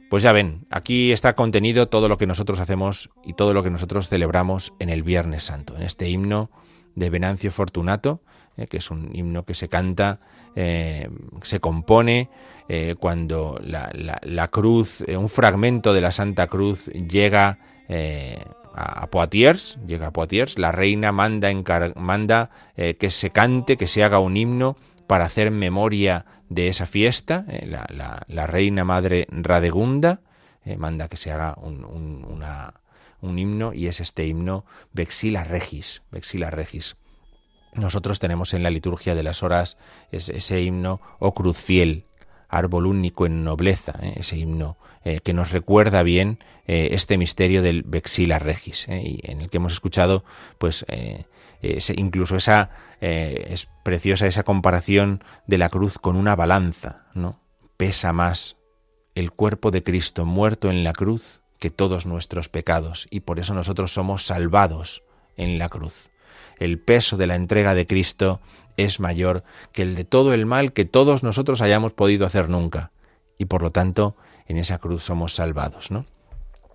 Pues 0.09 0.23
ya 0.23 0.33
ven, 0.33 0.67
aquí 0.71 1.13
está 1.13 1.35
contenido 1.35 1.89
todo 1.89 2.09
lo 2.09 2.17
que 2.17 2.27
nosotros 2.27 2.61
hacemos 2.61 3.11
y 3.25 3.35
todo 3.35 3.53
lo 3.53 3.63
que 3.63 3.71
nosotros 3.71 4.09
celebramos 4.09 4.73
en 4.79 4.89
el 4.89 5.03
Viernes 5.03 5.45
Santo, 5.45 5.77
en 5.77 5.83
este 5.83 6.09
himno 6.09 6.51
de 6.95 7.11
Venancio 7.11 7.51
Fortunato, 7.53 8.23
eh, 8.57 8.67
que 8.67 8.79
es 8.79 8.91
un 8.91 9.15
himno 9.15 9.45
que 9.45 9.53
se 9.53 9.69
canta, 9.69 10.21
eh, 10.57 11.11
se 11.43 11.61
compone 11.61 12.31
eh, 12.71 12.95
cuando 12.99 13.61
la, 13.63 14.49
cruz, 14.49 15.05
un 15.07 15.29
fragmento 15.29 15.93
de 15.93 16.01
la 16.01 16.11
Santa 16.11 16.47
Cruz 16.47 16.87
llega 16.87 17.59
a 18.75 19.07
Poitiers, 19.11 19.79
llega 19.87 20.09
a 20.09 20.13
Poitiers, 20.13 20.59
la 20.59 20.73
reina 20.73 21.13
manda, 21.13 21.51
manda 21.97 22.51
que 22.75 23.11
se 23.11 23.31
cante, 23.31 23.77
que 23.77 23.87
se 23.87 24.05
haga 24.05 24.19
un 24.19 24.37
himno 24.37 24.77
para 25.09 25.25
hacer 25.25 25.51
memoria 25.51 26.25
de 26.49 26.69
esa 26.69 26.87
fiesta. 26.87 27.45
la, 27.67 28.47
reina 28.47 28.85
madre 28.85 29.27
Radegunda 29.31 30.21
manda 30.77 31.09
que 31.09 31.17
se 31.17 31.33
haga 31.33 31.57
un, 31.57 31.85
un, 31.85 33.39
himno 33.39 33.73
y 33.73 33.89
es 33.89 34.01
este 34.01 34.27
himno 34.27 34.65
Vexila 34.93 35.43
Regis, 35.43 36.03
Vexila 36.13 36.51
Regis. 36.51 36.97
Nosotros 37.75 38.19
tenemos 38.19 38.55
en 38.55 38.63
la 38.63 38.71
liturgia 38.71 39.15
de 39.15 39.23
las 39.23 39.43
horas 39.43 39.79
ese, 40.11 40.63
himno, 40.63 41.01
oh 41.19 41.33
cruz 41.33 41.59
fiel, 41.59 42.05
árbol 42.49 42.87
único 42.87 43.27
en 43.27 43.45
nobleza, 43.45 43.99
¿eh? 44.03 44.15
ese 44.17 44.37
himno 44.37 44.77
eh, 45.05 45.21
que 45.23 45.33
nos 45.33 45.53
recuerda 45.53 46.03
bien 46.03 46.39
eh, 46.67 46.89
este 46.93 47.19
misterio 47.19 47.63
del 47.63 47.83
Vexila 47.83 48.39
Regis, 48.39 48.87
y 48.89 49.21
en 49.23 49.41
el 49.41 49.51
que 49.51 49.59
hemos 49.59 49.73
escuchado, 49.73 50.25
pues, 50.59 50.85
incluso 51.97 52.37
esa 52.37 52.71
es 53.01 53.69
preciosa 53.85 54.27
esa 54.27 54.45
comparación 54.45 55.23
de 55.47 55.59
la 55.59 55.69
cruz 55.69 55.99
con 55.99 56.17
una 56.17 56.37
balanza, 56.37 57.07
¿no? 57.15 57.41
Pesa 57.77 58.13
más 58.13 58.57
el 59.15 59.33
cuerpo 59.33 59.71
de 59.71 59.83
Cristo 59.83 60.25
muerto 60.25 60.71
en 60.71 60.85
la 60.85 60.93
cruz 60.93 61.43
que 61.59 61.71
todos 61.71 62.07
nuestros 62.07 62.49
pecados, 62.49 63.09
y 63.11 63.21
por 63.21 63.41
eso 63.41 63.55
nosotros 63.55 63.93
somos 63.93 64.27
salvados 64.27 65.03
en 65.37 65.59
la 65.59 65.69
cruz 65.69 66.11
el 66.59 66.79
peso 66.79 67.17
de 67.17 67.27
la 67.27 67.35
entrega 67.35 67.75
de 67.75 67.87
Cristo 67.87 68.41
es 68.77 69.01
mayor 69.01 69.45
que 69.73 69.83
el 69.83 69.95
de 69.95 70.05
todo 70.05 70.33
el 70.35 70.47
mal 70.47 70.73
que 70.73 70.85
todos 70.85 71.23
nosotros 71.23 71.61
hayamos 71.61 71.95
podido 71.95 72.27
hacer 72.27 72.49
nunca. 72.49 72.93
Y 73.39 73.47
por 73.47 73.63
lo 73.63 73.71
tanto, 73.71 74.17
en 74.47 74.57
esa 74.57 74.79
cruz 74.79 75.05
somos 75.05 75.35
salvados, 75.35 75.91
¿no? 75.91 76.07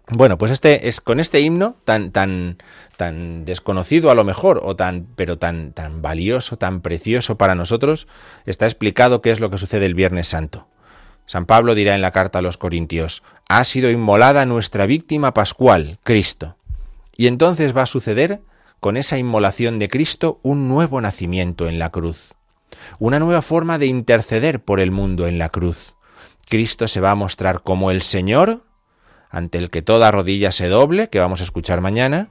Bueno, 0.09 0.37
pues 0.37 0.51
este 0.51 0.89
es 0.89 0.99
con 0.99 1.19
este 1.19 1.39
himno 1.39 1.77
tan 1.85 2.11
tan 2.11 2.57
tan 2.97 3.45
desconocido 3.45 4.11
a 4.11 4.15
lo 4.15 4.25
mejor 4.25 4.59
o 4.63 4.75
tan 4.75 5.07
pero 5.15 5.37
tan 5.37 5.71
tan 5.71 6.01
valioso, 6.01 6.57
tan 6.57 6.81
precioso 6.81 7.37
para 7.37 7.55
nosotros, 7.55 8.07
está 8.45 8.65
explicado 8.65 9.21
qué 9.21 9.31
es 9.31 9.39
lo 9.39 9.49
que 9.49 9.57
sucede 9.57 9.85
el 9.85 9.95
Viernes 9.95 10.27
Santo. 10.27 10.67
San 11.25 11.45
Pablo 11.45 11.73
dirá 11.73 11.95
en 11.95 12.01
la 12.01 12.11
carta 12.11 12.39
a 12.39 12.41
los 12.41 12.57
Corintios: 12.57 13.23
"Ha 13.47 13.63
sido 13.63 13.89
inmolada 13.89 14.45
nuestra 14.45 14.85
víctima 14.85 15.33
pascual, 15.33 15.99
Cristo." 16.03 16.57
Y 17.15 17.27
entonces 17.27 17.75
va 17.75 17.83
a 17.83 17.87
suceder 17.87 18.41
con 18.81 18.97
esa 18.97 19.17
inmolación 19.17 19.79
de 19.79 19.87
Cristo 19.87 20.41
un 20.43 20.67
nuevo 20.67 20.99
nacimiento 20.99 21.69
en 21.69 21.79
la 21.79 21.91
cruz, 21.91 22.33
una 22.99 23.19
nueva 23.19 23.41
forma 23.41 23.77
de 23.77 23.85
interceder 23.85 24.61
por 24.61 24.81
el 24.81 24.91
mundo 24.91 25.27
en 25.27 25.37
la 25.37 25.47
cruz. 25.47 25.95
Cristo 26.49 26.89
se 26.89 26.99
va 26.99 27.11
a 27.11 27.15
mostrar 27.15 27.61
como 27.61 27.89
el 27.89 28.01
Señor, 28.01 28.65
ante 29.33 29.57
el 29.57 29.71
que 29.71 29.81
toda 29.81 30.11
rodilla 30.11 30.51
se 30.51 30.67
doble, 30.67 31.09
que 31.09 31.19
vamos 31.19 31.41
a 31.41 31.43
escuchar 31.43 31.81
mañana, 31.81 32.29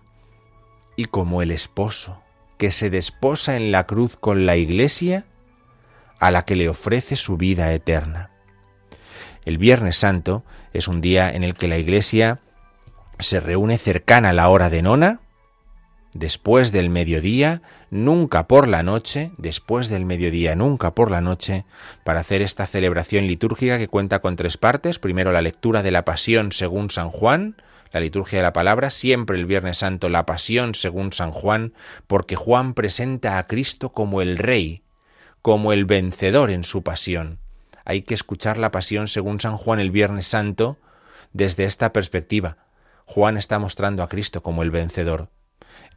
y 0.95 1.07
como 1.07 1.43
el 1.43 1.51
esposo, 1.51 2.23
que 2.59 2.71
se 2.71 2.91
desposa 2.91 3.57
en 3.57 3.73
la 3.73 3.89
cruz 3.89 4.17
con 4.17 4.47
la 4.47 4.57
Iglesia, 4.57 5.27
a 6.21 6.31
la 6.31 6.45
que 6.45 6.55
le 6.55 6.69
ofrece 6.69 7.17
su 7.17 7.37
vida 7.37 7.73
eterna. 7.73 8.31
El 9.45 9.59
Viernes 9.59 9.97
Santo 9.97 10.45
es 10.73 10.87
un 10.87 11.01
día 11.01 11.29
en 11.29 11.43
el 11.43 11.55
que 11.55 11.67
la 11.67 11.77
Iglesia 11.77 12.41
se 13.19 13.41
reúne 13.41 13.79
cercana 13.79 14.31
a 14.31 14.33
la 14.33 14.49
hora 14.49 14.71
de 14.71 14.83
nona, 14.83 15.21
después 16.15 16.73
del 16.73 16.91
mediodía, 16.91 17.63
nunca 17.91 18.47
por 18.47 18.69
la 18.69 18.83
noche, 18.83 19.33
después 19.39 19.89
del 19.89 20.05
mediodía, 20.05 20.55
nunca 20.55 20.95
por 20.95 21.11
la 21.11 21.21
noche, 21.21 21.65
para 22.05 22.21
hacer 22.21 22.43
esta 22.43 22.67
celebración 22.67 23.27
litúrgica 23.27 23.79
que 23.79 23.89
cuenta 23.89 24.21
con 24.21 24.37
tres 24.37 24.57
partes. 24.57 24.99
Primero 24.99 25.33
la 25.33 25.43
lectura 25.43 25.83
de 25.83 25.91
la 25.91 26.05
Pasión 26.05 26.53
según 26.53 26.91
San 26.91 27.11
Juan, 27.11 27.57
la 27.93 28.01
liturgia 28.01 28.39
de 28.39 28.43
la 28.43 28.53
palabra, 28.53 28.91
siempre 28.91 29.39
el 29.39 29.47
Viernes 29.47 29.79
Santo 29.79 30.09
la 30.09 30.27
Pasión 30.27 30.75
según 30.75 31.13
San 31.13 31.31
Juan, 31.31 31.73
porque 32.07 32.37
Juan 32.37 32.75
presenta 32.75 33.39
a 33.39 33.47
Cristo 33.47 33.93
como 33.93 34.21
el 34.21 34.39
Rey, 34.39 34.83
como 35.41 35.73
el 35.73 35.85
vencedor 35.85 36.51
en 36.51 36.65
su 36.65 36.83
pasión. 36.83 37.39
Hay 37.85 38.03
que 38.03 38.15
escuchar 38.15 38.59
la 38.59 38.71
Pasión 38.71 39.09
según 39.09 39.41
San 39.41 39.57
Juan 39.57 39.81
el 39.81 39.91
Viernes 39.91 40.27
Santo 40.27 40.79
desde 41.33 41.65
esta 41.65 41.93
perspectiva. 41.93 42.59
Juan 43.07 43.37
está 43.37 43.59
mostrando 43.59 44.03
a 44.03 44.09
Cristo 44.09 44.43
como 44.43 44.63
el 44.63 44.71
vencedor 44.71 45.29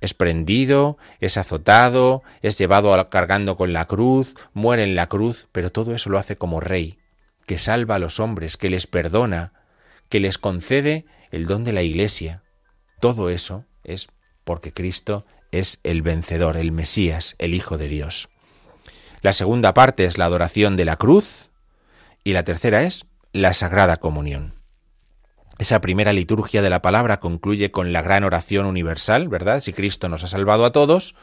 es 0.01 0.13
prendido, 0.13 0.97
es 1.19 1.37
azotado, 1.37 2.23
es 2.41 2.57
llevado 2.57 3.09
cargando 3.09 3.57
con 3.57 3.73
la 3.73 3.85
cruz, 3.85 4.35
muere 4.53 4.83
en 4.83 4.95
la 4.95 5.07
cruz, 5.07 5.47
pero 5.51 5.71
todo 5.71 5.95
eso 5.95 6.09
lo 6.09 6.17
hace 6.17 6.37
como 6.37 6.59
rey, 6.59 6.97
que 7.45 7.57
salva 7.57 7.95
a 7.95 7.99
los 7.99 8.19
hombres, 8.19 8.57
que 8.57 8.69
les 8.69 8.87
perdona, 8.87 9.53
que 10.09 10.19
les 10.19 10.37
concede 10.37 11.05
el 11.31 11.47
don 11.47 11.63
de 11.63 11.73
la 11.73 11.83
Iglesia. 11.83 12.43
Todo 12.99 13.29
eso 13.29 13.65
es 13.83 14.07
porque 14.43 14.73
Cristo 14.73 15.25
es 15.51 15.79
el 15.83 16.01
vencedor, 16.01 16.57
el 16.57 16.71
Mesías, 16.71 17.35
el 17.39 17.53
Hijo 17.53 17.77
de 17.77 17.87
Dios. 17.87 18.29
La 19.21 19.33
segunda 19.33 19.73
parte 19.73 20.05
es 20.05 20.17
la 20.17 20.25
adoración 20.25 20.77
de 20.77 20.85
la 20.85 20.97
cruz 20.97 21.49
y 22.23 22.33
la 22.33 22.43
tercera 22.43 22.83
es 22.83 23.05
la 23.31 23.53
Sagrada 23.53 23.97
Comunión. 23.97 24.54
Esa 25.57 25.79
primera 25.79 26.11
liturgia 26.11 26.61
de 26.61 26.69
la 26.69 26.81
palabra 26.81 27.21
concluye 27.21 27.71
con 27.71 27.93
la 27.93 28.01
gran 28.01 28.25
oración 28.25 28.65
universal, 28.65 29.29
¿verdad? 29.29 29.61
Si 29.61 29.71
Cristo 29.71 30.09
nos 30.09 30.23
ha 30.25 30.27
salvado 30.27 30.65
a 30.65 30.73
todos, 30.73 31.15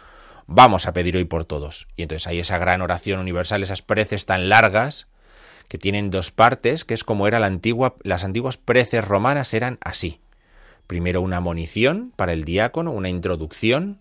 vamos 0.47 0.87
a 0.87 0.95
pedir 0.95 1.17
hoy 1.19 1.25
por 1.25 1.45
todos. 1.45 1.87
Y 1.97 2.03
entonces 2.03 2.27
hay 2.27 2.39
esa 2.39 2.57
gran 2.57 2.81
oración 2.81 3.21
universal, 3.21 3.63
esas 3.63 3.83
preces 3.83 4.25
tan 4.25 4.49
largas 4.49 5.07
que 5.69 5.77
tienen 5.77 6.11
dos 6.11 6.31
partes, 6.31 6.87
que 6.87 6.95
es 6.95 7.05
como 7.05 7.27
era 7.27 7.41
la 7.41 7.47
antigua, 7.47 7.97
las 8.05 8.25
antiguas 8.25 8.57
preces 8.57 9.05
romanas 9.05 9.53
eran 9.53 9.79
así. 9.83 10.21
Primero 10.87 11.21
una 11.21 11.41
monición 11.41 12.13
para 12.17 12.33
el 12.33 12.45
diácono, 12.45 12.91
una 12.91 13.11
introducción, 13.11 14.01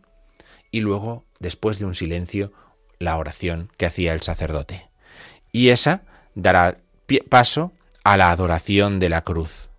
y 0.72 0.80
luego, 0.80 1.26
después 1.40 1.78
de 1.78 1.86
un 1.86 1.96
silencio, 1.96 2.54
la 3.00 3.18
oración 3.18 3.70
que 3.76 3.86
hacía 3.86 4.14
el 4.14 4.22
sacerdote. 4.22 4.90
Y 5.52 5.70
esa 5.70 6.04
dará 6.36 6.78
paso 7.30 7.74
a 8.06 8.16
la 8.16 8.32
adoración 8.32 9.00
de 9.00 9.10
la 9.10 9.24
cruz 9.24 9.71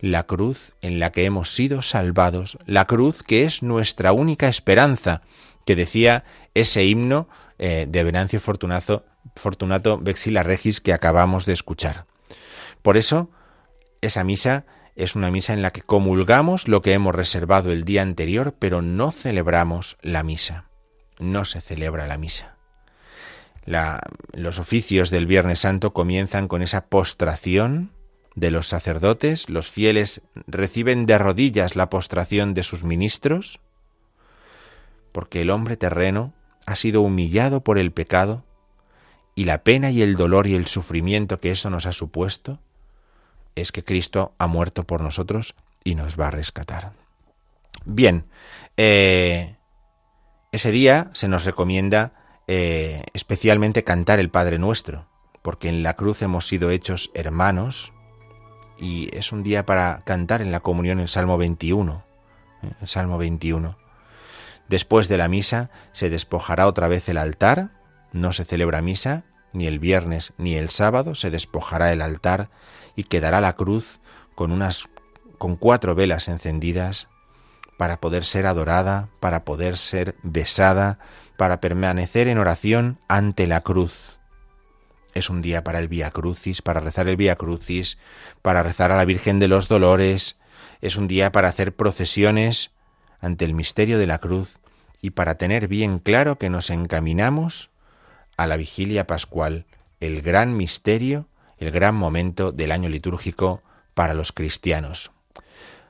la 0.00 0.24
cruz 0.24 0.72
en 0.82 1.00
la 1.00 1.12
que 1.12 1.24
hemos 1.24 1.54
sido 1.54 1.82
salvados, 1.82 2.58
la 2.66 2.86
cruz 2.86 3.22
que 3.22 3.44
es 3.44 3.62
nuestra 3.62 4.12
única 4.12 4.48
esperanza, 4.48 5.22
que 5.64 5.76
decía 5.76 6.24
ese 6.54 6.84
himno 6.84 7.28
eh, 7.58 7.86
de 7.88 8.04
Venancio 8.04 8.40
Fortunato, 8.40 9.04
Fortunato 9.36 9.98
Vexila 9.98 10.42
Regis 10.42 10.80
que 10.80 10.92
acabamos 10.92 11.46
de 11.46 11.52
escuchar. 11.52 12.06
Por 12.82 12.96
eso, 12.96 13.30
esa 14.00 14.24
misa 14.24 14.64
es 14.94 15.14
una 15.14 15.30
misa 15.30 15.52
en 15.52 15.62
la 15.62 15.70
que 15.70 15.82
comulgamos 15.82 16.68
lo 16.68 16.82
que 16.82 16.92
hemos 16.92 17.14
reservado 17.14 17.72
el 17.72 17.84
día 17.84 18.02
anterior, 18.02 18.54
pero 18.58 18.82
no 18.82 19.12
celebramos 19.12 19.96
la 20.02 20.22
misa. 20.22 20.64
No 21.18 21.44
se 21.44 21.60
celebra 21.60 22.06
la 22.06 22.16
misa. 22.16 22.56
los 24.32 24.58
oficios 24.58 25.10
del 25.10 25.26
Viernes 25.26 25.60
Santo 25.60 25.92
comienzan 25.92 26.48
con 26.48 26.62
esa 26.62 26.86
postración 26.86 27.92
de 28.40 28.50
los 28.50 28.68
sacerdotes, 28.68 29.48
los 29.48 29.70
fieles 29.70 30.22
reciben 30.46 31.06
de 31.06 31.18
rodillas 31.18 31.76
la 31.76 31.90
postración 31.90 32.54
de 32.54 32.62
sus 32.62 32.84
ministros, 32.84 33.60
porque 35.12 35.40
el 35.40 35.50
hombre 35.50 35.76
terreno 35.76 36.32
ha 36.66 36.76
sido 36.76 37.02
humillado 37.02 37.62
por 37.62 37.78
el 37.78 37.92
pecado 37.92 38.44
y 39.34 39.44
la 39.44 39.62
pena 39.62 39.90
y 39.90 40.02
el 40.02 40.16
dolor 40.16 40.46
y 40.46 40.54
el 40.54 40.66
sufrimiento 40.66 41.40
que 41.40 41.50
eso 41.50 41.70
nos 41.70 41.86
ha 41.86 41.92
supuesto 41.92 42.60
es 43.54 43.72
que 43.72 43.84
Cristo 43.84 44.34
ha 44.38 44.46
muerto 44.46 44.84
por 44.84 45.00
nosotros 45.00 45.54
y 45.84 45.94
nos 45.94 46.18
va 46.18 46.28
a 46.28 46.32
rescatar. 46.32 46.92
Bien, 47.84 48.26
eh, 48.76 49.56
ese 50.52 50.70
día 50.70 51.10
se 51.14 51.28
nos 51.28 51.44
recomienda 51.44 52.12
eh, 52.46 53.04
especialmente 53.12 53.84
cantar 53.84 54.20
el 54.20 54.30
Padre 54.30 54.58
Nuestro, 54.58 55.06
porque 55.42 55.68
en 55.68 55.82
la 55.82 55.94
cruz 55.94 56.22
hemos 56.22 56.46
sido 56.46 56.70
hechos 56.70 57.10
hermanos, 57.14 57.92
y 58.78 59.14
es 59.16 59.32
un 59.32 59.42
día 59.42 59.66
para 59.66 60.00
cantar 60.04 60.42
en 60.42 60.52
la 60.52 60.60
comunión 60.60 61.00
el 61.00 61.08
Salmo 61.08 61.38
21. 61.38 62.04
¿eh? 62.62 62.86
Salmo 62.86 63.18
21. 63.18 63.76
Después 64.68 65.08
de 65.08 65.18
la 65.18 65.28
misa 65.28 65.70
se 65.92 66.10
despojará 66.10 66.66
otra 66.66 66.88
vez 66.88 67.08
el 67.08 67.18
altar, 67.18 67.70
no 68.12 68.32
se 68.32 68.44
celebra 68.44 68.82
misa, 68.82 69.24
ni 69.52 69.66
el 69.66 69.78
viernes, 69.78 70.32
ni 70.36 70.54
el 70.54 70.68
sábado 70.68 71.14
se 71.14 71.30
despojará 71.30 71.92
el 71.92 72.02
altar 72.02 72.50
y 72.94 73.04
quedará 73.04 73.40
la 73.40 73.54
cruz 73.54 74.00
con 74.34 74.52
unas 74.52 74.88
con 75.38 75.56
cuatro 75.56 75.94
velas 75.94 76.28
encendidas 76.28 77.08
para 77.78 77.98
poder 78.00 78.24
ser 78.24 78.46
adorada, 78.46 79.08
para 79.20 79.44
poder 79.44 79.78
ser 79.78 80.16
besada, 80.22 80.98
para 81.36 81.60
permanecer 81.60 82.26
en 82.28 82.38
oración 82.38 82.98
ante 83.06 83.46
la 83.46 83.60
cruz. 83.60 84.17
Es 85.18 85.30
un 85.30 85.40
día 85.40 85.64
para 85.64 85.80
el 85.80 85.88
Vía 85.88 86.12
Crucis, 86.12 86.62
para 86.62 86.78
rezar 86.78 87.08
el 87.08 87.16
Vía 87.16 87.34
Crucis, 87.34 87.98
para 88.40 88.62
rezar 88.62 88.92
a 88.92 88.96
la 88.96 89.04
Virgen 89.04 89.40
de 89.40 89.48
los 89.48 89.66
Dolores, 89.66 90.36
es 90.80 90.94
un 90.94 91.08
día 91.08 91.32
para 91.32 91.48
hacer 91.48 91.74
procesiones 91.74 92.70
ante 93.20 93.44
el 93.44 93.52
misterio 93.52 93.98
de 93.98 94.06
la 94.06 94.18
cruz 94.18 94.60
y 95.02 95.10
para 95.10 95.34
tener 95.34 95.66
bien 95.66 95.98
claro 95.98 96.38
que 96.38 96.50
nos 96.50 96.70
encaminamos 96.70 97.70
a 98.36 98.46
la 98.46 98.56
vigilia 98.56 99.08
pascual, 99.08 99.66
el 99.98 100.22
gran 100.22 100.56
misterio, 100.56 101.26
el 101.58 101.72
gran 101.72 101.96
momento 101.96 102.52
del 102.52 102.70
año 102.70 102.88
litúrgico 102.88 103.60
para 103.94 104.14
los 104.14 104.30
cristianos. 104.30 105.10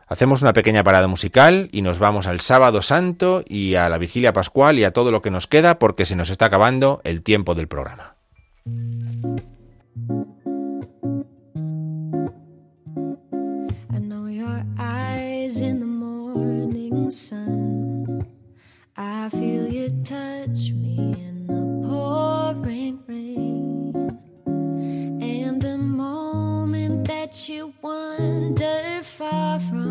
Hacemos 0.06 0.40
una 0.40 0.54
pequeña 0.54 0.82
parada 0.82 1.06
musical 1.06 1.68
y 1.70 1.82
nos 1.82 1.98
vamos 1.98 2.26
al 2.26 2.40
sábado 2.40 2.80
santo 2.80 3.44
y 3.46 3.74
a 3.74 3.90
la 3.90 3.98
vigilia 3.98 4.32
pascual 4.32 4.78
y 4.78 4.84
a 4.84 4.92
todo 4.94 5.10
lo 5.10 5.20
que 5.20 5.30
nos 5.30 5.46
queda 5.46 5.78
porque 5.78 6.06
se 6.06 6.16
nos 6.16 6.30
está 6.30 6.46
acabando 6.46 7.02
el 7.04 7.20
tiempo 7.20 7.54
del 7.54 7.68
programa. 7.68 8.17
I 13.90 13.98
know 13.98 14.26
your 14.26 14.62
eyes 14.78 15.60
in 15.60 15.80
the 15.80 15.86
morning 15.86 17.10
sun. 17.10 18.26
I 18.96 19.28
feel 19.30 19.68
you 19.68 19.88
touch 20.04 20.70
me 20.72 20.96
in 21.26 21.46
the 21.46 21.88
pouring 21.88 22.98
rain. 23.06 24.18
And 25.22 25.62
the 25.62 25.78
moment 25.78 27.06
that 27.08 27.48
you 27.48 27.72
wander 27.82 29.02
far 29.02 29.60
from 29.60 29.87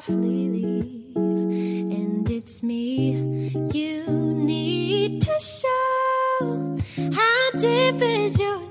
softly 0.00 0.48
leave. 0.48 1.16
And 1.16 2.30
it's 2.30 2.62
me 2.62 3.50
you 3.72 4.06
need 4.06 5.22
to 5.22 5.40
show 5.40 6.78
how 7.12 7.58
deep 7.58 8.00
is 8.00 8.38
your 8.38 8.67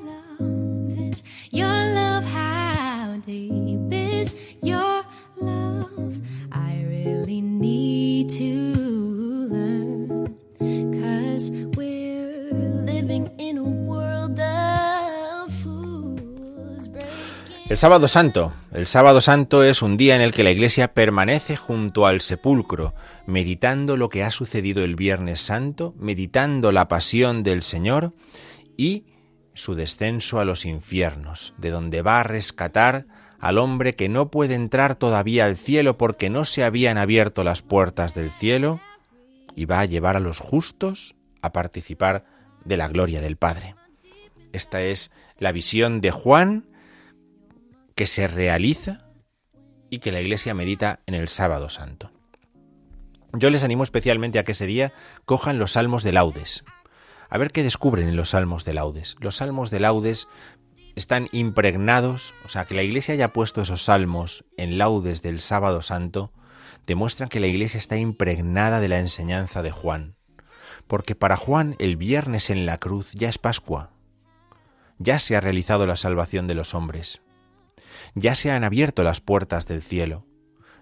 El 17.69 17.77
sábado 17.77 18.07
santo. 18.07 18.53
El 18.71 18.87
sábado 18.87 19.19
santo 19.19 19.61
es 19.61 19.81
un 19.81 19.97
día 19.97 20.15
en 20.15 20.21
el 20.21 20.31
que 20.31 20.45
la 20.45 20.51
iglesia 20.51 20.93
permanece 20.93 21.57
junto 21.57 22.05
al 22.05 22.21
sepulcro, 22.21 22.93
meditando 23.25 23.97
lo 23.97 24.07
que 24.07 24.23
ha 24.23 24.31
sucedido 24.31 24.85
el 24.85 24.95
viernes 24.95 25.41
santo, 25.41 25.93
meditando 25.99 26.71
la 26.71 26.87
pasión 26.87 27.43
del 27.43 27.63
Señor 27.63 28.13
y 28.77 29.05
su 29.53 29.75
descenso 29.75 30.39
a 30.39 30.45
los 30.45 30.65
infiernos, 30.65 31.55
de 31.57 31.69
donde 31.69 32.01
va 32.01 32.21
a 32.21 32.23
rescatar 32.23 33.05
al 33.37 33.57
hombre 33.57 33.95
que 33.95 34.07
no 34.07 34.31
puede 34.31 34.55
entrar 34.55 34.95
todavía 34.95 35.43
al 35.43 35.57
cielo 35.57 35.97
porque 35.97 36.29
no 36.29 36.45
se 36.45 36.63
habían 36.63 36.97
abierto 36.97 37.43
las 37.43 37.63
puertas 37.63 38.13
del 38.13 38.31
cielo, 38.31 38.79
y 39.55 39.65
va 39.65 39.81
a 39.81 39.85
llevar 39.85 40.15
a 40.15 40.21
los 40.21 40.39
justos 40.39 41.15
a 41.41 41.51
participar 41.51 42.23
de 42.63 42.77
la 42.77 42.87
gloria 42.87 43.19
del 43.19 43.35
Padre. 43.35 43.75
Esta 44.53 44.81
es 44.81 45.11
la 45.37 45.51
visión 45.51 45.99
de 45.99 46.11
Juan, 46.11 46.65
que 47.97 48.05
se 48.05 48.27
realiza 48.27 49.01
y 49.89 49.99
que 49.99 50.11
la 50.11 50.21
Iglesia 50.21 50.53
medita 50.53 50.99
en 51.07 51.15
el 51.15 51.27
sábado 51.27 51.71
santo. 51.71 52.11
Yo 53.33 53.49
les 53.49 53.63
animo 53.63 53.81
especialmente 53.81 54.37
a 54.37 54.43
que 54.43 54.51
ese 54.51 54.67
día 54.67 54.93
cojan 55.25 55.57
los 55.57 55.71
salmos 55.71 56.03
de 56.03 56.11
laudes. 56.11 56.63
A 57.27 57.39
ver 57.39 57.51
qué 57.51 57.63
descubren 57.63 58.07
en 58.07 58.15
los 58.15 58.29
salmos 58.29 58.65
de 58.65 58.75
laudes. 58.75 59.15
Los 59.19 59.37
salmos 59.37 59.71
de 59.71 59.79
laudes 59.79 60.27
están 60.95 61.27
impregnados, 61.31 62.35
o 62.45 62.49
sea, 62.49 62.65
que 62.65 62.75
la 62.75 62.83
Iglesia 62.83 63.15
haya 63.15 63.33
puesto 63.33 63.63
esos 63.63 63.85
salmos 63.85 64.45
en 64.57 64.77
laudes 64.77 65.23
del 65.23 65.41
sábado 65.41 65.81
santo, 65.81 66.31
demuestran 66.85 67.29
que 67.29 67.39
la 67.39 67.47
Iglesia 67.47 67.79
está 67.79 67.97
impregnada 67.97 68.79
de 68.79 68.89
la 68.89 68.99
enseñanza 68.99 69.63
de 69.63 69.71
Juan. 69.71 70.17
Porque 70.85 71.15
para 71.15 71.35
Juan 71.35 71.75
el 71.79 71.97
viernes 71.97 72.51
en 72.51 72.67
la 72.67 72.77
cruz 72.77 73.11
ya 73.13 73.27
es 73.27 73.39
Pascua. 73.39 73.89
Ya 74.99 75.17
se 75.17 75.35
ha 75.35 75.41
realizado 75.41 75.87
la 75.87 75.95
salvación 75.95 76.45
de 76.47 76.53
los 76.53 76.75
hombres 76.75 77.21
ya 78.17 78.33
se 78.35 78.51
han 78.51 78.63
abierto 78.63 79.03
las 79.03 79.21
puertas 79.21 79.67
del 79.67 79.81
cielo. 79.81 80.25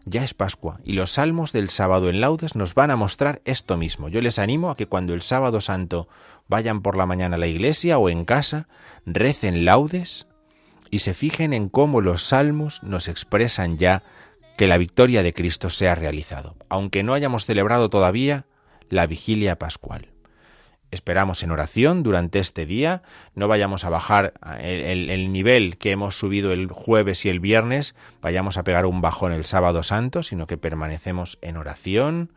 Ya 0.06 0.24
es 0.24 0.34
Pascua 0.34 0.80
y 0.84 0.94
los 0.94 1.12
salmos 1.12 1.52
del 1.52 1.70
sábado 1.70 2.10
en 2.10 2.22
laudes 2.22 2.56
nos 2.56 2.76
van 2.76 2.92
a 2.92 2.96
mostrar 2.96 3.42
esto 3.44 3.76
mismo. 3.76 4.08
Yo 4.08 4.22
les 4.22 4.40
animo 4.40 4.70
a 4.70 4.78
que 4.78 4.86
cuando 4.86 5.14
el 5.14 5.22
sábado 5.22 5.62
santo 5.62 6.08
vayan 6.48 6.82
por 6.82 6.96
la 6.96 7.06
mañana 7.06 7.36
a 7.36 7.40
la 7.40 7.48
iglesia 7.48 7.98
o 7.98 8.10
en 8.10 8.24
casa, 8.24 8.68
recen 9.06 9.66
laudes 9.66 10.28
y 10.92 11.00
se 11.00 11.14
fijen 11.14 11.54
en 11.54 11.70
cómo 11.70 12.02
los 12.02 12.24
salmos 12.24 12.84
nos 12.84 13.08
expresan 13.08 13.78
ya 13.78 14.04
que 14.58 14.68
la 14.68 14.78
victoria 14.78 15.24
de 15.24 15.34
Cristo 15.34 15.70
se 15.70 15.90
ha 15.90 15.96
realizado, 15.96 16.56
aunque 16.70 17.04
no 17.04 17.14
hayamos 17.14 17.46
celebrado 17.46 17.90
todavía 17.90 18.46
la 18.90 19.08
vigilia 19.08 19.58
pascual. 19.58 20.15
Esperamos 20.92 21.44
en 21.44 21.52
oración 21.52 22.04
durante 22.04 22.40
este 22.40 22.66
día, 22.66 23.02
no 23.34 23.48
vayamos 23.48 23.84
a 23.84 23.90
bajar 23.90 24.34
el, 24.62 25.32
nivel 25.32 25.78
que 25.78 25.92
hemos 25.92 26.18
subido 26.18 26.54
el 26.54 26.68
jueves 26.68 27.26
y 27.26 27.30
el 27.30 27.40
viernes, 27.40 27.96
vayamos 28.22 28.58
a 28.58 28.64
pegar 28.64 28.86
un 28.86 29.02
bajón 29.02 29.34
el 29.34 29.46
sábado 29.46 29.84
santo, 29.84 30.24
sino 30.24 30.48
que 30.48 30.58
permanecemos 30.58 31.38
en 31.42 31.58
oración, 31.58 32.32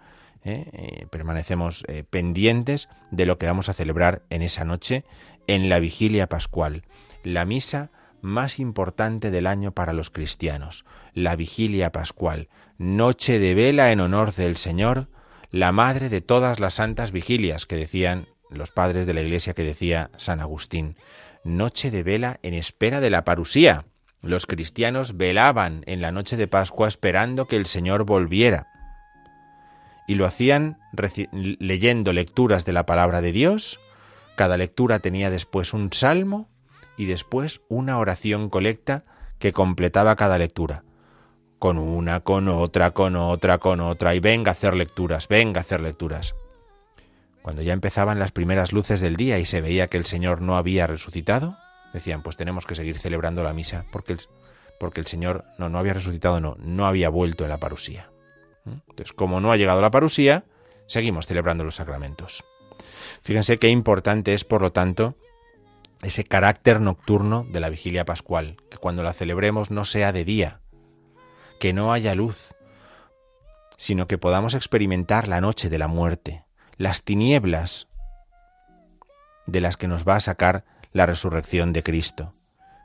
¿eh? 0.44 0.66
Eh, 0.72 1.06
permanecemos 1.10 1.84
eh, 1.88 2.04
pendientes 2.08 2.88
de 3.10 3.26
lo 3.26 3.38
que 3.38 3.46
vamos 3.46 3.68
a 3.68 3.74
celebrar 3.74 4.22
en 4.30 4.42
esa 4.42 4.64
noche, 4.64 5.04
en 5.46 5.68
la 5.68 5.78
vigilia 5.78 6.28
pascual, 6.28 6.82
la 7.22 7.44
misa 7.44 7.90
más 8.20 8.58
importante 8.58 9.30
del 9.30 9.46
año 9.46 9.72
para 9.72 9.92
los 9.92 10.10
cristianos, 10.10 10.84
la 11.14 11.36
vigilia 11.36 11.92
pascual, 11.92 12.48
noche 12.76 13.38
de 13.38 13.54
vela 13.54 13.92
en 13.92 14.00
honor 14.00 14.34
del 14.34 14.56
Señor, 14.56 15.08
la 15.50 15.72
madre 15.72 16.08
de 16.08 16.20
todas 16.20 16.60
las 16.60 16.74
santas 16.74 17.12
vigilias 17.12 17.66
que 17.66 17.76
decían 17.76 18.28
los 18.50 18.72
padres 18.72 19.06
de 19.06 19.14
la 19.14 19.20
iglesia 19.20 19.54
que 19.54 19.64
decía 19.64 20.10
San 20.16 20.40
Agustín, 20.40 20.96
noche 21.44 21.90
de 21.90 22.02
vela 22.02 22.38
en 22.42 22.54
espera 22.54 23.00
de 23.00 23.10
la 23.10 23.24
parusía. 23.24 23.84
Los 24.22 24.46
cristianos 24.46 25.16
velaban 25.16 25.82
en 25.86 26.00
la 26.00 26.10
noche 26.10 26.36
de 26.36 26.48
Pascua 26.48 26.88
esperando 26.88 27.46
que 27.46 27.56
el 27.56 27.66
Señor 27.66 28.04
volviera. 28.04 28.66
Y 30.06 30.14
lo 30.14 30.26
hacían 30.26 30.78
leyendo 31.32 32.12
lecturas 32.12 32.64
de 32.64 32.72
la 32.72 32.86
palabra 32.86 33.20
de 33.20 33.32
Dios. 33.32 33.78
Cada 34.36 34.56
lectura 34.56 35.00
tenía 35.00 35.30
después 35.30 35.74
un 35.74 35.92
salmo 35.92 36.48
y 36.96 37.04
después 37.04 37.60
una 37.68 37.98
oración 37.98 38.48
colecta 38.48 39.04
que 39.38 39.52
completaba 39.52 40.16
cada 40.16 40.38
lectura. 40.38 40.82
Con 41.58 41.78
una, 41.78 42.20
con 42.20 42.48
otra, 42.48 42.92
con 42.92 43.16
otra, 43.16 43.58
con 43.58 43.80
otra. 43.80 44.14
Y 44.14 44.20
venga 44.20 44.50
a 44.50 44.52
hacer 44.52 44.74
lecturas, 44.74 45.28
venga 45.28 45.60
a 45.60 45.62
hacer 45.62 45.80
lecturas. 45.80 46.34
Cuando 47.48 47.62
ya 47.62 47.72
empezaban 47.72 48.18
las 48.18 48.30
primeras 48.30 48.74
luces 48.74 49.00
del 49.00 49.16
día 49.16 49.38
y 49.38 49.46
se 49.46 49.62
veía 49.62 49.88
que 49.88 49.96
el 49.96 50.04
Señor 50.04 50.42
no 50.42 50.58
había 50.58 50.86
resucitado, 50.86 51.56
decían, 51.94 52.22
pues 52.22 52.36
tenemos 52.36 52.66
que 52.66 52.74
seguir 52.74 52.98
celebrando 52.98 53.42
la 53.42 53.54
misa 53.54 53.86
porque 53.90 54.12
el, 54.12 54.20
porque 54.78 55.00
el 55.00 55.06
Señor 55.06 55.46
no, 55.56 55.70
no 55.70 55.78
había 55.78 55.94
resucitado, 55.94 56.42
no, 56.42 56.56
no 56.58 56.84
había 56.84 57.08
vuelto 57.08 57.44
en 57.44 57.48
la 57.48 57.56
parusía. 57.56 58.10
¿Mm? 58.66 58.80
Entonces, 58.90 59.14
como 59.14 59.40
no 59.40 59.50
ha 59.50 59.56
llegado 59.56 59.80
la 59.80 59.90
parusía, 59.90 60.44
seguimos 60.86 61.26
celebrando 61.26 61.64
los 61.64 61.76
sacramentos. 61.76 62.44
Fíjense 63.22 63.58
qué 63.58 63.70
importante 63.70 64.34
es, 64.34 64.44
por 64.44 64.60
lo 64.60 64.72
tanto, 64.72 65.16
ese 66.02 66.24
carácter 66.24 66.82
nocturno 66.82 67.46
de 67.50 67.60
la 67.60 67.70
vigilia 67.70 68.04
pascual, 68.04 68.58
que 68.70 68.76
cuando 68.76 69.02
la 69.02 69.14
celebremos 69.14 69.70
no 69.70 69.86
sea 69.86 70.12
de 70.12 70.26
día, 70.26 70.60
que 71.58 71.72
no 71.72 71.94
haya 71.94 72.14
luz, 72.14 72.54
sino 73.78 74.06
que 74.06 74.18
podamos 74.18 74.52
experimentar 74.52 75.28
la 75.28 75.40
noche 75.40 75.70
de 75.70 75.78
la 75.78 75.88
muerte, 75.88 76.44
las 76.78 77.02
tinieblas 77.02 77.88
de 79.46 79.60
las 79.60 79.76
que 79.76 79.88
nos 79.88 80.06
va 80.06 80.16
a 80.16 80.20
sacar 80.20 80.64
la 80.92 81.06
resurrección 81.06 81.72
de 81.72 81.82
Cristo. 81.82 82.32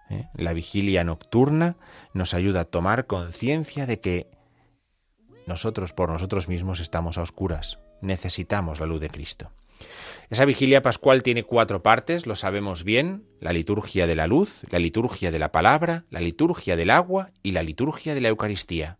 ¿eh? 0.10 0.28
La 0.34 0.54
vigilia 0.54 1.04
nocturna 1.04 1.78
nos 2.14 2.34
ayuda 2.34 2.62
a 2.62 2.66
tomar 2.66 3.06
conciencia 3.06 3.86
de 3.86 4.00
que 4.00 4.32
nosotros 5.46 5.94
por 5.94 6.10
nosotros 6.10 6.48
mismos 6.48 6.80
estamos 6.80 7.18
a 7.18 7.22
oscuras, 7.22 7.78
necesitamos 8.02 8.80
la 8.80 8.88
luz 8.88 9.00
de 9.00 9.10
Cristo. 9.10 9.52
Esa 10.30 10.46
vigilia 10.46 10.82
pascual 10.82 11.22
tiene 11.22 11.44
cuatro 11.44 11.84
partes, 11.84 12.26
lo 12.26 12.36
sabemos 12.36 12.84
bien, 12.84 13.26
la 13.40 13.54
liturgia 13.54 14.08
de 14.08 14.16
la 14.16 14.26
luz, 14.26 14.62
la 14.70 14.80
liturgia 14.80 15.32
de 15.32 15.40
la 15.40 15.52
palabra, 15.52 16.06
la 16.10 16.22
liturgia 16.22 16.76
del 16.76 16.90
agua 16.90 17.32
y 17.44 17.52
la 17.52 17.62
liturgia 17.62 18.16
de 18.16 18.22
la 18.22 18.30
Eucaristía. 18.30 18.98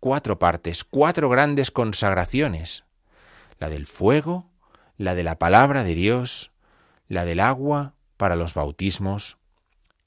Cuatro 0.00 0.38
partes, 0.38 0.82
cuatro 0.82 1.28
grandes 1.28 1.70
consagraciones, 1.70 2.84
la 3.60 3.68
del 3.68 3.86
fuego, 3.86 4.50
la 4.96 5.14
de 5.14 5.22
la 5.22 5.38
palabra 5.38 5.84
de 5.84 5.94
Dios, 5.94 6.50
la 7.06 7.24
del 7.24 7.38
agua 7.38 7.94
para 8.16 8.34
los 8.34 8.54
bautismos 8.54 9.36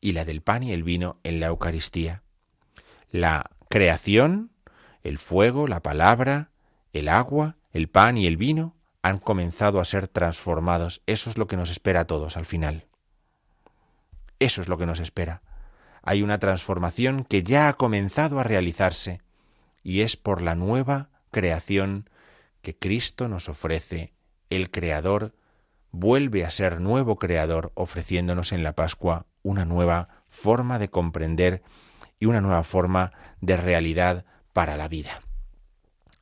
y 0.02 0.12
la 0.12 0.26
del 0.26 0.42
pan 0.42 0.64
y 0.64 0.74
el 0.74 0.84
vino 0.84 1.20
en 1.24 1.40
la 1.40 1.48
Eucaristía. 1.48 2.24
La 3.12 3.52
creación, 3.70 4.52
el 5.04 5.20
fuego, 5.20 5.68
la 5.68 5.82
palabra, 5.82 6.50
el 6.92 7.08
agua, 7.08 7.56
el 7.72 7.88
pan 7.88 8.18
y 8.18 8.28
el 8.28 8.38
vino 8.38 8.76
han 9.04 9.20
comenzado 9.20 9.80
a 9.80 9.86
ser 9.86 10.08
transformados. 10.08 11.02
Eso 11.06 11.30
es 11.30 11.38
lo 11.38 11.48
que 11.48 11.58
nos 11.58 11.70
espera 11.70 12.02
a 12.02 12.08
todos 12.08 12.38
al 12.38 12.46
final. 12.46 12.88
Eso 14.40 14.62
es 14.62 14.68
lo 14.68 14.78
que 14.78 14.86
nos 14.86 15.00
espera. 15.00 15.42
Hay 16.02 16.22
una 16.22 16.40
transformación 16.40 17.24
que 17.24 17.44
ya 17.44 17.70
ha 17.70 17.74
comenzado 17.74 18.40
a 18.40 18.44
realizarse 18.44 19.22
y 19.84 20.02
es 20.02 20.18
por 20.18 20.42
la 20.42 20.56
nueva 20.56 21.10
creación 21.32 22.10
que 22.64 22.76
Cristo 22.76 23.28
nos 23.28 23.50
ofrece. 23.50 24.14
El 24.50 24.72
Creador 24.72 25.36
vuelve 25.92 26.46
a 26.46 26.50
ser 26.50 26.82
nuevo 26.82 27.18
Creador 27.18 27.72
ofreciéndonos 27.76 28.52
en 28.52 28.64
la 28.64 28.74
Pascua 28.74 29.28
una 29.44 29.66
nueva 29.66 30.24
forma 30.28 30.80
de 30.80 30.90
comprender 30.90 31.62
y 32.20 32.26
una 32.26 32.42
nueva 32.42 32.64
forma 32.64 33.12
de 33.42 33.58
realidad 33.58 34.26
para 34.54 34.78
la 34.78 34.88
vida. 34.88 35.22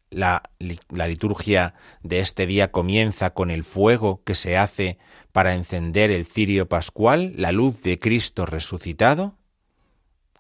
La, 0.09 0.43
liturgia 0.89 1.75
de 2.01 2.19
este 2.19 2.45
día 2.45 2.71
comienza 2.71 3.29
con 3.29 3.49
el 3.49 3.63
fuego 3.63 4.23
que 4.25 4.35
se 4.35 4.57
hace 4.57 4.97
para 5.31 5.53
encender 5.53 6.11
el 6.11 6.25
cirio 6.25 6.67
pascual, 6.67 7.33
la 7.37 7.53
luz 7.53 7.81
de 7.81 7.97
Cristo 7.97 8.45
resucitado, 8.45 9.37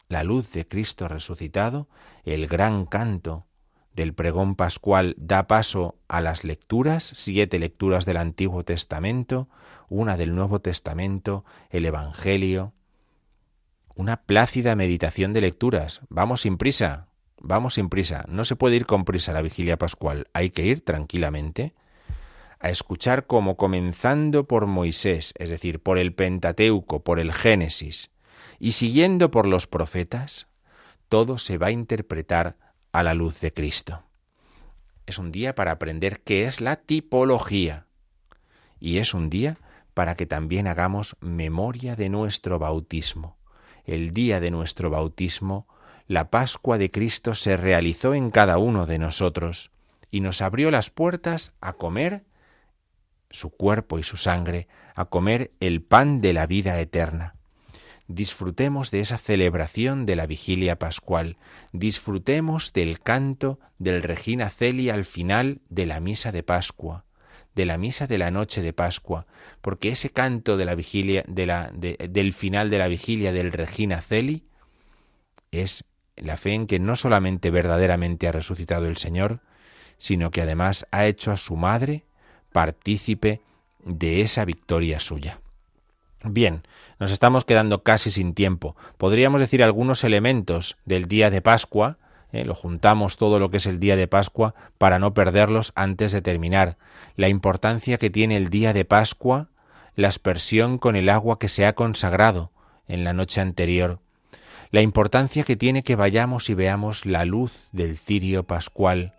la 0.09 0.23
luz 0.23 0.51
de 0.51 0.67
Cristo 0.67 1.07
resucitado, 1.07 1.87
el 2.25 2.47
gran 2.47 2.85
canto 2.85 3.45
del 3.93 4.13
pregón 4.13 4.55
pascual 4.55 5.15
da 5.17 5.47
paso 5.47 5.95
a 6.07 6.21
las 6.21 6.43
lecturas, 6.43 7.11
siete 7.15 7.59
lecturas 7.59 8.05
del 8.05 8.17
Antiguo 8.17 8.63
Testamento, 8.63 9.49
una 9.89 10.17
del 10.17 10.33
Nuevo 10.35 10.59
Testamento, 10.59 11.43
el 11.69 11.85
Evangelio, 11.85 12.73
una 13.95 14.17
plácida 14.17 14.75
meditación 14.75 15.33
de 15.33 15.41
lecturas. 15.41 16.01
Vamos 16.09 16.41
sin 16.41 16.57
prisa, 16.57 17.07
vamos 17.39 17.73
sin 17.73 17.89
prisa. 17.89 18.23
No 18.27 18.45
se 18.45 18.55
puede 18.55 18.77
ir 18.77 18.85
con 18.85 19.03
prisa 19.03 19.33
la 19.33 19.41
vigilia 19.41 19.77
pascual. 19.77 20.27
Hay 20.33 20.51
que 20.51 20.65
ir 20.65 20.83
tranquilamente 20.85 21.73
a 22.59 22.69
escuchar 22.69 23.27
como 23.27 23.57
comenzando 23.57 24.47
por 24.47 24.67
Moisés, 24.67 25.33
es 25.37 25.49
decir, 25.49 25.81
por 25.81 25.97
el 25.97 26.13
Pentateuco, 26.13 27.03
por 27.03 27.19
el 27.19 27.33
Génesis, 27.33 28.11
y 28.59 28.73
siguiendo 28.73 29.31
por 29.31 29.47
los 29.47 29.65
profetas, 29.65 30.47
todo 31.09 31.39
se 31.39 31.57
va 31.57 31.67
a 31.67 31.71
interpretar 31.71 32.55
a 32.91 33.03
la 33.03 33.13
luz 33.13 33.39
de 33.39 33.53
Cristo. 33.53 34.03
Es 35.05 35.17
un 35.17 35.31
día 35.31 35.55
para 35.55 35.71
aprender 35.71 36.21
qué 36.21 36.45
es 36.45 36.61
la 36.61 36.77
tipología. 36.77 37.87
Y 38.79 38.97
es 38.97 39.13
un 39.13 39.29
día 39.29 39.57
para 39.93 40.15
que 40.15 40.25
también 40.25 40.67
hagamos 40.67 41.15
memoria 41.19 41.95
de 41.95 42.09
nuestro 42.09 42.59
bautismo 42.59 43.37
el 43.85 44.11
día 44.11 44.39
de 44.39 44.51
nuestro 44.51 44.89
bautismo, 44.89 45.67
la 46.07 46.29
Pascua 46.29 46.77
de 46.77 46.91
Cristo 46.91 47.35
se 47.35 47.57
realizó 47.57 48.13
en 48.13 48.31
cada 48.31 48.57
uno 48.57 48.85
de 48.85 48.99
nosotros 48.99 49.71
y 50.09 50.19
nos 50.19 50.41
abrió 50.41 50.71
las 50.71 50.89
puertas 50.89 51.53
a 51.61 51.73
comer 51.73 52.25
su 53.29 53.49
cuerpo 53.49 53.97
y 53.97 54.03
su 54.03 54.17
sangre, 54.17 54.67
a 54.93 55.05
comer 55.05 55.51
el 55.61 55.81
pan 55.81 56.19
de 56.19 56.33
la 56.33 56.47
vida 56.47 56.79
eterna. 56.79 57.35
Disfrutemos 58.13 58.91
de 58.91 58.99
esa 58.99 59.17
celebración 59.17 60.05
de 60.05 60.17
la 60.17 60.25
vigilia 60.25 60.77
pascual, 60.77 61.37
disfrutemos 61.71 62.73
del 62.73 62.99
canto 62.99 63.57
del 63.79 64.03
Regina 64.03 64.49
Celi 64.49 64.89
al 64.89 65.05
final 65.05 65.61
de 65.69 65.85
la 65.85 66.01
misa 66.01 66.33
de 66.33 66.43
Pascua, 66.43 67.05
de 67.55 67.65
la 67.65 67.77
misa 67.77 68.07
de 68.07 68.17
la 68.17 68.29
noche 68.29 68.61
de 68.61 68.73
Pascua, 68.73 69.27
porque 69.61 69.89
ese 69.89 70.09
canto 70.09 70.57
de 70.57 70.65
la 70.65 70.75
vigilia, 70.75 71.23
del 71.25 72.33
final 72.33 72.69
de 72.69 72.77
la 72.79 72.89
vigilia 72.89 73.31
del 73.31 73.53
Regina 73.53 74.01
Celi, 74.01 74.43
es 75.51 75.85
la 76.17 76.35
fe 76.35 76.53
en 76.53 76.67
que 76.67 76.79
no 76.79 76.97
solamente 76.97 77.49
verdaderamente 77.49 78.27
ha 78.27 78.33
resucitado 78.33 78.87
el 78.87 78.97
Señor, 78.97 79.39
sino 79.97 80.31
que 80.31 80.41
además 80.41 80.85
ha 80.91 81.05
hecho 81.05 81.31
a 81.31 81.37
su 81.37 81.55
madre 81.55 82.03
partícipe 82.51 83.39
de 83.85 84.19
esa 84.19 84.43
victoria 84.43 84.99
suya. 84.99 85.39
Bien, 86.23 86.61
nos 86.99 87.11
estamos 87.11 87.45
quedando 87.45 87.81
casi 87.81 88.11
sin 88.11 88.35
tiempo. 88.35 88.75
Podríamos 88.97 89.41
decir 89.41 89.63
algunos 89.63 90.03
elementos 90.03 90.77
del 90.85 91.07
día 91.07 91.31
de 91.31 91.41
Pascua, 91.41 91.97
¿eh? 92.31 92.45
lo 92.45 92.53
juntamos 92.53 93.17
todo 93.17 93.39
lo 93.39 93.49
que 93.49 93.57
es 93.57 93.65
el 93.65 93.79
día 93.79 93.95
de 93.95 94.07
Pascua 94.07 94.53
para 94.77 94.99
no 94.99 95.15
perderlos 95.15 95.71
antes 95.75 96.11
de 96.11 96.21
terminar. 96.21 96.77
La 97.15 97.27
importancia 97.27 97.97
que 97.97 98.11
tiene 98.11 98.37
el 98.37 98.49
día 98.49 98.71
de 98.71 98.85
Pascua, 98.85 99.49
la 99.95 100.09
aspersión 100.09 100.77
con 100.77 100.95
el 100.95 101.09
agua 101.09 101.39
que 101.39 101.49
se 101.49 101.65
ha 101.65 101.73
consagrado 101.73 102.51
en 102.87 103.03
la 103.03 103.13
noche 103.13 103.41
anterior, 103.41 103.99
la 104.69 104.81
importancia 104.81 105.43
que 105.43 105.55
tiene 105.55 105.81
que 105.81 105.95
vayamos 105.95 106.51
y 106.51 106.53
veamos 106.53 107.07
la 107.07 107.25
luz 107.25 107.69
del 107.71 107.97
cirio 107.97 108.43
pascual. 108.43 109.15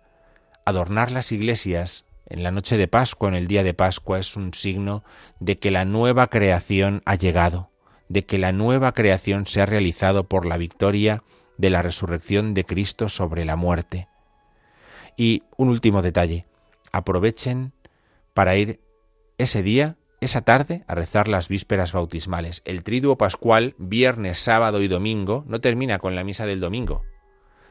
Adornar 0.65 1.11
las 1.11 1.33
iglesias 1.33 2.05
en 2.33 2.43
la 2.43 2.51
noche 2.51 2.79
de 2.79 2.89
Pascua, 2.89 3.29
en 3.29 3.35
el 3.35 3.47
día 3.47 3.63
de 3.63 3.75
Pascua, 3.75 4.19
es 4.19 4.37
un 4.37 4.55
signo 4.55 5.05
de 5.39 5.57
que 5.57 5.71
la 5.71 5.85
nueva 5.85 6.29
creación 6.29 7.03
ha 7.05 7.15
llegado, 7.15 7.71
de 8.09 8.25
que 8.25 8.39
la 8.39 8.53
nueva 8.53 8.93
creación 8.93 9.47
se 9.47 9.61
ha 9.61 9.67
realizado 9.67 10.25
por 10.25 10.47
la 10.47 10.57
victoria 10.57 11.25
de 11.59 11.69
la 11.69 11.83
resurrección 11.83 12.55
de 12.55 12.65
Cristo 12.65 13.11
sobre 13.11 13.45
la 13.45 13.57
muerte. 13.57 14.09
Y 15.15 15.43
un 15.59 15.69
último 15.69 16.01
detalle, 16.01 16.47
aprovechen 16.91 17.75
para 18.33 18.57
ir 18.57 18.81
ese 19.37 19.63
día, 19.63 19.99
esa 20.23 20.41
tarde, 20.41 20.85
a 20.87 20.95
rezar 20.95 21.29
las 21.29 21.49
vísperas 21.49 21.93
bautismales. 21.93 22.63
El 22.65 22.83
triduo 22.83 23.19
pascual, 23.19 23.75
viernes, 23.77 24.39
sábado 24.39 24.81
y 24.81 24.89
domingo, 24.89 25.45
no 25.47 25.59
termina 25.59 25.99
con 25.99 26.15
la 26.15 26.25
misa 26.25 26.47
del 26.47 26.61
domingo, 26.61 27.03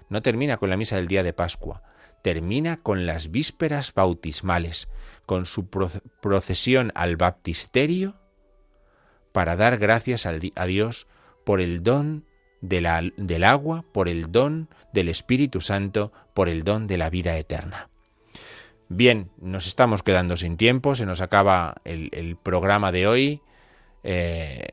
no 0.07 0.22
termina 0.22 0.57
con 0.57 0.70
la 0.70 0.78
misa 0.78 0.97
del 0.97 1.07
día 1.07 1.24
de 1.24 1.34
Pascua, 1.34 1.82
termina 2.22 2.78
con 2.78 3.05
las 3.05 3.32
vísperas 3.32 3.93
bautismales, 3.93 4.88
con 5.26 5.45
su 5.45 5.67
procesión 5.67 6.91
al 6.95 7.17
baptisterio, 7.17 8.15
para 9.32 9.55
dar 9.55 9.78
gracias 9.78 10.26
a 10.26 10.65
Dios 10.65 11.07
por 11.45 11.61
el 11.61 11.84
don 11.84 12.26
del 12.61 13.43
agua, 13.43 13.84
por 13.91 14.07
el 14.07 14.32
don 14.32 14.69
del 14.93 15.09
Espíritu 15.09 15.61
Santo, 15.61 16.11
por 16.34 16.47
el 16.49 16.63
don 16.63 16.88
de 16.88 16.97
la 16.97 17.09
vida 17.09 17.38
eterna. 17.38 17.89
Bien, 18.88 19.32
nos 19.39 19.67
estamos 19.67 20.03
quedando 20.03 20.36
sin 20.36 20.57
tiempo, 20.57 20.95
se 20.95 21.05
nos 21.05 21.22
acaba 21.22 21.76
el, 21.86 22.38
programa 22.43 22.91
de 22.91 23.07
hoy. 23.07 23.41
Eh, 24.03 24.67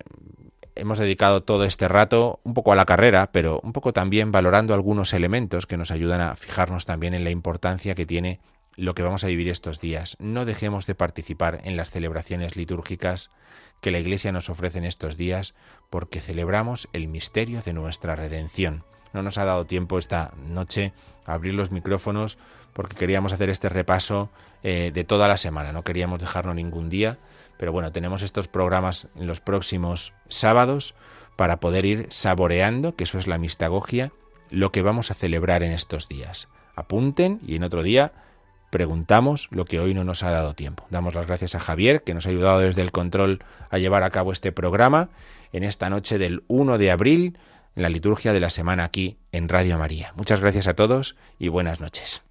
hemos 0.78 0.98
dedicado 0.98 1.42
todo 1.42 1.64
este 1.64 1.88
rato 1.88 2.40
un 2.44 2.54
poco 2.54 2.72
a 2.72 2.76
la 2.76 2.86
carrera, 2.86 3.30
pero 3.32 3.60
un 3.62 3.72
poco 3.72 3.92
también 3.92 4.32
valorando 4.32 4.74
algunos 4.74 5.12
elementos 5.12 5.66
que 5.66 5.76
nos 5.76 5.90
ayudan 5.90 6.20
a 6.20 6.36
fijarnos 6.36 6.86
también 6.86 7.14
en 7.14 7.24
la 7.24 7.30
importancia 7.30 7.94
que 7.94 8.06
tiene 8.06 8.40
lo 8.76 8.94
que 8.94 9.02
vamos 9.02 9.24
a 9.24 9.26
vivir 9.26 9.48
estos 9.48 9.80
días. 9.80 10.16
No 10.20 10.44
dejemos 10.44 10.86
de 10.86 10.94
participar 10.94 11.60
en 11.64 11.76
las 11.76 11.90
celebraciones 11.90 12.54
litúrgicas 12.56 13.30
que 13.80 13.90
la 13.90 13.98
Iglesia 13.98 14.30
nos 14.30 14.48
ofrece 14.48 14.78
en 14.78 14.84
estos 14.84 15.16
días 15.16 15.54
porque 15.90 16.20
celebramos 16.20 16.88
el 16.92 17.08
misterio 17.08 17.60
de 17.62 17.72
nuestra 17.72 18.14
redención. 18.14 18.84
No 19.12 19.22
nos 19.22 19.38
ha 19.38 19.44
dado 19.44 19.64
tiempo 19.64 19.98
esta 19.98 20.32
noche 20.36 20.92
a 21.24 21.34
abrir 21.34 21.54
los 21.54 21.72
micrófonos 21.72 22.38
porque 22.72 22.96
queríamos 22.96 23.32
hacer 23.32 23.50
este 23.50 23.68
repaso 23.68 24.30
eh, 24.62 24.92
de 24.94 25.04
toda 25.04 25.26
la 25.26 25.36
semana, 25.36 25.72
no 25.72 25.82
queríamos 25.82 26.20
dejarlo 26.20 26.54
ningún 26.54 26.88
día, 26.88 27.18
pero 27.58 27.72
bueno, 27.72 27.92
tenemos 27.92 28.22
estos 28.22 28.48
programas 28.48 29.08
en 29.16 29.26
los 29.26 29.40
próximos 29.40 30.14
sábados 30.28 30.94
para 31.36 31.60
poder 31.60 31.84
ir 31.84 32.06
saboreando, 32.08 32.96
que 32.96 33.04
eso 33.04 33.18
es 33.18 33.26
la 33.26 33.38
mistagogia, 33.38 34.12
lo 34.50 34.72
que 34.72 34.82
vamos 34.82 35.10
a 35.10 35.14
celebrar 35.14 35.62
en 35.62 35.72
estos 35.72 36.08
días. 36.08 36.48
Apunten 36.74 37.40
y 37.46 37.56
en 37.56 37.64
otro 37.64 37.82
día 37.82 38.12
preguntamos 38.70 39.48
lo 39.50 39.64
que 39.64 39.80
hoy 39.80 39.94
no 39.94 40.04
nos 40.04 40.22
ha 40.22 40.30
dado 40.30 40.54
tiempo. 40.54 40.86
Damos 40.90 41.14
las 41.14 41.26
gracias 41.26 41.54
a 41.54 41.60
Javier, 41.60 42.02
que 42.02 42.14
nos 42.14 42.26
ha 42.26 42.30
ayudado 42.30 42.60
desde 42.60 42.82
el 42.82 42.92
control 42.92 43.44
a 43.70 43.78
llevar 43.78 44.02
a 44.02 44.10
cabo 44.10 44.32
este 44.32 44.52
programa 44.52 45.10
en 45.52 45.64
esta 45.64 45.90
noche 45.90 46.18
del 46.18 46.44
1 46.48 46.78
de 46.78 46.90
abril, 46.90 47.38
en 47.76 47.82
la 47.82 47.88
liturgia 47.88 48.32
de 48.32 48.40
la 48.40 48.50
semana 48.50 48.84
aquí 48.84 49.18
en 49.32 49.48
Radio 49.48 49.78
María. 49.78 50.12
Muchas 50.16 50.40
gracias 50.40 50.66
a 50.66 50.74
todos 50.74 51.16
y 51.38 51.48
buenas 51.48 51.80
noches. 51.80 52.27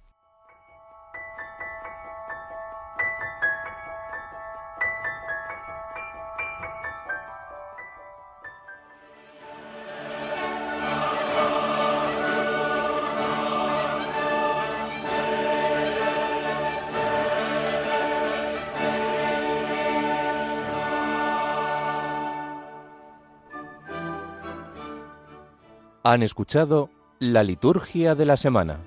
Han 26.10 26.22
escuchado 26.22 26.88
la 27.18 27.42
liturgia 27.42 28.14
de 28.14 28.24
la 28.24 28.38
semana 28.38 28.80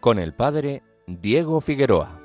con 0.00 0.18
el 0.18 0.32
padre 0.32 0.82
Diego 1.06 1.60
Figueroa. 1.60 2.18